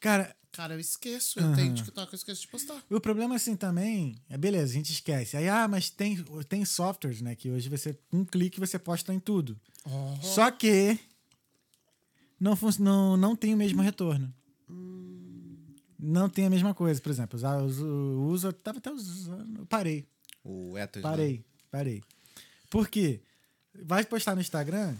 [0.00, 1.38] Cara, Cara, eu esqueço.
[1.38, 2.82] Eu tenho TikTok, eu esqueço de postar.
[2.90, 5.36] o problema assim também é beleza, a gente esquece.
[5.36, 9.20] Aí, ah, mas tem, tem softwares, né, que hoje você, um clique você posta em
[9.20, 9.60] tudo.
[10.22, 10.98] Só que
[12.40, 14.32] não, não, não tem o mesmo retorno.
[15.98, 17.00] Não tem a mesma coisa.
[17.00, 17.86] Por exemplo, usar, uso,
[18.30, 20.08] uso, tava até usando, eu parei.
[20.44, 21.02] O Etos.
[21.02, 21.08] né?
[21.70, 22.02] Parei.
[22.70, 23.20] Por quê?
[23.82, 24.96] Vai postar no Instagram.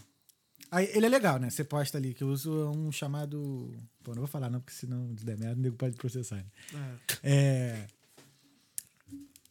[0.71, 1.49] Aí, ele é legal, né?
[1.49, 3.75] Você posta ali, que eu uso um chamado.
[4.03, 6.37] Pô, não vou falar não, porque senão se der merda, o nego pode processar.
[6.37, 6.99] Né?
[7.23, 7.87] É.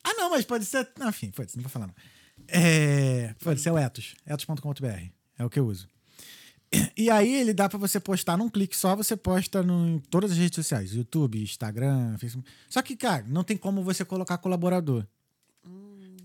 [0.03, 0.87] Ah, não, mas pode ser.
[0.97, 1.95] Não, enfim, foda-se, não vou falar não.
[2.47, 3.33] É...
[3.43, 5.11] Pode ser o Etos, etos.com.br.
[5.37, 5.89] É o que eu uso.
[6.95, 10.31] E aí ele dá pra você postar num clique só, você posta no, em todas
[10.31, 12.49] as redes sociais, YouTube, Instagram, Facebook.
[12.69, 15.05] Só que, cara, não tem como você colocar colaborador.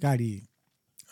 [0.01, 0.43] Cara, e.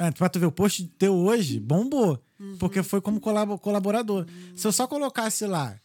[0.01, 2.23] É, pra tu ver, o post teu hoje bombou.
[2.59, 4.27] Porque foi como colabo- colaborador.
[4.57, 5.79] Se eu só colocasse lá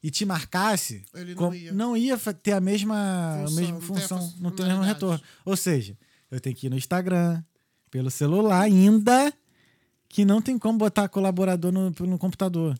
[0.00, 1.72] e te marcasse, Ele não com- ia.
[1.72, 4.40] não ia ter a mesma Função, a mesma não tem a função, não tem o
[4.40, 4.88] mesmo funcionalidade.
[4.94, 5.20] retorno.
[5.44, 5.98] Ou seja,
[6.30, 7.42] eu tenho que ir no Instagram,
[7.90, 9.32] pelo celular ainda,
[10.08, 12.78] que não tem como botar colaborador no, no computador.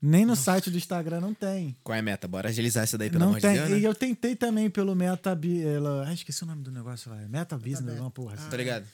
[0.00, 1.74] Nem no site do Instagram não tem.
[1.82, 2.28] Qual é a meta?
[2.28, 3.52] Bora agilizar isso daí, pelo não amor tem.
[3.54, 3.78] de Deus, né?
[3.80, 5.34] E eu tentei também pelo Meta...
[5.34, 7.16] Bi- Ela, ah, esqueci o nome do negócio lá.
[7.26, 8.48] Meta Business, Meta- uma porra assim.
[8.50, 8.86] Tá ligado?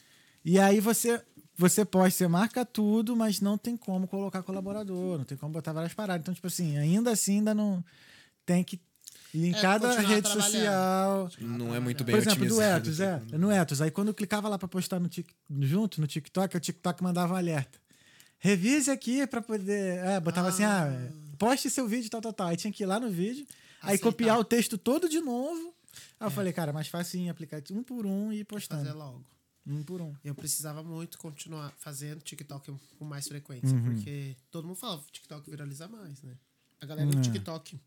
[0.44, 1.22] E aí você
[1.56, 5.74] você posta, você marca tudo, mas não tem como colocar colaborador, não tem como botar
[5.74, 6.22] várias paradas.
[6.22, 7.84] Então, tipo assim, ainda assim, ainda não
[8.46, 8.80] tem que
[9.34, 11.30] ir em É, cada rede social.
[11.38, 12.62] Não é muito bem Por exemplo, do.
[12.62, 13.20] Etos, é.
[13.32, 13.82] No Etos.
[13.82, 17.34] Aí quando eu clicava lá pra postar no Tik- junto no TikTok, o TikTok mandava
[17.34, 17.78] um alerta.
[18.38, 19.98] Revise aqui pra poder.
[19.98, 20.88] É, botava assim, ah,
[21.38, 22.46] poste seu vídeo, tal, tal, tal.
[22.48, 23.46] Aí tinha que ir lá no vídeo,
[23.82, 24.04] aí Aceitar.
[24.04, 25.74] copiar o texto todo de novo.
[26.18, 28.82] Aí eu falei, cara, mais fácil em aplicar um por um e ir postando.
[28.84, 29.22] Fazer logo.
[29.70, 30.14] Um por um.
[30.24, 33.82] Eu precisava muito continuar fazendo TikTok com mais frequência, Uhum.
[33.94, 36.36] porque todo mundo fala que TikTok viraliza mais, né?
[36.80, 37.12] A galera É.
[37.14, 37.78] do TikTok,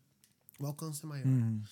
[0.58, 1.26] o alcance é maior.
[1.26, 1.62] Uhum.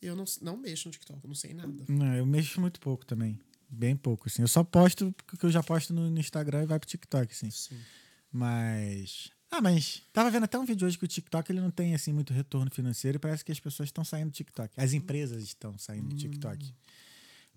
[0.00, 1.72] Eu não, não mexo no TikTok, não sei nada.
[1.88, 3.40] Não, eu mexo muito pouco também.
[3.68, 4.42] Bem pouco, assim.
[4.42, 7.50] Eu só posto porque eu já posto no Instagram e vai pro TikTok, assim.
[7.50, 7.80] Sim.
[8.30, 9.30] Mas.
[9.50, 10.02] Ah, mas.
[10.12, 12.70] Tava vendo até um vídeo hoje que o TikTok ele não tem, assim, muito retorno
[12.70, 14.74] financeiro e parece que as pessoas estão saindo do TikTok.
[14.78, 16.74] As empresas estão saindo do TikTok.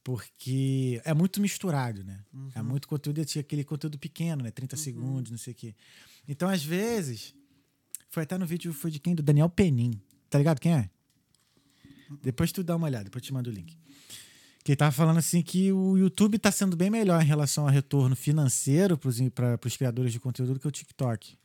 [0.07, 2.23] Porque é muito misturado, né?
[2.55, 4.51] É muito conteúdo, tinha aquele conteúdo pequeno, né?
[4.51, 5.75] 30 segundos, não sei o quê.
[6.25, 7.35] Então, às vezes.
[8.09, 9.13] Foi até no vídeo, foi de quem?
[9.13, 10.01] Do Daniel Penin.
[10.29, 10.89] Tá ligado quem é?
[12.23, 13.77] Depois tu dá uma olhada, depois eu te mando o link.
[14.63, 17.69] Que ele tava falando assim que o YouTube tá sendo bem melhor em relação ao
[17.69, 21.37] retorno financeiro para os criadores de conteúdo do que o TikTok.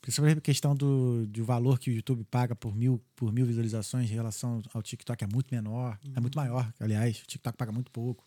[0.00, 4.10] Principalmente a questão do, do valor que o YouTube paga por mil, por mil visualizações
[4.10, 7.90] em relação ao TikTok é muito menor, é muito maior, aliás, o TikTok paga muito
[7.90, 8.24] pouco.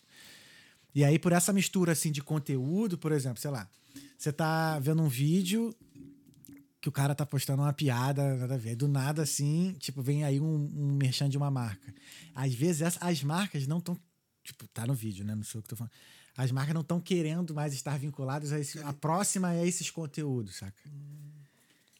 [0.94, 3.68] E aí, por essa mistura assim de conteúdo, por exemplo, sei lá,
[4.16, 5.74] você tá vendo um vídeo
[6.80, 8.76] que o cara tá postando uma piada, nada a ver.
[8.76, 11.92] Do nada, assim, tipo, vem aí um, um merchan de uma marca.
[12.34, 13.98] Às vezes, essa- as marcas não estão.
[14.44, 15.34] Tipo, tá no vídeo, né?
[15.34, 15.90] Não sei o que tô falando.
[16.36, 18.78] As marcas não estão querendo mais estar vinculadas a esse.
[18.80, 20.74] A próxima é esses conteúdos, saca?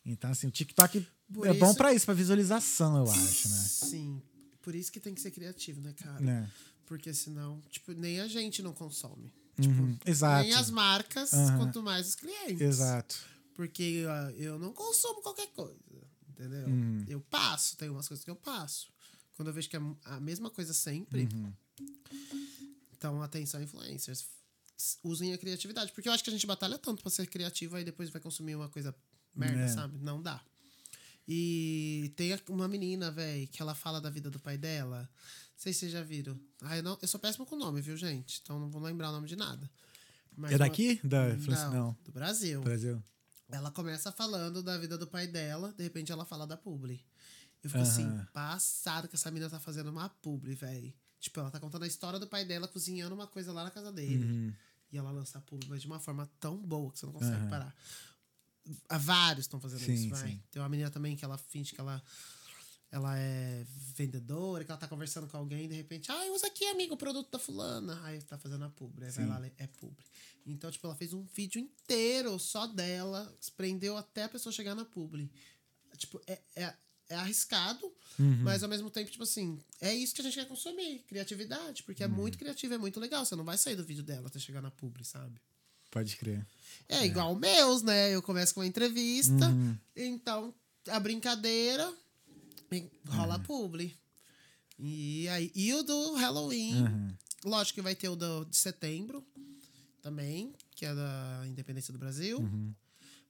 [0.04, 3.56] Então, assim, o TikTok Por é bom isso- pra isso, pra visualização, eu acho, né?
[3.56, 4.22] Sim.
[4.60, 6.20] Por isso que tem que ser criativo, né, cara?
[6.20, 6.50] Né?
[6.86, 9.32] Porque senão, tipo, nem a gente não consome.
[9.58, 10.42] Uhum, Exato.
[10.44, 11.58] Nem as marcas, Aham.
[11.58, 12.60] quanto mais os clientes.
[12.60, 13.16] Exato.
[13.54, 15.78] Porque ah, eu não consumo qualquer coisa,
[16.28, 16.66] entendeu?
[16.66, 17.04] Uhum.
[17.08, 18.88] Eu passo, tem umas coisas que eu passo.
[19.36, 21.28] Quando eu vejo que é a mesma coisa sempre.
[21.32, 21.52] Uhum.
[22.96, 24.26] Então, atenção, influencers.
[25.02, 25.92] Usem a criatividade.
[25.92, 28.54] Porque eu acho que a gente batalha tanto pra ser criativo aí depois vai consumir
[28.56, 28.94] uma coisa
[29.34, 29.68] merda, É.
[29.68, 29.98] sabe?
[29.98, 30.40] Não dá.
[31.26, 35.08] E tem uma menina, velho, que ela fala da vida do pai dela.
[35.10, 36.38] Não sei se vocês já viram.
[36.62, 38.40] Ah, eu, não, eu sou péssimo com nome, viu, gente?
[38.42, 39.70] Então não vou lembrar o nome de nada.
[40.36, 41.00] Mas É uma- daqui?
[41.02, 41.66] Da França?
[41.70, 41.96] Não, Não.
[42.04, 42.60] do Brasil.
[42.60, 43.02] Brasil.
[43.48, 47.00] Ela começa falando da vida do pai dela, de repente ela fala da publi.
[47.62, 47.90] Eu fico Aham.
[47.90, 50.92] assim, passado que essa menina tá fazendo uma publi, velho.
[51.20, 53.90] Tipo, ela tá contando a história do pai dela cozinhando uma coisa lá na casa
[53.90, 54.24] dele.
[54.24, 54.52] Uhum.
[54.92, 57.46] E ela lança a publi, mas de uma forma tão boa que você não consegue
[57.48, 57.74] parar.
[58.88, 60.28] Há vários estão fazendo Sim, isso, vai.
[60.28, 60.42] sim.
[60.50, 62.02] Tem uma menina também que ela finge que ela,
[62.90, 63.64] ela é
[63.94, 66.96] vendedora, que ela tá conversando com alguém e de repente, ah, usa aqui, amigo, o
[66.96, 68.00] produto da fulana.
[68.04, 70.04] Aí tá fazendo a publi, aí vai lá, é publi.
[70.46, 74.84] Então, tipo, ela fez um vídeo inteiro só dela, prendeu até a pessoa chegar na
[74.84, 75.30] publi.
[75.96, 76.74] Tipo, é, é,
[77.10, 78.42] é arriscado, Uhum.
[78.44, 82.02] mas ao mesmo tempo, tipo assim, é isso que a gente quer consumir, criatividade, porque
[82.02, 82.12] é Uhum.
[82.14, 83.24] muito criativo, é muito legal.
[83.26, 85.40] Você não vai sair do vídeo dela até chegar na publi, sabe?
[85.94, 86.44] Pode crer.
[86.88, 88.12] É, igual meus, né?
[88.14, 89.78] Eu começo com uma entrevista, Uhum.
[89.94, 90.52] então
[90.88, 91.90] a brincadeira
[93.08, 93.96] rola a publi.
[94.76, 97.14] E, aí, e o do Halloween, Uhum.
[97.44, 99.24] lógico que vai ter o do, de setembro
[100.02, 102.38] também, que é da Independência do Brasil.
[102.40, 102.74] Uhum.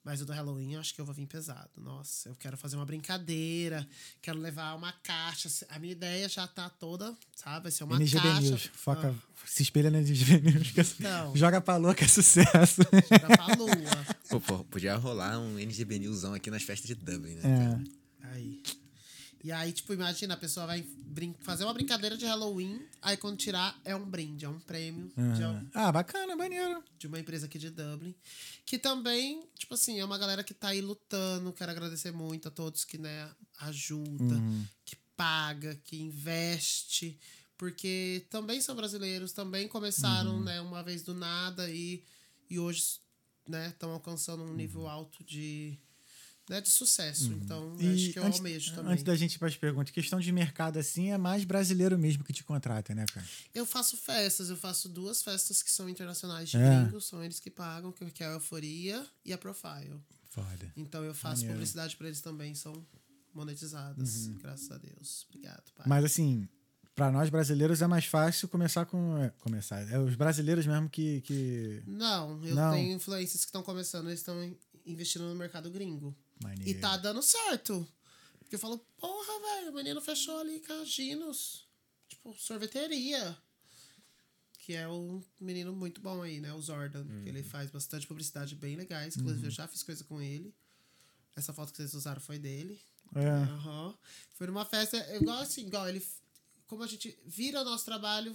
[0.05, 1.71] Mas o do Halloween eu acho que eu vou vir pesado.
[1.79, 3.89] Nossa, eu quero fazer uma brincadeira,
[4.21, 5.49] quero levar uma caixa.
[5.71, 7.63] A minha ideia já tá toda, sabe?
[7.65, 8.41] Vai ser uma NGB caixa.
[8.43, 8.71] News.
[8.75, 10.73] Foca, Ah, Se espelha na NGB News.
[10.73, 11.35] que é- Não.
[11.35, 12.83] Joga pra louca, é sucesso.
[12.83, 14.07] joga pra lua.
[14.29, 17.43] Pô, pô, podia rolar um NGB Newsão aqui nas festas de Dublin, né?
[18.23, 18.27] É.
[18.29, 18.63] Aí.
[19.45, 20.83] E aí, tipo, imagina, a pessoa vai
[21.41, 25.69] fazer uma brincadeira de Halloween, aí quando tirar é um brinde, é um prêmio Uhum.
[25.75, 26.83] Ah, bacana, maneiro.
[26.99, 28.15] de uma empresa aqui de Dublin.
[28.65, 31.53] Que também, tipo assim, é uma galera que tá aí lutando.
[31.53, 33.31] Quero agradecer muito a todos que, né,
[33.61, 34.65] ajuda, Uhum.
[34.87, 37.21] que paga, que investe.
[37.59, 40.43] Porque também são brasileiros, também começaram, Uhum.
[40.45, 42.03] né, uma vez do nada e,
[42.49, 42.99] e hoje,
[43.47, 44.57] né, estão alcançando um Uhum.
[44.57, 45.79] nível alto de,
[46.49, 47.33] né, de sucesso.
[47.33, 48.93] Então, eu acho que eu antes, almejo também.
[48.93, 52.23] antes da gente ir para as perguntas, questão de mercado assim é mais brasileiro mesmo
[52.25, 53.27] que te contrata, né, cara?
[53.55, 56.83] Eu faço festas, eu faço duas festas que são internacionais de É.
[56.83, 60.01] gringos, são eles que pagam, que que é a Euforia e a Profile.
[60.29, 60.73] Foda.
[60.77, 61.49] Então eu faço Maneiro.
[61.53, 61.55] Uhum.
[61.59, 62.85] publicidade pra eles também, são
[63.33, 65.27] monetizadas, graças a Deus.
[65.29, 65.87] Obrigado, pai.
[65.89, 66.49] Mas assim,
[66.95, 69.17] para nós brasileiros é mais fácil começar com.
[69.19, 69.81] é, começar.
[69.91, 71.21] É os brasileiros mesmo que.
[71.23, 71.83] que...
[71.87, 72.73] Não, eu Não.
[72.73, 74.57] tenho influências que estão começando, eles estão in-
[74.87, 76.15] investindo no mercado gringo.
[76.43, 76.71] Maneiro.
[76.71, 77.87] E tá dando certo.
[78.39, 81.67] Porque eu falo, porra, velho, o menino fechou ali com a Ginos.
[82.09, 83.37] Tipo, sorveteria.
[84.59, 86.53] Que é um menino muito bom aí, né?
[86.53, 87.07] O Zordan.
[87.23, 89.17] Que ele faz bastante publicidade bem legais.
[89.17, 90.55] Inclusive, eu já fiz coisa com ele.
[91.37, 92.81] Essa foto que vocês usaram foi dele.
[93.15, 93.29] É.
[93.29, 93.95] Aham.
[94.35, 96.05] Foi numa festa, igual assim, igual ele.
[96.67, 98.35] Como a gente vira o nosso trabalho,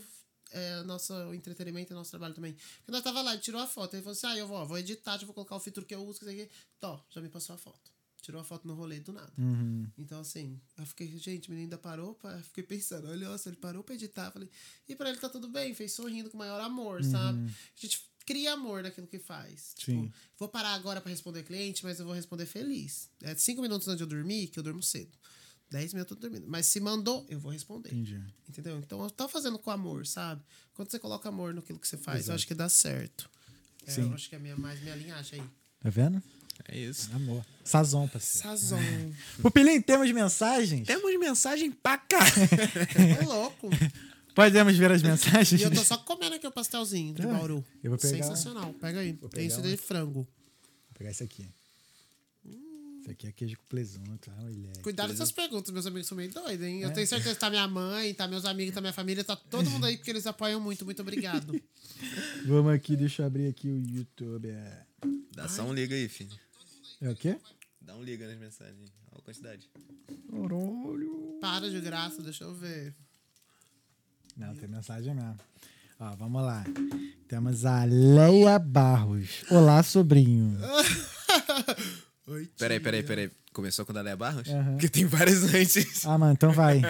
[0.51, 2.55] é, nosso entretenimento é nosso trabalho também.
[2.85, 3.93] Quando eu tava lá, ele tirou a foto.
[3.95, 6.03] Ele falou assim: ah, eu vou, ó, vou editar, vou colocar o filtro que eu
[6.05, 6.49] uso, que isso aqui.
[6.79, 7.91] Tó, já me passou a foto.
[8.21, 9.31] Tirou a foto no rolê do nada.
[9.37, 9.87] Uhum.
[9.97, 13.55] Então, assim, eu fiquei, gente, o menino ainda parou, pra, fiquei pensando, olha, nossa, ele
[13.55, 14.29] parou pra editar.
[14.31, 14.49] Falei,
[14.87, 17.39] e pra ele tá tudo bem, fez sorrindo com o maior amor, sabe?
[17.49, 19.73] A gente cria amor naquilo que faz.
[19.75, 20.03] Sim.
[20.03, 23.09] Tipo, vou parar agora pra responder cliente, mas eu vou responder feliz.
[23.23, 25.17] É cinco minutos antes de eu dormir, que eu durmo cedo.
[25.71, 26.49] Dez minutos eu tô dormindo.
[26.49, 27.89] Mas se mandou, eu vou responder.
[27.89, 28.19] Entendi.
[28.49, 28.77] Entendeu?
[28.79, 30.41] Então eu tô fazendo com amor, sabe?
[30.73, 33.29] Quando você coloca amor naquilo que você faz, eu acho que dá certo.
[33.85, 34.01] É, Sim.
[34.03, 35.47] eu acho que é a minha, mais minha linhagem aí.
[35.81, 36.21] Tá vendo?
[36.67, 37.09] É isso.
[37.13, 37.45] Amor.
[37.63, 38.47] Sazon, parceiro.
[38.47, 38.77] Sazon.
[39.41, 40.85] Pupilinho, temos mensagens?
[40.87, 42.19] Temos mensagem pra cá.
[43.21, 43.69] é louco.
[44.35, 45.61] Podemos ver as mensagens?
[45.61, 47.63] E eu tô só comendo aqui o pastelzinho de Ah, Bauru.
[47.83, 48.73] eu vou pegar- Sensacional.
[48.73, 49.13] Pega aí.
[49.31, 50.23] Tem esse de frango.
[50.23, 51.47] Vou pegar esse aqui.
[53.01, 54.29] Esse aqui é queijo com presunto.
[54.37, 54.81] Ah, moleque.
[54.81, 56.83] Cuidado com essas perguntas, meus amigos são meio doidos, hein?
[56.83, 56.85] É.
[56.85, 59.69] Eu tenho certeza que tá minha mãe, tá meus amigos, tá minha família, tá todo
[59.69, 60.83] mundo aí porque eles apoiam muito.
[60.83, 61.59] Muito obrigado.
[62.45, 64.49] Vamos aqui, deixa eu abrir aqui o YouTube.
[64.49, 64.85] É,
[65.33, 66.37] Dá só um liga aí, filho.
[67.01, 67.39] é o quê?
[67.81, 68.91] Dá um liga nas mensagens.
[69.11, 69.69] Olha a quantidade.
[70.29, 71.37] Caralho.
[71.39, 72.93] Para de graça, deixa eu ver.
[74.35, 75.37] Não, tem mensagem mesmo.
[75.99, 76.63] Ó, vamos lá.
[77.27, 79.43] Temos a Leia Barros.
[79.49, 80.57] Olá, sobrinho.
[82.29, 82.83] Oi, Peraí, tia.
[82.83, 83.31] peraí, peraí.
[83.51, 84.47] Começou com o Leia Barros?
[84.47, 84.71] Aham.
[84.73, 86.05] Porque tem várias antes.
[86.05, 86.81] Ah, mano, então vai.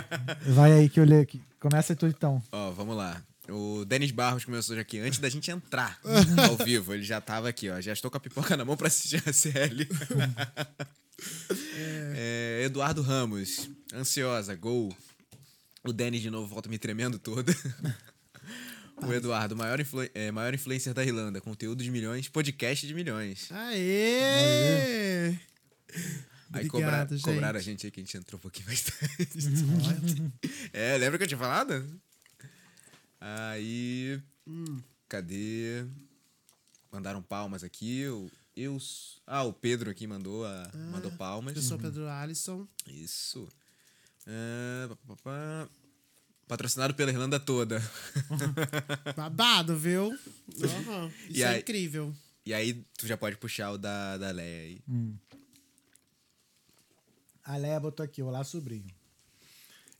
[0.47, 1.41] Vai aí que eu leio aqui.
[1.59, 2.43] Começa tu então.
[2.51, 3.21] Ó, vamos lá.
[3.49, 5.97] O Denis Barros começou já aqui antes da gente entrar
[6.47, 6.93] ao vivo.
[6.93, 7.79] Ele já tava aqui, ó.
[7.81, 9.87] Já estou com a pipoca na mão pra assistir a série.
[12.15, 14.95] É, Eduardo Ramos, ansiosa, gol.
[15.83, 17.53] O Denis de novo volta me tremendo toda.
[19.07, 23.49] O Eduardo, maior, influ é, maior influencer da Irlanda, conteúdo de milhões, podcast de milhões.
[23.51, 25.38] Aê!
[26.51, 27.23] Aí Obrigado, cobra, gente.
[27.23, 30.31] cobraram a gente aí que a gente entrou um pouquinho mais tarde.
[30.73, 31.99] é, lembra que eu tinha falado?
[33.21, 34.21] Aí.
[34.47, 34.81] Hum.
[35.07, 35.85] Cadê?
[36.91, 38.07] Mandaram palmas aqui.
[38.07, 38.77] O, eu,
[39.27, 41.55] ah, o Pedro aqui mandou, a, mandou palmas.
[41.55, 42.67] Eu sou o Pedro Alisson.
[42.88, 43.47] Isso.
[44.27, 45.69] Ah, pá, pá, pá.
[46.49, 47.80] Patrocinado pela Irlanda toda.
[49.15, 50.11] Babado, viu?
[50.63, 51.11] Aham.
[51.30, 52.11] Isso E é aí- incrível.
[52.43, 54.81] e aí, tu já pode puxar o da, da Leia aí.
[57.45, 58.23] A Leia botou aqui.
[58.23, 58.89] Olá, sobrinho.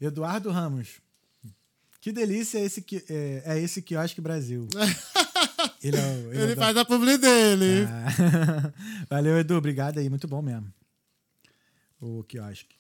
[0.02, 1.00] Eduardo Ramos.
[2.02, 4.68] Que delícia é esse, que, é, é esse quiosque Brasil.
[5.84, 6.04] Ele, é o-
[6.34, 7.86] ele é o Ele da- faz a publi dele.
[7.88, 8.74] Ah.
[9.10, 9.56] Valeu, Edu.
[9.56, 10.10] Obrigado aí.
[10.10, 10.74] Muito bom mesmo.
[12.02, 12.76] O quiosque.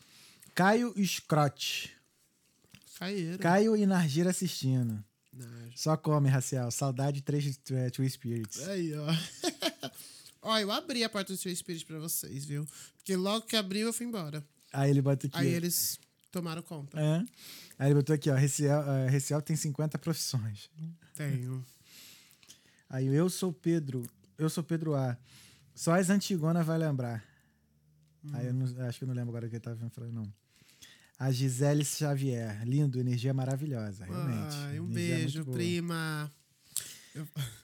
[0.55, 1.95] Caio Scrote.
[3.39, 5.03] Caio e Nargira assistindo.
[5.33, 6.69] Não, Só come, Racial.
[6.71, 8.59] Saudade 3 é, Two Spirits.
[8.67, 9.07] Aí, ó.
[10.41, 12.67] ó, eu abri a porta do seu Spirit pra vocês, viu?
[12.97, 14.43] Porque logo que abriu, eu fui embora.
[14.73, 15.37] Aí ele bota aqui.
[15.37, 15.99] Aí eles
[16.31, 16.99] tomaram conta.
[16.99, 17.23] É.
[17.77, 18.35] Aí ele botou aqui, ó.
[18.35, 20.69] Reciel, uh, Reciel tem 50 profissões.
[21.15, 21.65] Tenho.
[22.89, 24.03] Aí eu sou Pedro.
[24.37, 25.17] Eu sou Pedro A.
[25.75, 27.23] Só as antigonas vai lembrar.
[28.33, 30.33] Aí eu não- acho que eu não lembro agora o que ele tava falando, não.
[31.19, 32.65] A Gisele Xavier.
[32.65, 34.55] Lindo, energia maravilhosa, realmente.
[34.55, 36.31] Ai, um Energia beijo, prima.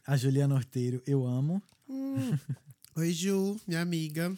[0.06, 1.64] A Juliana Orteiro, eu amo.
[2.98, 4.36] Oi, Ju, minha amiga.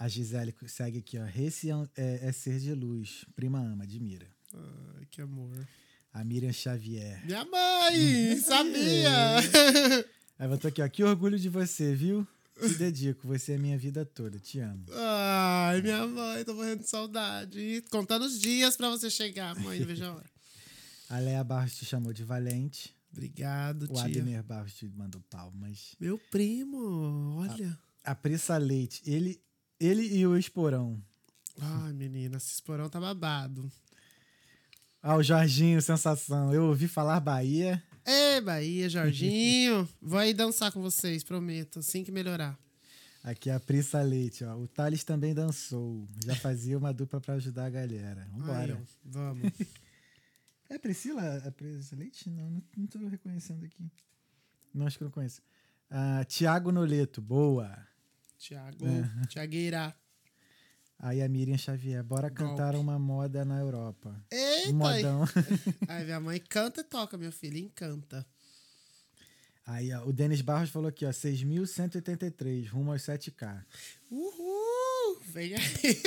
[0.00, 1.24] A Gisele segue aqui, ó.
[1.24, 3.26] Reciel é, é ser de luz.
[3.34, 4.26] Prima ama, admira.
[4.54, 5.54] Ai, que amor.
[6.10, 7.22] A Miriam Xavier.
[7.26, 8.36] Minha mãe!
[8.38, 9.36] Sabia!
[10.38, 10.88] Aí botou aqui, ó.
[10.88, 12.26] Que orgulho de você, viu?
[12.60, 13.26] Te dedico.
[13.28, 14.38] Você é minha vida toda.
[14.38, 14.84] Te amo.
[14.92, 17.84] Ai, minha mãe, tô morrendo de saudade.
[17.90, 20.30] Contando os dias pra você chegar, mãe, não vejo a hora.
[21.08, 22.92] A Lea Barros te chamou de valente.
[23.12, 24.04] Obrigado, O tia.
[24.04, 25.94] Ademir Barros te mandou palmas.
[26.00, 27.78] Meu primo, olha.
[28.02, 29.02] A Prissa Leite.
[29.06, 29.40] Ele,
[29.78, 31.00] ele e o Esporão.
[31.60, 33.70] Ai, menina, esse esporão tá babado.
[35.02, 36.52] Ah, o Jorginho, sensação.
[36.52, 37.82] Eu ouvi falar Bahia.
[38.06, 39.88] Ei, Bahia, Jorginho.
[40.00, 41.80] Vou aí dançar com vocês, prometo.
[41.80, 42.58] Assim que melhorar.
[43.24, 44.56] Aqui é a Prissa Leite, ó.
[44.56, 46.08] O Thales também dançou.
[46.24, 48.22] Já fazia uma dupla pra ajudar a galera.
[48.22, 48.80] Aí, Vambora.
[48.80, 49.52] ó, vamos.
[50.68, 51.36] É Priscila?
[51.46, 52.28] A Prissa Leite?
[52.28, 53.88] Não, não, não tô reconhecendo aqui.
[54.74, 55.40] Não, acho que eu não conheço.
[55.88, 57.86] Ah, Tiago Noleto, boa.
[58.36, 59.26] Tiago, É.
[59.28, 59.94] Tiagueira.
[60.98, 64.14] Aí a Miriam Xavier, bora cantar uma moda na Europa.
[64.30, 64.70] Eita!
[64.70, 65.24] Um modão.
[65.88, 68.26] Aí minha mãe canta e toca, meu filho, encanta.
[69.66, 73.64] Aí, ó, o Denis Barros falou aqui, ó, 6.183, rumo aos 7K.
[74.10, 75.20] Uhul!
[75.26, 76.02] Vem aí.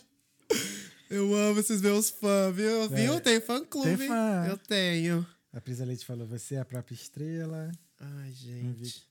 [1.08, 2.88] Eu amo esses meus fãs, viu?
[2.88, 3.20] Viu?
[3.20, 3.90] Tem fã-clube.
[3.90, 3.96] É.
[3.96, 4.46] Tem fã.
[4.48, 5.26] Eu tenho.
[5.52, 7.72] A Prisa Leite falou, você é a própria estrela.
[7.98, 9.04] Ai, gente.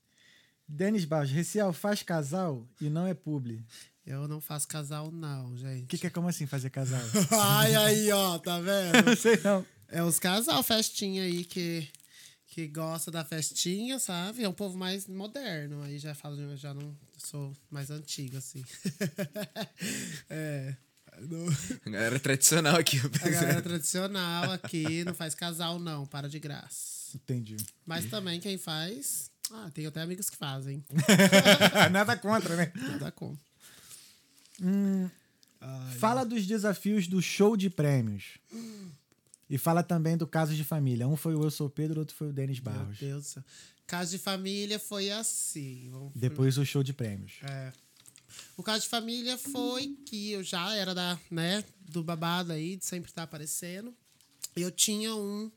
[0.66, 3.62] Denis Barros, Recial faz casal e não é publi.
[4.06, 5.86] Eu não faço casal, não, O gente.
[5.86, 7.00] que, que é como assim fazer casal?
[7.40, 9.04] Ai, aí, ó, tá vendo?
[9.06, 9.64] não sei não.
[9.88, 11.86] É os casal festinha aí que,
[12.46, 14.42] que gosta da festinha, sabe?
[14.42, 15.82] É um povo mais moderno.
[15.82, 18.64] Aí já falo, eu já não sou mais antigo, assim.
[20.28, 20.74] é.
[21.20, 21.46] não-
[21.86, 22.98] A galera tradicional aqui.
[23.22, 26.06] A galera tradicional aqui não faz casal, não.
[26.06, 27.16] Para de graça.
[27.16, 27.56] Entendi.
[27.84, 29.30] Mas também quem faz.
[29.52, 30.84] Ah, tem até amigos que fazem.
[31.90, 32.72] Nada contra, né?
[32.76, 33.10] Nada
[34.60, 35.10] com.
[35.98, 38.38] Fala dos desafios do show de prêmios.
[39.48, 41.08] E fala também do caso de família.
[41.08, 42.98] Um foi o Eu Sou Pedro, outro foi o Denis Meu Barros.
[42.98, 43.44] Deus do céu.
[43.86, 45.88] Caso de família foi assim.
[45.90, 47.32] Vamos Depois o show de prêmios.
[47.42, 47.72] É.
[48.56, 52.84] O caso de família foi que eu já era da, né, do babado aí, de
[52.84, 53.92] sempre estar aparecendo.
[54.54, 55.50] Eu tinha um,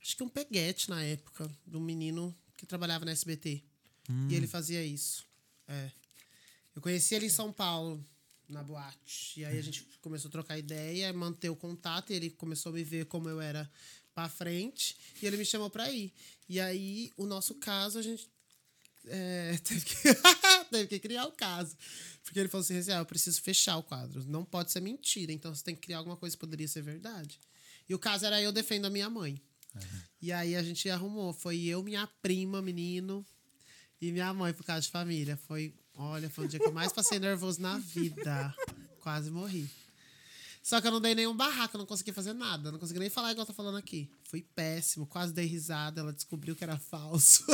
[0.00, 3.62] acho que um peguete na época, de um menino que trabalhava na SBT.
[4.28, 5.26] E ele fazia isso.
[5.66, 5.90] É.
[6.74, 8.04] Eu conheci ele em São Paulo,
[8.48, 9.40] na boate.
[9.40, 12.74] E aí a gente começou a trocar ideia, manter o contato, e ele começou a
[12.74, 13.70] me ver como eu era
[14.14, 16.12] pra frente, e ele me chamou pra ir.
[16.48, 18.30] E aí, o nosso caso, a gente
[19.06, 19.94] é, teve, que,
[20.70, 21.76] teve que criar o caso.
[22.24, 24.24] Porque ele falou assim: "Reciel, eu preciso fechar o quadro.
[24.26, 25.32] Não pode ser mentira.
[25.32, 27.40] Então você tem que criar alguma coisa que poderia ser verdade.
[27.88, 29.40] E o caso era eu defendo a minha mãe.
[30.20, 31.32] E aí a gente arrumou.
[31.32, 33.24] Foi eu, minha prima, menino,
[34.00, 35.36] e minha mãe pro caso de família.
[35.36, 38.54] Foi, olha, foi o dia que eu mais passei nervoso na vida.
[39.00, 39.68] Quase morri.
[40.62, 42.72] Só que eu não dei nenhum barraco, eu não consegui fazer nada.
[42.72, 44.10] Não consegui nem falar igual eu tô falando aqui.
[44.24, 46.00] Fui péssimo, quase dei risada.
[46.00, 47.44] Ela descobriu que era falso.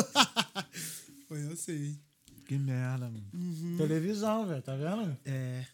[1.29, 1.99] Foi assim.
[2.47, 3.77] Que merda, mano.
[3.77, 5.17] Televisão, velho, tá vendo?
[5.25, 5.67] É.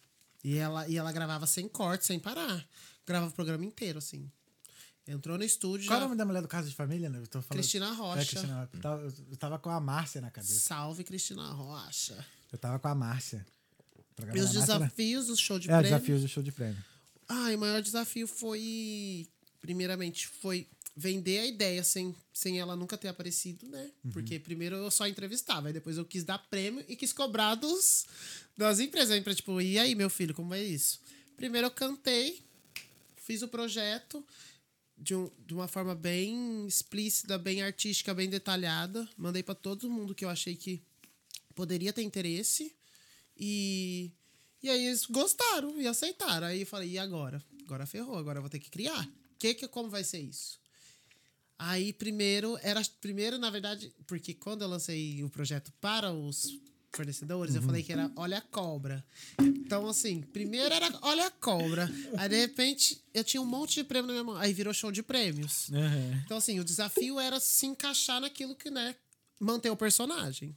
[0.42, 2.66] E ela, e ela gravava sem corte, sem parar.
[3.06, 4.30] Gravava o programa inteiro, assim.
[5.06, 5.86] Entrou no estúdio.
[5.86, 7.08] Qual é o já- nome da mulher do caso de família?
[7.08, 7.18] né?
[7.18, 7.60] Eu tô falando...
[7.62, 8.20] Cristina Rocha.
[8.20, 10.58] É, Cristina, eu, tava, eu tava com a Márcia na cabeça.
[10.60, 12.24] Salve, Cristina Rocha.
[12.52, 13.46] Eu tava com a Márcia.
[14.34, 14.60] E os né?
[14.60, 15.82] desafios do show de É, prêmio.
[15.84, 16.82] desafios do show de prêmio.
[17.28, 19.28] Ah, e o maior desafio foi.
[19.60, 20.66] Primeiramente, foi
[20.96, 23.90] vender a ideia sem, sem ela nunca ter aparecido, né?
[24.12, 28.06] Porque primeiro eu só entrevistava, aí depois eu quis dar prêmio e quis cobrar dos,
[28.56, 29.12] das empresas.
[29.12, 31.00] A empresa, tipo, e aí, meu filho, como é isso?
[31.36, 32.42] Primeiro eu cantei,
[33.16, 34.26] fiz o projeto
[34.96, 39.08] de, um, de uma forma bem explícita, bem artística, bem detalhada.
[39.16, 40.82] Mandei pra todo mundo que eu achei que
[41.58, 42.72] poderia ter interesse.
[43.36, 44.12] E,
[44.62, 46.46] e aí eles gostaram e aceitaram.
[46.46, 47.42] Aí eu falei, e agora?
[47.64, 49.04] Agora ferrou, agora eu vou ter que criar.
[49.36, 50.60] Que, que, como vai ser isso?
[51.58, 56.56] Aí primeiro, era primeiro, na verdade, porque quando eu lancei o projeto para os
[56.92, 59.04] fornecedores, eu falei que era Olha a Cobra.
[59.40, 61.90] Então, assim, primeiro era Olha a Cobra.
[62.16, 64.36] Aí, de repente, eu tinha um monte de prêmio na minha mão.
[64.36, 65.68] Aí virou show de prêmios.
[66.24, 68.94] Então, assim, o desafio era se encaixar naquilo que, né,
[69.40, 70.56] manter o personagem.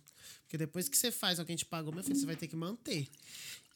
[0.51, 3.07] Porque depois que você faz alguém te pagou, meu filho, você vai ter que manter.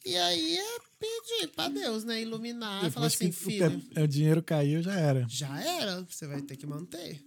[0.04, 2.20] E aí é pedir pra Deus, né?
[2.20, 5.24] Iluminar e falar assim, que filho, o, o dinheiro caiu, já era.
[5.26, 7.24] já era, você vai ter que manter.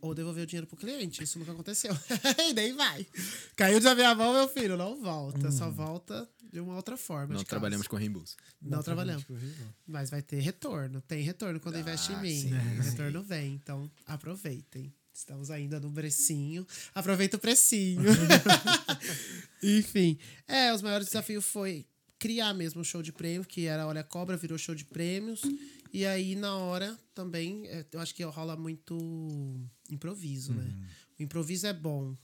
[0.00, 1.22] Ou devolver o dinheiro pro cliente.
[1.22, 1.94] Isso nunca aconteceu.
[2.48, 3.06] e nem vai.
[3.54, 5.50] Caiu de minha mão, meu filho, não volta.
[5.52, 7.34] Só volta de uma outra forma.
[7.34, 8.34] Não de trabalhamos com reembolso.
[8.62, 9.26] Não, trabalhamos.
[9.86, 11.02] Mas vai ter retorno.
[11.02, 12.40] Tem retorno quando investe em Ah, mim.
[12.40, 12.54] sim.
[12.78, 13.52] O retorno vem.
[13.52, 14.90] Então, aproveitem.
[15.14, 16.66] Estamos ainda no precinho.
[16.92, 18.02] Aproveita o precinho.
[19.62, 20.18] Enfim.
[20.46, 21.86] É, os maiores desafios foi
[22.18, 25.42] criar mesmo o show de prêmio, que era Olha a Cobra, virou show de prêmios.
[25.92, 28.98] E aí, na hora, também, é, eu acho que rola muito
[29.88, 30.88] improviso, né?
[31.18, 32.16] O improviso é bom.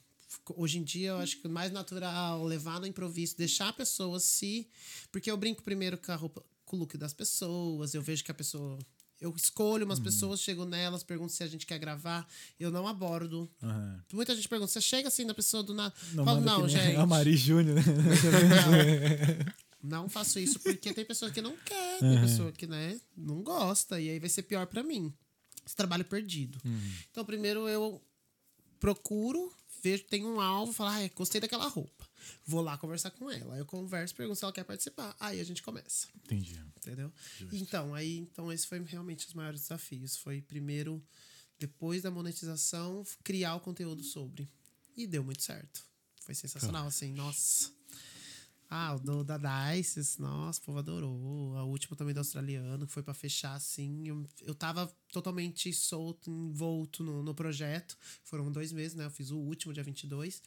[0.57, 4.19] Hoje em dia, eu acho que o mais natural levar no improviso, deixar a pessoa
[4.19, 4.69] se.
[5.13, 8.31] Porque eu brinco primeiro com a roupa, com o look das pessoas, eu vejo que
[8.31, 8.79] a pessoa.
[9.21, 12.27] Eu escolho umas pessoas, chego nelas, pergunto se a gente quer gravar.
[12.59, 13.51] Eu não abordo.
[13.63, 14.03] Aham.
[14.15, 15.95] Muita gente pergunta, você chega assim na pessoa do nada.
[16.15, 16.97] Não, Falo, não, gente.
[16.97, 17.83] A Mari Júnior, né?
[19.83, 24.01] Não faço isso porque tem pessoa que não quer, tem pessoa que, né, não gosta.
[24.01, 25.13] E aí vai ser pior pra mim.
[25.65, 26.59] Esse trabalho perdido.
[27.11, 28.01] Então, primeiro eu
[28.79, 29.53] procuro,
[29.83, 32.00] vejo, tem um alvo, falo, ah, gostei daquela roupa.
[32.47, 33.55] Vou lá conversar com ela.
[33.55, 35.15] Aí eu converso, pergunto se ela quer participar.
[35.19, 36.09] Aí a gente começa.
[36.25, 36.61] Entendi.
[36.77, 37.13] Entendeu?
[37.53, 40.17] Então, aí, então esse foi realmente os maiores desafios.
[40.17, 41.03] Foi primeiro,
[41.59, 44.51] depois da monetização, criar o conteúdo sobre.
[44.97, 45.85] E deu muito certo.
[46.23, 47.73] Foi sensacional, assim, nossa.
[48.73, 51.57] Ah, o do, da Dice, nossa, o povo adorou.
[51.57, 54.07] A última também do australiano, que foi pra fechar, assim.
[54.07, 57.99] Eu, eu tava totalmente solto, envolto no, no projeto.
[58.23, 59.07] Foram dois meses, né?
[59.07, 60.41] Eu fiz o último, dia 22.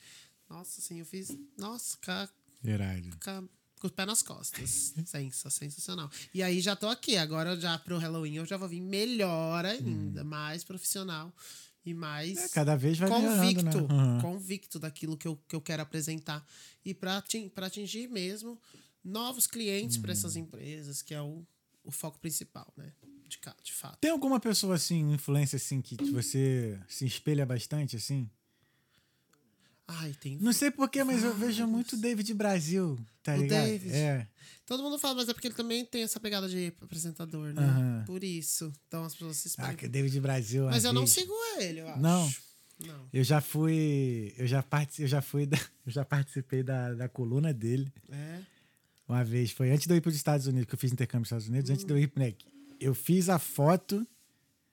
[0.53, 1.35] Nossa, assim, eu fiz.
[1.57, 2.29] Nossa, ca,
[2.63, 3.09] Irado.
[3.19, 3.43] ca,
[3.79, 4.93] com o pé nas costas.
[5.05, 6.11] Sensa, sensacional.
[6.31, 7.17] E aí já tô aqui.
[7.17, 11.33] Agora, já pro Halloween, eu já vou vir melhor ainda, mais profissional
[11.83, 13.71] e mais É, cada vez vai melhorando, né?
[13.71, 14.21] convicto, Uhum.
[14.21, 16.47] convicto daquilo que eu, que eu quero apresentar.
[16.85, 17.17] E para
[17.65, 18.61] atingir mesmo
[19.03, 20.17] novos clientes para Uhum.
[20.17, 21.43] essas empresas, que é o,
[21.83, 22.93] o foco principal, né?
[23.27, 23.97] De, de fato.
[23.99, 28.29] Tem alguma pessoa assim, influência assim, que você se espelha bastante, assim?
[29.87, 30.37] Ai, tem.
[30.39, 33.65] Não sei porquê, mas eu vejo muito David Brasil, tá O ligado?
[33.65, 33.93] David.
[33.93, 34.27] É.
[34.65, 38.03] Todo mundo fala, mas é porque ele também tem essa pegada de apresentador, né?
[38.07, 38.71] Por isso.
[38.87, 39.75] Então as pessoas se Ah, espelham.
[39.75, 40.65] que David Brasil.
[40.65, 41.99] mas uma eu não vez- sigo ele, eu acho.
[42.01, 42.33] Não?
[42.79, 43.09] Não.
[43.13, 44.33] Eu já fui.
[44.37, 45.45] Eu já, partici, eu já fui.
[45.45, 47.91] da- eu já participei da, da coluna dele.
[48.09, 48.39] É.
[49.07, 49.51] Uma vez.
[49.51, 51.47] Foi antes de eu ir para os Estados Unidos, que eu fiz intercâmbio nos Estados
[51.49, 51.69] Unidos.
[51.69, 52.33] Antes de eu ir, né,
[52.79, 54.07] eu fiz a foto.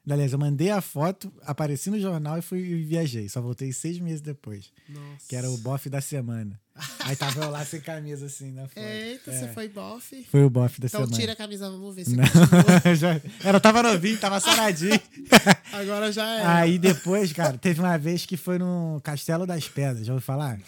[0.08, 3.28] Aliás, eu mandei a foto, apareci no jornal e fui e viajei.
[3.28, 4.72] Só voltei seis meses depois.
[4.88, 5.28] Nossa.
[5.28, 6.58] Que era o bofe da semana.
[7.00, 8.78] Aí tava eu lá sem camisa, assim, na foto.
[8.78, 9.38] Eita, É.
[9.38, 10.24] você foi bofe.
[10.30, 11.16] Foi o bofe da Então semana.
[11.20, 12.24] tira a camisa, vamos ver se Não.
[12.96, 14.98] Já- Era, tava novinho, tava saradinho.
[15.72, 16.46] Agora já é.
[16.46, 20.58] Aí depois, cara, teve uma vez que foi no Castelo das Pedras, já ouviu falar?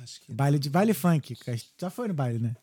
[0.00, 1.36] Acho que Baile de baile funk.
[1.78, 2.56] Já foi no baile, né?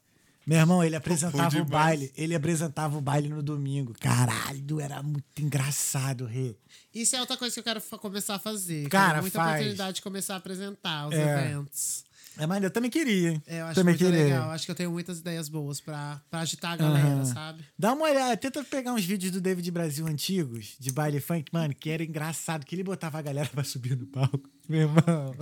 [0.48, 2.12] Meu irmão, ele apresentava o baile.
[2.16, 3.94] Ele apresentava o baile no domingo.
[4.00, 6.56] Caralho, era muito engraçado, Rê.
[6.94, 8.86] Isso é outra coisa que eu quero começar a fazer.
[8.86, 9.52] Eu Cara, quero muita faz.
[9.52, 11.46] oportunidade de começar a apresentar os É.
[11.46, 12.04] eventos.
[12.38, 13.32] É, mas eu também queria.
[13.32, 13.44] hein?
[13.46, 14.24] É, eu acho também muito queria.
[14.24, 14.50] legal.
[14.52, 17.26] Acho que eu tenho muitas ideias boas pra, pra agitar a galera, Aham.
[17.26, 17.66] sabe?
[17.78, 21.76] Dá uma olhada, tenta pegar uns vídeos do David Brasil antigos, de baile funk, mano,
[21.76, 24.50] que era engraçado, que ele botava a galera pra subir no palco.
[24.70, 25.36] Meu irmão.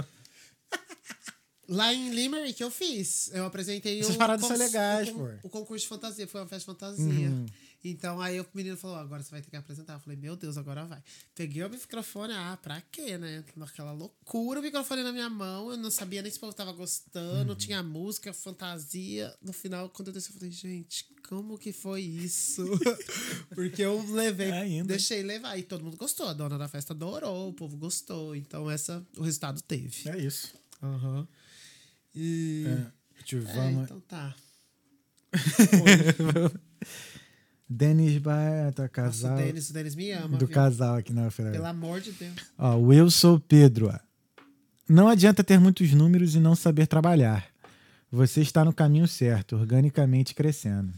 [1.67, 3.29] Lá em Limerick eu fiz.
[3.33, 5.19] Eu apresentei Essas o paradas são legais, o, pô.
[5.23, 5.39] Uhum.
[5.43, 7.31] o concurso de fantasia, foi uma festa de fantasia.
[7.83, 9.93] Então aí o menino falou: agora você vai ter que apresentar.
[9.93, 11.01] Eu falei, meu Deus, agora vai.
[11.35, 13.43] Peguei o microfone, ah, pra quê, né?
[13.55, 15.69] Naquela loucura, o microfone na minha mão.
[15.71, 17.57] Eu não sabia nem se o povo tava gostando, Uhum.
[17.57, 19.33] tinha música, fantasia.
[19.41, 22.63] No final, quando eu desci, eu falei, gente, como que foi isso?
[23.53, 24.87] Porque eu levei, Ainda.
[24.89, 25.57] deixei levar.
[25.57, 26.27] E todo mundo gostou.
[26.27, 28.35] A dona da festa adorou, o povo gostou.
[28.35, 30.09] Então, essa, o resultado teve.
[30.09, 30.53] É isso.
[30.81, 31.27] Aham.
[32.19, 32.65] E.
[32.65, 32.87] É,
[33.31, 34.35] eu É, então tá.
[37.69, 39.37] Denis Baeta, Nossa, o casal.
[39.37, 40.37] Denis, o Denis me ama.
[40.37, 40.55] do viu?
[40.55, 41.51] casal aqui na Feira.
[41.51, 42.33] Pelo amor de Deus.
[42.57, 43.93] Ó, o Eu Sou Pedro.
[44.89, 47.47] Não adianta ter muitos números e não saber trabalhar.
[48.09, 50.91] Você está no caminho certo, organicamente crescendo.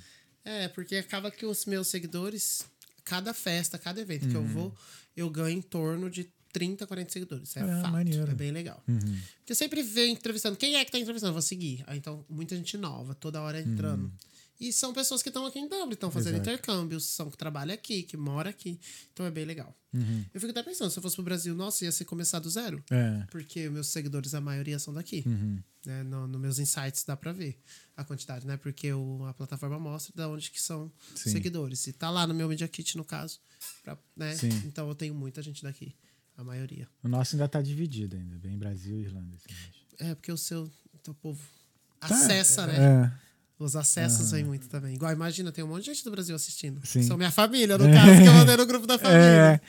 [0.45, 2.65] É, porque acaba que os meus seguidores,
[3.03, 4.73] cada festa, cada evento que eu vou,
[5.17, 7.55] eu ganho em torno de 30, 40 seguidores.
[7.57, 7.91] É Ah, fato.
[7.91, 8.29] maneiro.
[8.31, 8.81] É bem legal.
[8.85, 10.55] Porque eu sempre vejo entrevistando.
[10.57, 11.29] Quem é que tá entrevistando?
[11.29, 11.83] Eu vou seguir.
[11.87, 14.11] Ah, então, muita gente nova, toda hora entrando.
[14.59, 16.49] E são pessoas que estão aqui em Dublin, estão fazendo Exato.
[16.49, 18.77] intercâmbios, são que trabalham aqui, que moram aqui.
[19.13, 19.73] Então é bem legal.
[20.33, 22.83] Eu fico até pensando, se eu fosse pro Brasil, nossa, ia ser começar do zero.
[22.91, 23.25] É.
[23.31, 25.23] Porque meus seguidores, a maioria são daqui.
[25.85, 26.03] Né?
[26.03, 27.57] No, no meus insights dá pra ver
[27.95, 28.57] a quantidade, né?
[28.57, 31.31] Porque o, a plataforma mostra de onde que são Sim.
[31.31, 31.87] seguidores.
[31.87, 33.39] E tá lá no meu Media Kit, no caso.
[33.81, 34.35] pra- né?
[34.65, 35.95] Então eu tenho muita gente daqui.
[36.39, 36.87] A maioria.
[37.03, 39.35] O nosso ainda tá dividido ainda, bem Brasil e Irlanda.
[39.35, 39.53] assim,
[39.99, 40.71] É, porque o seu,
[41.03, 41.41] teu povo
[41.99, 42.77] Tá, acessa, né?
[42.77, 43.11] É.
[43.61, 44.95] Os acessos vêm muito também.
[44.95, 46.79] Igual, imagina, tem um monte de gente do Brasil assistindo.
[46.87, 47.03] Sim.
[47.03, 49.59] São minha família, no caso, que eu mandei no grupo da família.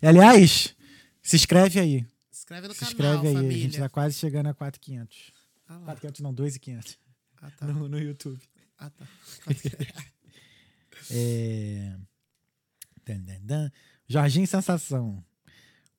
[0.00, 0.06] É.
[0.08, 0.76] Aliás,
[1.20, 2.06] se inscreve aí.
[2.30, 3.34] Escreve no Se canal, inscreve aí.
[3.34, 3.56] família.
[3.56, 5.32] A gente tá quase chegando a 4,500.
[5.66, 5.84] Ah, lá.
[5.86, 6.98] 4,500 não, 2,500
[7.40, 7.66] Ah, tá.
[7.66, 8.40] no, no YouTube.
[8.78, 9.04] Ah, tá.
[11.10, 11.96] É...
[13.04, 13.72] Dan, dan, dan.
[14.08, 15.24] Jorginho Sensação.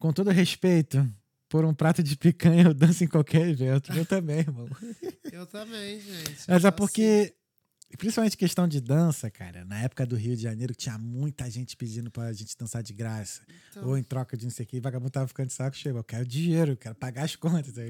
[0.03, 1.09] Com todo respeito,
[1.47, 3.93] por um prato de picanha eu danço em qualquer evento.
[3.93, 4.67] Eu também, irmão.
[5.31, 6.41] Eu também, gente.
[6.45, 7.33] Mas é porque,
[7.97, 12.11] principalmente questão de dança, cara, na época do Rio de Janeiro, tinha muita gente pedindo
[12.11, 13.41] pra gente dançar de graça.
[13.71, 14.75] Então- Ou em troca de não sei o que.
[14.75, 15.95] E vagabundo tava ficando de saco cheio.
[15.97, 17.73] Eu quero dinheiro, eu quero pagar as contas.
[17.73, 17.81] Tá?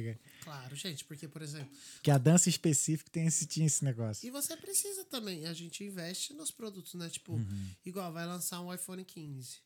[0.44, 4.28] Claro, gente, porque, por exemplo, Porque a dança específica tem esse, tinha esse negócio.
[4.28, 5.48] E você precisa também.
[5.48, 7.10] A gente investe nos produtos, né?
[7.10, 7.66] Tipo, Uhum.
[7.84, 9.58] igual vai lançar um iPhone 15.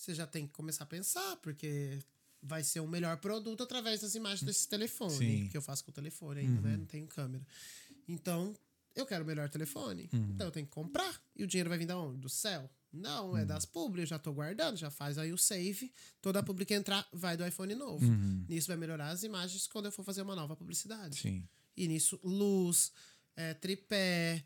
[0.00, 1.98] Você já tem que começar a pensar, porque
[2.42, 5.14] vai ser o melhor produto através das imagens desse telefone.
[5.14, 5.48] Sim.
[5.50, 6.60] Que eu faço com o telefone ainda, Uhum.
[6.62, 6.76] né?
[6.78, 7.46] Não tenho câmera.
[8.08, 8.56] Então,
[8.94, 10.08] eu quero o melhor telefone.
[10.10, 10.30] Uhum.
[10.34, 11.20] Então eu tenho que comprar.
[11.36, 12.16] E o dinheiro vai vir da onde?
[12.18, 12.68] Do céu?
[12.90, 13.36] Não, Uhum.
[13.36, 15.92] é das publi, eu já tô guardando, já faz aí o save.
[16.22, 18.02] Toda a publi que entrar vai do iPhone novo.
[18.06, 18.46] Uhum.
[18.48, 21.20] Nisso vai melhorar as imagens quando eu for fazer uma nova publicidade.
[21.20, 21.46] Sim.
[21.76, 22.90] E nisso, luz,
[23.36, 24.42] é, tripé,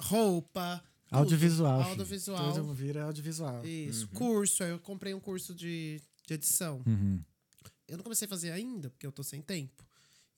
[0.00, 0.82] roupa.
[1.08, 1.18] Tudo.
[1.18, 2.52] Audiovisual.
[2.54, 3.64] Tudo vira audiovisual.
[3.64, 4.08] Isso.
[4.08, 4.62] Curso.
[4.64, 6.82] aí Eu comprei um curso de, de edição.
[6.86, 7.20] Uhum.
[7.88, 9.84] Eu não comecei a fazer ainda, porque eu tô sem tempo.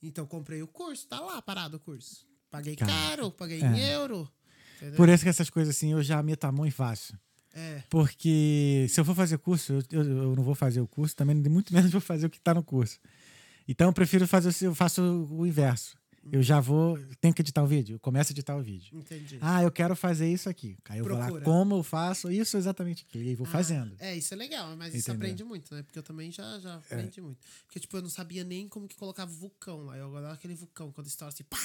[0.01, 1.07] Então, comprei o curso.
[1.07, 2.25] Tá lá parado o curso.
[2.51, 3.65] Paguei Cara, caro, paguei é.
[3.65, 4.31] em euro.
[4.77, 4.95] Entendeu?
[4.95, 7.17] Por isso que essas coisas assim eu já meto a mão e faço.
[7.53, 7.83] É.
[7.89, 11.35] Porque se eu for fazer curso, eu, eu, eu não vou fazer o curso, também
[11.35, 12.99] muito menos vou fazer o que tá no curso.
[13.67, 15.97] Então eu prefiro fazer, o- eu faço o inverso.
[16.31, 18.97] Eu já vou, tenho que editar o vídeo, eu começo a editar o vídeo.
[18.97, 19.37] Entendi.
[19.41, 20.77] Ah, eu quero fazer isso aqui.
[20.87, 21.45] Aí eu vou lá, Procura.
[21.45, 23.19] como eu faço isso exatamente aqui.
[23.19, 23.95] E aí vou Ah, fazendo.
[23.99, 25.13] É, isso é legal, mas isso Entendeu?
[25.13, 25.31] É.
[25.31, 25.83] aprende muito, né?
[25.83, 27.39] Porque eu também já, já aprendi muito.
[27.65, 29.97] Porque, tipo, eu não sabia nem como que colocava vulcão lá.
[29.97, 31.57] Eu olhava aquele vulcão quando estoura assim, pá!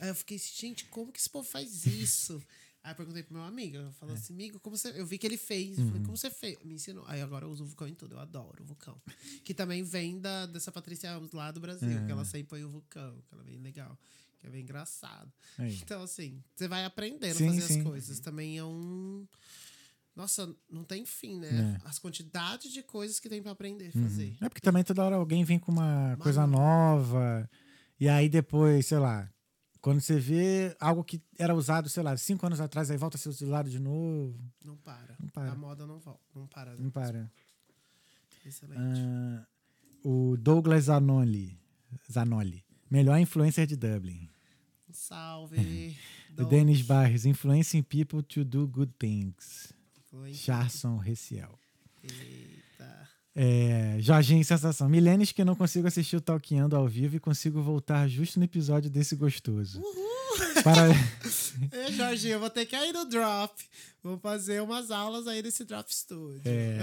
[0.00, 2.42] Aí eu fiquei, gente, como que esse povo faz isso?
[2.84, 3.92] Aí eu perguntei pro meu amigo, eu É.
[3.92, 4.88] falei assim, amigo, como você.
[4.90, 5.70] Eu vi que ele fez.
[5.78, 6.04] Eu falei, Uhum.
[6.04, 6.58] como você fez?
[6.62, 7.02] Me ensinou.
[7.08, 9.00] Aí agora eu uso o vulcão em tudo, eu adoro o vulcão.
[9.42, 12.04] Que também vem da, dessa Patrícia Ramos lá do Brasil, É.
[12.04, 13.98] que ela sempre põe o vulcão, que ela é bem legal,
[14.38, 15.32] que é bem engraçado.
[15.58, 15.74] Aí.
[15.82, 17.78] Então, assim, você vai aprendendo Sim, a fazer sim.
[17.80, 18.20] as coisas.
[18.20, 19.26] Também é um.
[20.14, 21.80] Nossa, não tem fim, né?
[21.84, 24.36] As quantidades de coisas que tem pra aprender a fazer.
[24.40, 27.50] É porque também toda hora alguém vem com uma coisa nova.
[27.98, 29.28] E aí depois, sei lá,
[29.84, 33.20] quando você vê algo que era usado, sei lá, cinco anos atrás, aí volta a
[33.20, 34.34] ser usado de novo.
[34.64, 35.14] Não para.
[35.20, 35.52] Não para.
[35.52, 36.22] A moda não volta.
[36.34, 36.74] Não para.
[36.74, 37.30] Não para.
[38.46, 38.80] Excelente.
[38.80, 39.46] Ah,
[40.02, 41.60] o Douglas Zanoli.
[42.10, 42.64] Zanoli.
[42.90, 44.26] Melhor influencer de Dublin.
[44.90, 45.94] Salve.
[46.36, 46.44] O.
[46.46, 47.26] Denis Barres.
[47.26, 49.72] Influencing people to do good things.
[50.32, 51.56] Charson Reciel.
[52.02, 52.43] Eita.
[53.36, 54.88] É, Jorginho Sensação.
[54.88, 58.88] Milênios que não consigo assistir o Talqueando ao vivo e consigo voltar justo no episódio
[58.88, 59.82] desse gostoso.
[60.62, 60.88] Para...
[61.72, 63.52] Ei, Jorginho, eu vou ter que ir no drop.
[64.02, 66.42] Vou fazer umas aulas aí nesse drop studio.
[66.44, 66.78] É.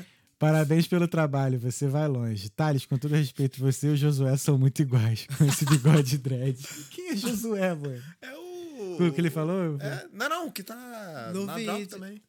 [0.38, 2.48] Parabéns pelo trabalho, você vai longe.
[2.48, 6.56] Thales, com todo respeito, você e o Josué são muito iguais, com esse bigode dread.
[6.90, 8.02] Quem é Josué, mano?
[8.22, 9.08] É o.
[9.08, 9.76] O que ele falou?
[9.80, 11.72] É, não, não, que tá No na vídeo.
[11.72, 12.22] drop também.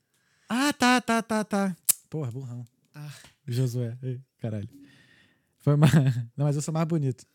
[0.50, 1.76] Ah, tá, tá, tá, tá.
[2.10, 2.66] Porra, burrão.
[3.00, 3.14] Ah,
[3.48, 3.98] O Josué.
[4.04, 4.68] Ei, caralho.
[5.60, 5.92] Foi mais...
[6.36, 7.26] Não, mas eu sou mais bonito.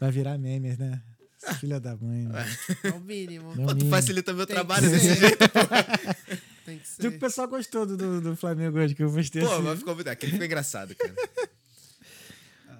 [0.00, 1.02] Vai virar memes, né?
[1.60, 2.26] Filha da mãe.
[2.26, 2.44] né?
[2.84, 3.54] é o mínimo.
[3.54, 3.90] Pô, tu mínimo.
[3.90, 5.20] facilita meu Tem trabalho que desse ser.
[5.20, 5.38] jeito.
[6.64, 7.18] Tem que Digo que o ser.
[7.18, 9.62] pessoal gostou do, do, do Flamengo hoje, que eu mostrei Pô, assim.
[9.62, 9.94] mas ficou.
[10.06, 11.14] Aquele ficou engraçado, cara.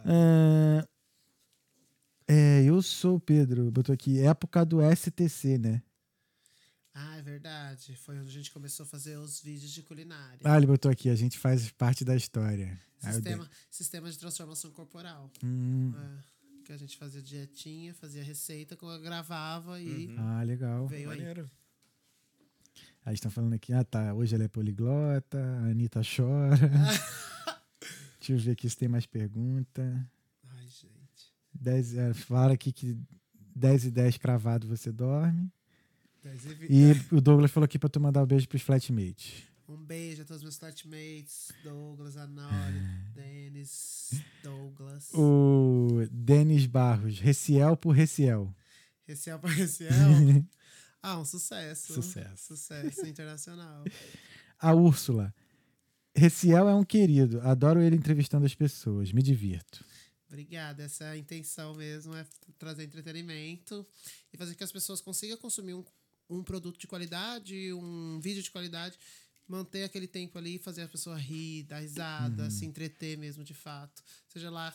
[0.05, 0.87] Ah,
[2.29, 5.83] é, eu sou o Pedro, botou aqui, época do STC, né?
[7.01, 7.95] Ah, é verdade.
[7.95, 10.41] Foi onde a gente começou a fazer os vídeos de culinária.
[10.43, 12.77] Ah, ele botou aqui, a gente faz parte da história.
[13.05, 15.31] Eu Sistema, sistema de transformação corporal.
[15.45, 20.89] Hum, É, que a gente fazia dietinha, fazia receita, que eu gravava e ah, legal.
[20.89, 21.19] veio aí.
[21.19, 21.49] Maneiro.
[23.07, 26.59] Aí estão falando aqui, ah tá, hoje ela é poliglota, a Anitta chora.
[28.19, 30.11] Deixa eu ver aqui se tem mais pergunta.
[30.51, 31.33] Ai, gente.
[31.55, 32.99] 10, é, falaram aqui que
[33.55, 35.49] 10 e 10 cravado você dorme.
[36.23, 37.15] 10 e 20.
[37.15, 39.47] O Douglas falou aqui pra tu mandar um beijo pros flatmates.
[39.69, 42.81] Um beijo a todos meus flatmates, Douglas, Anori,
[43.15, 44.11] Denis,
[44.43, 45.13] Douglas.
[45.13, 48.55] O Denis Barros, Reciel por Reciel.
[49.07, 49.93] Reciel para Reciel.
[51.01, 51.93] Ah, um sucesso.
[51.93, 52.57] Sucesso.
[52.57, 53.85] Sucesso internacional.
[54.59, 55.33] A Úrsula.
[56.15, 57.41] Reciel é um querido.
[57.43, 59.13] Adoro ele entrevistando as pessoas.
[59.13, 59.85] Me divirto.
[60.27, 60.83] Obrigada.
[60.83, 62.27] Essa é a intenção mesmo, é
[62.59, 63.87] trazer entretenimento
[64.33, 65.85] e fazer que as pessoas consigam consumir um,
[66.29, 68.99] um produto de qualidade, um vídeo de qualidade
[69.47, 72.51] manter aquele tempo ali, fazer a pessoa rir, dar risada, Uhum.
[72.51, 74.03] se entreter mesmo de fato.
[74.29, 74.73] Seja lá,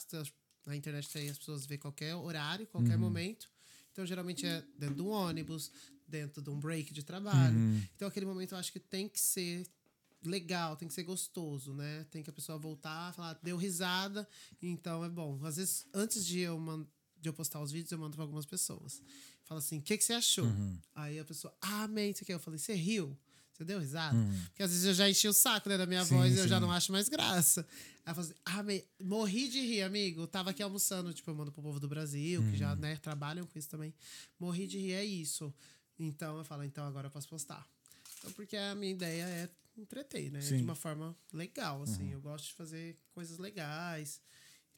[0.65, 3.01] na internet tem as pessoas vê qualquer horário, qualquer Uhum.
[3.01, 3.47] momento.
[3.91, 5.71] Então, geralmente é dentro de um ônibus,
[6.07, 7.55] dentro de um break de trabalho.
[7.55, 7.81] Uhum.
[7.95, 9.63] Então, aquele momento eu acho que tem que ser
[10.23, 12.05] legal, tem que ser gostoso, né?
[12.09, 14.27] Tem que a pessoa voltar, falar, deu risada,
[14.59, 15.39] então é bom.
[15.45, 16.57] Às vezes, antes de eu,
[17.21, 19.01] de eu postar os vídeos, eu mando pra algumas pessoas.
[19.45, 20.45] Fala assim, o que, que você achou?
[20.45, 20.77] Uhum.
[20.95, 22.33] Aí a pessoa, ah, amém, isso aqui.
[22.33, 23.17] Eu falei, você riu?
[23.53, 24.17] Você deu risada?
[24.47, 26.05] Porque às vezes eu já enchi o saco né, da minha Uhum.
[26.07, 27.61] Sim, voz e eu já não acho mais graça.
[28.05, 28.87] Aí eu falei assim, ah, amei.
[28.99, 30.25] morri de rir, amigo.
[30.25, 32.55] Tava aqui almoçando, tipo, eu mando pro povo do Brasil, que Uhum.
[32.55, 33.93] já, né, trabalham com isso também.
[34.39, 35.53] Morri de rir, é isso.
[35.99, 37.67] Então eu falo, então agora eu posso postar.
[38.17, 40.41] Então, porque a minha ideia é entreter, né?
[40.41, 40.57] Sim.
[40.57, 42.11] De uma forma legal, assim.
[42.11, 44.19] Eu gosto de fazer coisas legais.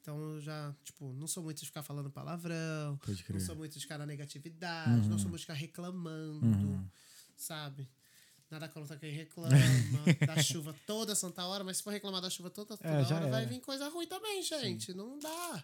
[0.06, 2.96] Então eu já, tipo, não sou muito de ficar falando palavrão.
[3.40, 5.10] Não sou muito de ficar na negatividade.
[5.10, 6.46] Não sou muito de ficar reclamando,
[7.36, 7.90] sabe?
[8.52, 9.50] Nada contra quem reclama
[10.28, 13.32] da chuva toda santa hora, mas se for reclamar da chuva toda, toda É, hora,
[13.32, 14.94] vai vir coisa ruim também, gente.
[14.94, 15.64] Não dá.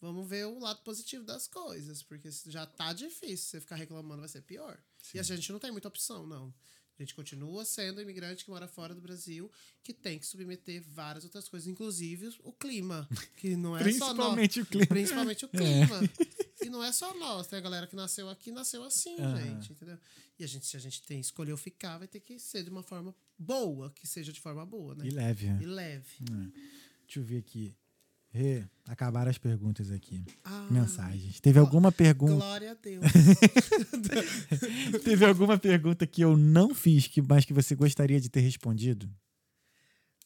[0.00, 3.50] Vamos ver o lado positivo das coisas, porque já tá difícil.
[3.50, 4.78] Você ficar reclamando vai ser pior.
[5.12, 6.54] E a gente não tem muita opção, não.
[6.98, 9.50] A gente continua sendo imigrante que mora fora do Brasil,
[9.82, 14.36] que tem que submeter várias outras coisas, inclusive o clima, que não é só nós.
[14.36, 14.86] Principalmente o clima.
[14.86, 16.00] Principalmente o clima.
[16.62, 19.36] E não é só nós, tem a galera que nasceu aqui, nasceu assim, Aham.
[19.36, 19.98] gente, entendeu?
[20.38, 22.82] E a gente, se a gente tem escolheu ficar, vai ter que ser de uma
[22.82, 25.06] forma boa, que seja de forma boa, né?
[25.06, 25.46] E leve.
[25.46, 25.58] né?
[25.60, 26.24] E leve.
[27.06, 27.76] Deixa eu ver aqui.
[28.34, 30.24] Rê, acabaram as perguntas aqui.
[30.42, 31.38] Ah, Mensagens.
[31.38, 32.34] Teve alguma pergunta?
[32.34, 33.04] Glória a Deus.
[35.04, 39.08] Teve alguma pergunta que eu não fiz, que, mas que você gostaria de ter respondido?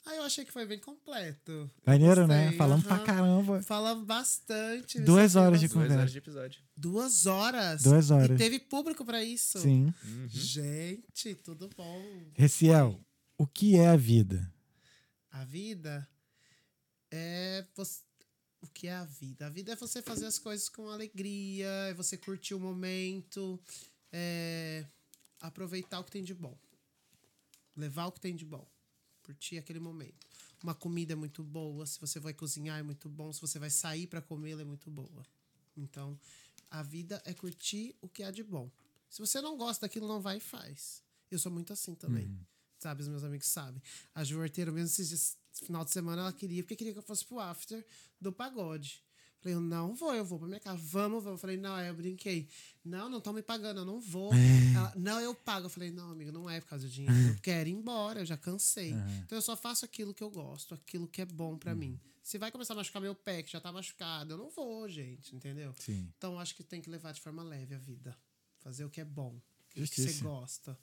[0.07, 1.71] ah, eu achei que foi bem completo.
[1.87, 2.53] Maneiro, né?
[2.53, 3.05] Falamos pra aham.
[3.05, 3.63] caramba.
[3.63, 4.99] Fala bastante.
[5.01, 5.69] Duas horas de bastante.
[5.69, 5.99] Duas conversa.
[5.99, 6.63] horas de episódio.
[6.75, 7.83] Duas horas?
[7.83, 8.31] Duas horas.
[8.31, 9.59] E teve público pra isso?
[9.59, 9.93] Sim.
[10.29, 12.03] Gente, tudo bom.
[12.33, 12.99] Reciel,
[13.37, 14.51] o que é a vida?
[15.31, 16.09] A vida
[17.11, 18.01] é você...
[18.61, 19.47] o que é a vida?
[19.47, 23.61] A vida é você fazer as coisas com alegria, é você curtir o momento,
[24.13, 24.85] é
[25.41, 26.57] aproveitar o que tem de bom.
[27.77, 28.67] Levar o que tem de bom.
[29.23, 30.27] Curtir aquele momento.
[30.63, 33.71] Uma comida é muito boa, se você vai cozinhar é muito bom, se você vai
[33.71, 35.25] sair para comer ela é muito boa.
[35.77, 36.19] Então,
[36.71, 38.71] a vida é curtir o que há de bom.
[39.09, 41.03] Se você não gosta daquilo, não vai e faz.
[41.31, 42.29] Eu sou muito assim também.
[42.79, 43.83] Sabe, os meus amigos sabem.
[44.15, 47.03] A Ju Arteiro, mesmo esses dias, final de semana, ela queria, porque queria que eu
[47.03, 47.85] fosse pro after
[48.21, 49.03] do pagode.
[49.41, 50.81] Falei, eu não vou, eu vou pra minha casa.
[50.83, 51.41] Vamos, vamos.
[51.41, 52.49] Falei, não, aí eu brinquei.
[52.85, 54.33] Não, não estão me pagando, eu não vou.
[54.75, 55.67] Ela, não, eu pago.
[55.67, 57.17] Eu falei, não, amigo, não é por causa do dinheiro.
[57.17, 58.93] Eu quero ir embora, eu já cansei.
[59.25, 62.01] Então eu só faço aquilo que eu gosto, aquilo que é bom pra mim.
[62.21, 65.35] Se vai começar a machucar meu pé, que já tá machucado, eu não vou, gente,
[65.35, 65.73] entendeu?
[65.79, 66.13] Sim.
[66.19, 68.15] Então eu acho que tem que levar de forma leve a vida.
[68.59, 69.41] Fazer o que é bom.
[69.71, 70.25] Aquilo que você Justiça.
[70.25, 70.79] gosta.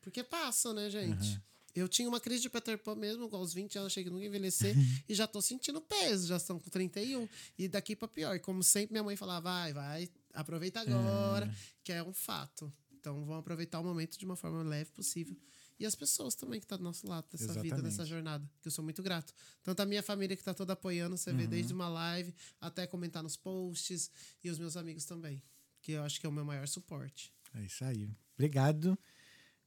[0.00, 1.40] Porque passa, né, gente?
[1.78, 4.28] Eu tinha uma crise de Peter Pan mesmo, aos 20 anos, achei que nunca ia
[4.28, 4.74] envelhecer,
[5.08, 7.28] e já tô sentindo peso, já estão com 31.
[7.58, 8.34] E daqui pra pior.
[8.34, 11.52] E como sempre, minha mãe falava, vai, vai, aproveita agora,
[11.82, 12.72] que é um fato.
[12.92, 15.36] Então vamos aproveitar o momento de uma forma leve possível.
[15.78, 17.82] E as pessoas também que estão do nosso lado dessa vida, Exatamente.
[17.84, 19.32] dessa jornada, que eu sou muito grato.
[19.62, 23.22] Tanto a minha família que tá toda apoiando, você vê desde uma live até comentar
[23.22, 24.10] nos posts,
[24.42, 25.40] e os meus amigos também,
[25.80, 27.32] que eu acho que é o meu maior suporte.
[27.54, 28.10] É isso aí.
[28.34, 28.98] Obrigado.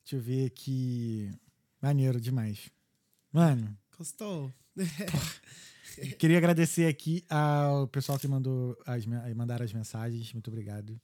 [0.04, 1.32] Deixa eu ver aqui.
[1.82, 2.70] Maneiro demais.
[3.32, 4.52] Mano, Gostou?
[6.18, 9.06] queria agradecer aqui ao pessoal que mandou as,
[9.36, 10.32] mandaram as mensagens.
[10.34, 11.00] Muito obrigado.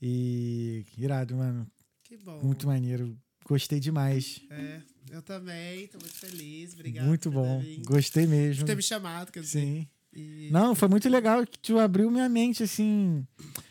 [0.00, 1.66] E irado, mano.
[2.04, 2.40] Que bom.
[2.42, 3.16] Muito maneiro.
[3.44, 4.40] Gostei demais.
[4.50, 6.74] É, eu também, tô muito feliz.
[6.74, 7.06] Obrigado.
[7.06, 7.62] muito por bom.
[7.86, 8.66] Gostei por mesmo.
[8.66, 9.60] ter me chamado, quer dizer.
[9.60, 9.88] Sim.
[10.12, 13.26] E- Não, foi muito legal que tu abriu minha mente, assim.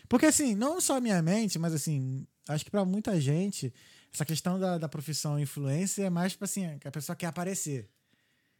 [0.08, 3.72] Porque, assim, não só minha mente, mas, assim, acho que pra muita gente,
[4.12, 7.88] essa questão da, da profissão influência é mais, tipo assim, que a pessoa quer aparecer.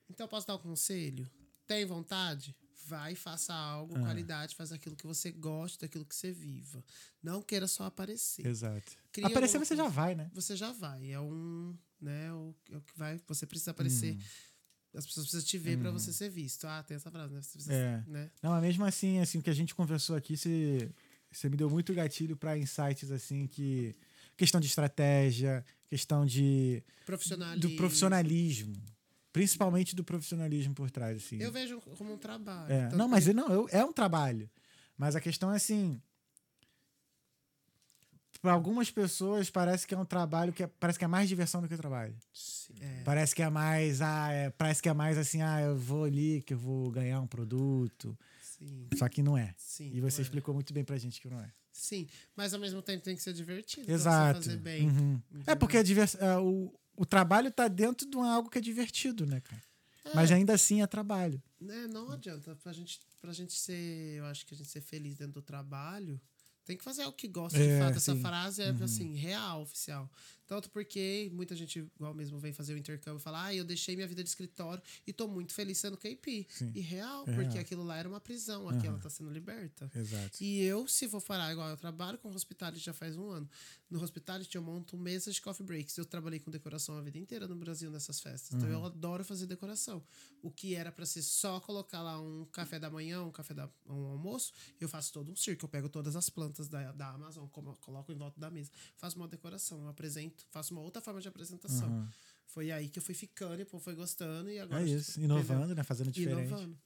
[0.08, 1.28] Então eu posso dar um conselho?
[1.66, 2.54] Tem vontade?
[2.86, 4.00] Vai faça algo, Ah.
[4.00, 6.82] qualidade, faz aquilo que você gosta, daquilo que você viva.
[7.22, 8.46] Não queira só aparecer.
[8.46, 8.92] Exato.
[9.12, 10.30] Cria aparecer você já vai, né?
[10.32, 11.10] Você já vai.
[11.10, 11.76] É um.
[12.00, 13.20] Né, o, é o que vai.
[13.26, 14.14] Você precisa aparecer.
[14.14, 14.20] Hum.
[14.94, 16.66] As pessoas precisam te ver pra você ser visto.
[16.66, 17.42] Ah, tem essa frase, né?
[17.42, 18.04] Você precisa, É.
[18.06, 18.30] né?
[18.42, 20.90] Não, mas mesmo assim, assim, o que a gente conversou aqui, você,
[21.30, 23.94] você me deu muito gatilho pra insights, assim, que...
[24.38, 26.82] Questão de estratégia, questão de...
[27.04, 27.60] Profissionalismo.
[27.70, 28.72] Do profissionalismo.
[29.32, 31.38] Principalmente do profissionalismo por trás, assim.
[31.42, 32.72] Eu vejo como um trabalho.
[32.72, 34.48] É, Tanto não, que- mas não, eu- é um trabalho.
[34.96, 36.00] Mas a questão é assim.
[38.40, 41.60] Para algumas pessoas parece que é um trabalho que é- parece que é mais diversão
[41.60, 42.14] do que trabalho.
[42.80, 43.02] É.
[43.02, 46.42] Parece que é mais, ah, é- parece que é mais assim, ah, eu vou ali
[46.42, 48.16] que eu vou ganhar um produto.
[48.40, 49.52] Sim, Só que não é.
[49.56, 49.90] sim.
[49.92, 50.22] E você é.
[50.22, 51.50] explicou muito bem pra gente que não é.
[51.80, 52.06] Sim,
[52.36, 53.90] mas ao mesmo tempo tem que ser divertido.
[53.90, 54.42] Exato.
[54.42, 54.88] Fazer bem.
[54.88, 55.20] Uhum.
[55.46, 56.16] É porque a divers...
[56.16, 56.72] é, o...
[56.96, 59.62] o trabalho tá dentro de algo que é divertido, né, cara?
[60.14, 61.40] Mas ainda assim é trabalho.
[61.60, 62.56] né, não adianta.
[62.56, 66.18] Pra gente, pra gente ser, eu acho que a gente ser feliz dentro do trabalho,
[66.64, 67.96] tem que fazer o que gosta de É, fato.
[67.98, 68.20] Essa sim.
[68.22, 70.10] frase é, assim, real, oficial.
[70.48, 73.94] Tanto porque muita gente, igual mesmo, vem fazer o intercâmbio e fala, ah, eu deixei
[73.94, 76.46] minha vida de escritório e tô muito feliz sendo KP.
[76.48, 76.72] Sim.
[76.74, 77.60] E real, É porque real.
[77.60, 79.90] aquilo lá era uma prisão, aqui ela tá sendo liberta.
[79.94, 80.42] Exato.
[80.42, 83.48] E eu, se for parar, igual eu trabalho com hospitality já faz um ano.
[83.90, 85.96] No hospitality eu monto mesas de coffee breaks.
[85.96, 88.54] Eu trabalhei com decoração a vida inteira no Brasil nessas festas.
[88.54, 90.02] Então eu adoro fazer decoração.
[90.42, 93.68] O que era pra ser só colocar lá um café da manhã, um café da
[93.86, 95.64] um almoço, eu faço todo um circo.
[95.64, 98.70] Eu pego todas as plantas da, da Amazon, como, coloco em volta da mesa.
[98.96, 102.08] Faço uma decoração, eu apresento, faço uma outra forma de apresentação.
[102.46, 105.20] Foi aí que eu fui ficando e o povo foi gostando e agora É isso.
[105.20, 105.82] Inovando, né?
[105.82, 106.48] Fazendo diferente.
[106.48, 106.78] Inovando.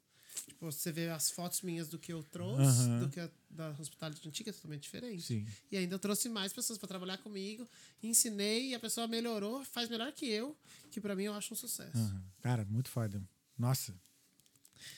[0.49, 3.01] Tipo, você vê as fotos minhas do que eu trouxe, Aham.
[3.01, 5.23] do que a da hospitalidade antiga, é totalmente diferente.
[5.23, 5.47] Sim.
[5.71, 7.69] E ainda eu trouxe mais pessoas para trabalhar comigo,
[8.03, 10.57] ensinei e a pessoa melhorou, faz melhor que eu,
[10.91, 11.97] que pra mim eu acho um sucesso.
[11.99, 12.23] Aham.
[12.41, 13.23] Cara, muito foda.
[13.59, 13.95] Nossa.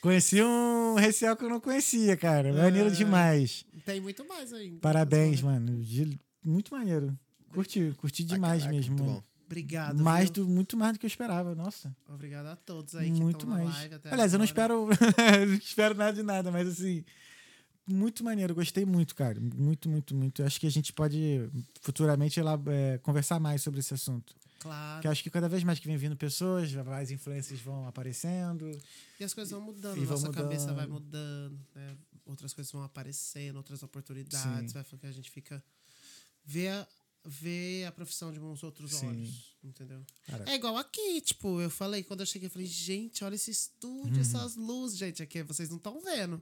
[0.01, 2.51] Conheci um recial que eu não conhecia, cara.
[2.53, 2.91] Maneiro É.
[2.93, 3.65] demais.
[3.85, 4.79] Tem muito mais ainda.
[4.79, 5.83] Parabéns, mano.
[6.43, 7.17] Muito maneiro.
[7.53, 8.95] Curti, curti demais caraca, mesmo.
[8.95, 9.23] muito bom.
[9.45, 10.03] Obrigado.
[10.03, 10.45] Mais viu?
[10.45, 11.95] do, muito mais do que eu esperava, nossa.
[12.09, 13.69] Obrigado a todos aí que muito na mais.
[13.75, 14.73] live até Aliás, eu não agora.
[14.73, 14.87] espero,
[15.47, 17.05] não espero nada de nada, mas assim,
[17.87, 19.39] muito maneiro, gostei muito, cara.
[19.39, 20.43] Muito, muito, muito.
[20.43, 21.47] Acho que a gente pode
[21.81, 24.35] futuramente lá, é, conversar mais sobre esse assunto.
[24.59, 24.95] Claro.
[24.95, 28.71] Porque acho que cada vez mais que vem vindo pessoas, mais influências vão aparecendo.
[29.19, 30.75] E as coisas vão mudando, E nossa cabeça mudando.
[30.75, 31.95] vai mudando, né?
[32.25, 34.73] Outras coisas vão aparecendo, outras oportunidades, Sim.
[34.73, 35.63] vai fazer que a gente fica
[36.43, 36.87] vê a,
[37.25, 39.07] vê a profissão de uns outros Sim.
[39.07, 40.05] olhos, entendeu?
[40.27, 43.49] Cara, É igual aqui, tipo, eu falei, quando eu cheguei, eu falei, gente, olha esse
[43.51, 44.21] estúdio, Uhum.
[44.21, 46.41] essas luzes, gente, aqui vocês não estão vendo.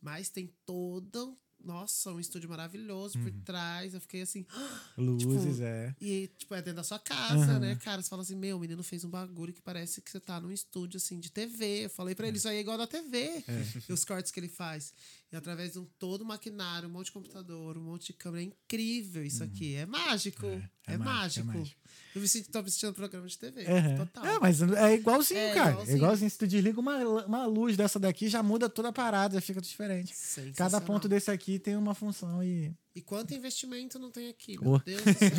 [0.00, 3.40] Mas tem todo, nossa, um estúdio maravilhoso por Uhum.
[3.44, 3.94] trás.
[3.94, 4.44] Eu fiquei assim,
[4.98, 5.94] luzes, é.
[6.00, 7.58] e, tipo, é dentro da sua casa, Uhum.
[7.60, 8.02] né, cara?
[8.02, 10.50] Você fala assim, meu, o menino fez um bagulho que parece que você tá num
[10.50, 11.84] estúdio, assim, de TV.
[11.84, 13.44] Eu falei pra ele, isso aí é igual da TV.
[13.88, 14.92] E os cortes que ele faz.
[15.32, 18.42] E através de um todo maquinário, um monte de computador, um monte de câmera.
[18.42, 19.74] É incrível isso aqui.
[19.74, 20.44] É mágico.
[20.44, 21.56] É, é mágico, mágico.
[21.56, 21.80] é mágico.
[22.14, 23.62] Eu me sinto, tô me sentindo um programa de TV.
[23.64, 23.96] Uhum.
[23.96, 24.26] Total.
[24.26, 25.70] É, mas é igualzinho, É cara.
[25.70, 25.94] igualzinho.
[25.94, 26.30] É igualzinho.
[26.30, 29.60] Se tu desliga uma, uma luz dessa daqui, já muda toda a parada, já fica
[29.62, 30.14] diferente.
[30.54, 32.70] Cada ponto desse aqui tem uma função e.
[32.94, 34.58] E quanto investimento não tem aqui?
[34.60, 34.78] Meu Oh.
[34.78, 35.30] Deus do céu.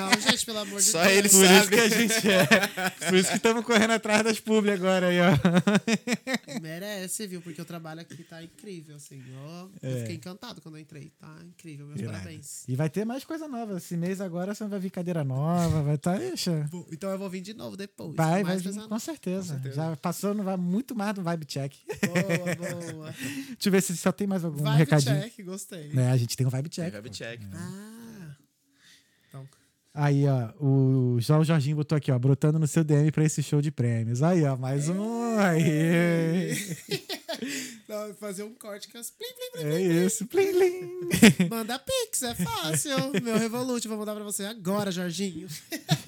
[0.00, 1.12] não, gente, pelo amor de Só Deus.
[1.12, 1.68] ele Por isso sabe.
[1.68, 3.08] que a gente é.
[3.08, 5.30] Por isso que estamos correndo atrás das publi agora aí, ó.
[6.60, 7.40] Merece, viu?
[7.40, 9.22] Porque o trabalho aqui tá incrível, assim.
[9.36, 9.92] Ó, É.
[9.92, 11.12] Eu fiquei encantado quando eu entrei.
[11.18, 12.64] Tá incrível, meus parabéns.
[12.68, 13.76] E vai ter mais coisa nova.
[13.76, 16.18] Esse mês agora você vai vir cadeira nova, vai estar.
[16.18, 16.24] Tá,
[16.92, 18.14] Então eu vou vir de novo depois.
[18.14, 19.54] vai, vai mais vir, com certeza.
[19.54, 19.74] Com certeza.
[19.76, 21.72] Já passou no, vai muito mais do Vibe Check.
[22.04, 23.12] Boa, boa.
[23.54, 25.20] Deixa eu ver se só tem mais algum Vibe recadinho.
[25.22, 25.92] check, gostei.
[25.96, 27.10] É, a gente tem um Vibe Check.
[27.10, 27.40] check.
[27.52, 28.36] Ah.
[29.28, 29.48] Então,
[29.96, 33.62] Aí, ó, o João Jorginho botou aqui, ó, brotando no seu DM pra esse show
[33.62, 34.24] de prêmios.
[34.24, 35.38] Aí, ó, mais um.
[35.38, 36.50] Aí.
[37.88, 39.72] não, fazer um corte com as plim, plim, plim.
[39.72, 40.26] É isso.
[40.26, 41.46] Plim, plim.
[41.48, 42.96] Manda pix, é fácil.
[43.22, 45.46] Meu Revolut, vou mandar pra você agora, Jorginho.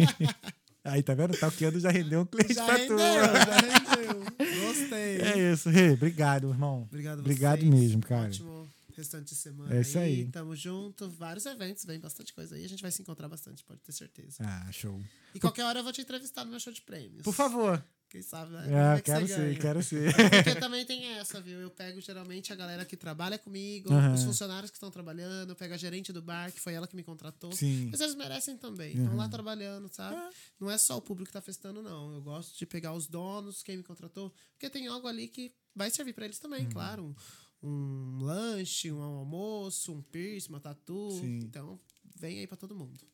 [0.83, 1.37] Aí, tá vendo?
[1.37, 3.03] Talqueando já rendeu um cliente Já pra rendeu, tu.
[3.03, 4.67] já rendeu.
[4.67, 5.21] Gostei.
[5.21, 5.93] É isso, Rê.
[5.93, 6.83] Obrigado, irmão.
[6.83, 7.73] Obrigado, Obrigado vocês.
[7.73, 8.27] mesmo, cara.
[8.27, 8.66] Ótimo
[8.97, 9.75] restante de semana.
[9.77, 10.27] É isso aí.
[10.31, 11.09] Tamo junto.
[11.11, 12.65] Vários eventos, vem bastante coisa aí.
[12.65, 14.39] A gente vai se encontrar bastante, pode ter certeza.
[14.41, 15.01] Ah, show.
[15.35, 17.23] E qualquer hora eu vou te entrevistar no meu show de prêmios.
[17.23, 17.85] Por favor.
[18.09, 18.61] Quem sabe, né?
[18.61, 20.15] É, Como é que quero ser, quero ser.
[20.15, 21.59] Porque também tem essa, viu?
[21.59, 25.75] Eu pego geralmente a galera que trabalha comigo, os funcionários que estão trabalhando, eu pego
[25.75, 27.51] a gerente do bar, que foi ela que me contratou.
[27.51, 27.89] Sim.
[27.91, 28.91] Mas eles merecem também.
[28.95, 29.17] Estão Uhum.
[29.17, 30.17] lá trabalhando, sabe?
[30.61, 32.15] Não é só o público que tá festando, não.
[32.15, 35.91] Eu gosto de pegar os donos, quem me contratou, porque tem algo ali que vai
[35.91, 36.43] servir pra eles Uhum.
[36.43, 37.05] também, claro.
[37.07, 37.15] Um,
[37.63, 41.11] um lanche, um almoço, um piercing, uma tatu.
[41.13, 41.39] Sim.
[41.39, 41.81] Então,
[42.19, 43.07] vem aí pra todo mundo.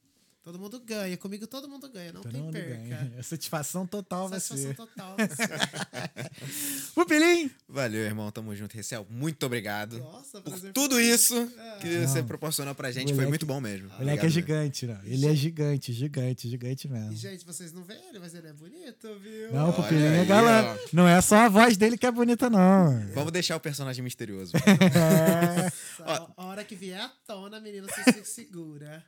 [0.42, 1.16] Todo mundo ganha.
[1.16, 2.74] Comigo todo mundo ganha, não Todo tem perca.
[2.76, 3.14] ganha.
[3.18, 4.76] A satisfação total vai Satisfação ser.
[4.76, 5.16] total.
[6.94, 7.50] Pupilim!
[7.68, 8.30] Valeu, irmão.
[8.30, 8.74] Tamo junto.
[8.74, 11.34] Recel, muito obrigado Nossa, por prazer tudo isso
[11.80, 12.08] que Não.
[12.08, 13.14] você proporcionou pra gente.
[13.14, 13.86] Foi muito bom mesmo.
[13.88, 15.00] O moleque Obrigado é gigante, né?
[15.04, 17.14] Ele é gigante, gigante, gigante E, mesmo.
[17.16, 19.52] gente, vocês não veem ele, mas ele é bonito, viu?
[19.52, 20.74] Não, o Pupilim é galã.
[20.74, 20.78] ó.
[20.92, 23.06] Não é só a voz dele que é bonita, não.
[23.14, 24.52] Vamos deixar o personagem misterioso.
[24.92, 25.70] É.
[26.04, 29.04] Nossa, A hora que vier à tona, a menina se se segura.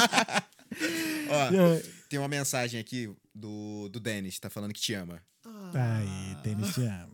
[1.28, 5.22] Ó, tem uma mensagem aqui do, do Denis, tá falando que te ama.
[5.44, 7.10] Ah, Aí, tênis te ama.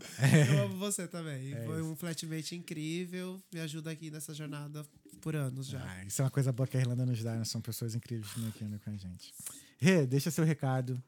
[0.50, 1.52] eu amo você também.
[1.54, 3.40] É Foi um flatmate incrível.
[3.52, 4.84] Me ajuda aqui nessa jornada
[5.20, 5.82] por anos já.
[5.84, 7.44] Ah, isso é uma coisa boa que a Irlanda nos dá, né?
[7.44, 9.32] São pessoas incríveis que estão aqui com a gente.
[9.78, 11.02] Rê, deixa seu recado.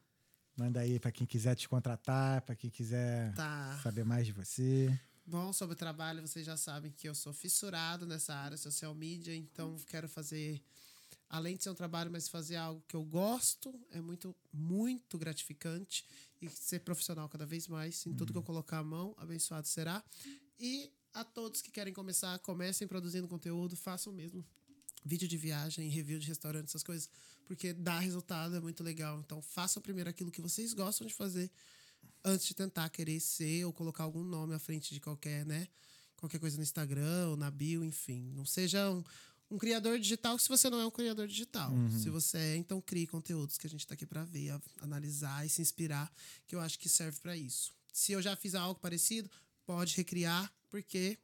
[0.55, 3.79] Manda aí pra quem quiser te contratar, pra quem quiser Tá.
[3.81, 4.93] saber mais de você.
[5.25, 9.35] Bom, sobre o trabalho, vocês já sabem que eu sou fissurado nessa área social media,
[9.35, 10.59] então quero fazer
[11.29, 16.05] além de ser um trabalho, mas fazer algo que eu gosto é muito, muito gratificante.
[16.41, 20.03] E ser profissional cada vez mais em tudo que eu colocar a mão, abençoado será.
[20.59, 24.45] E a todos que querem começar, comecem produzindo conteúdo, façam mesmo
[25.03, 27.09] vídeo de viagem, review de restaurante, essas coisas,
[27.45, 29.19] porque dá resultado, é muito legal.
[29.19, 31.51] Então, façam primeiro aquilo que vocês gostam de fazer
[32.23, 35.67] antes de tentar querer ser ou colocar algum nome à frente de qualquer, né?
[36.17, 38.31] Qualquer coisa no Instagram ou na bio, enfim.
[38.35, 38.81] Não seja
[39.49, 41.71] um, criador digital se você não é um criador digital.
[41.89, 45.49] Se você é, então crie conteúdos que a gente tá aqui para ver, analisar e
[45.49, 46.11] se inspirar,
[46.47, 47.73] que eu acho que serve para isso.
[47.91, 49.29] Se eu já fiz algo parecido,
[49.65, 51.17] pode recriar, porque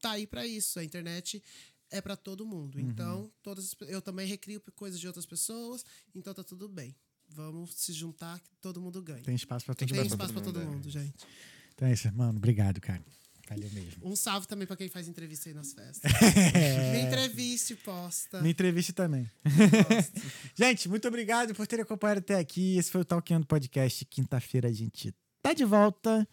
[0.00, 0.78] tá aí para isso.
[0.78, 1.42] A internet
[1.90, 2.78] é para todo mundo.
[2.80, 6.94] Então, todas eu também recrio coisas de outras pessoas, então tá tudo bem.
[7.30, 9.22] Vamos se juntar que todo mundo ganha.
[9.22, 10.06] Tem espaço pra todo Tem mundo.
[10.06, 11.26] espaço para todo mundo, gente.
[11.74, 12.38] Então é isso, mano.
[12.38, 13.02] Obrigado, cara.
[13.48, 14.06] Valeu mesmo.
[14.06, 16.12] Um salve também para quem faz entrevista aí nas festas.
[16.92, 18.42] Me entreviste, posta.
[18.42, 19.28] Me entreviste também.
[20.54, 22.76] gente, muito obrigado por terem acompanhado até aqui.
[22.76, 24.04] Esse foi o Talkando Podcast.
[24.04, 26.28] Quinta-feira a gente tá de volta.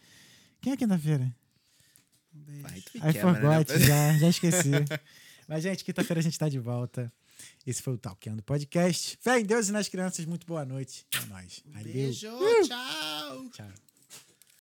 [0.62, 1.34] Quem é quinta-feira?
[2.34, 2.62] Um beijo.
[2.64, 3.42] Vai, tu I quebra, né?
[3.42, 4.72] forgot, já, já esqueci.
[5.48, 7.12] Mas, gente, quinta-feira a gente tá de volta.
[7.66, 9.18] Esse foi o Talkando Podcast.
[9.22, 10.26] Fé em Deus e nas crianças.
[10.26, 11.06] Muito boa noite.
[11.16, 11.62] É nóis.
[11.66, 11.94] Valeu.
[11.94, 12.30] Beijo,
[12.68, 13.50] tchau.
[13.52, 13.95] Tchau.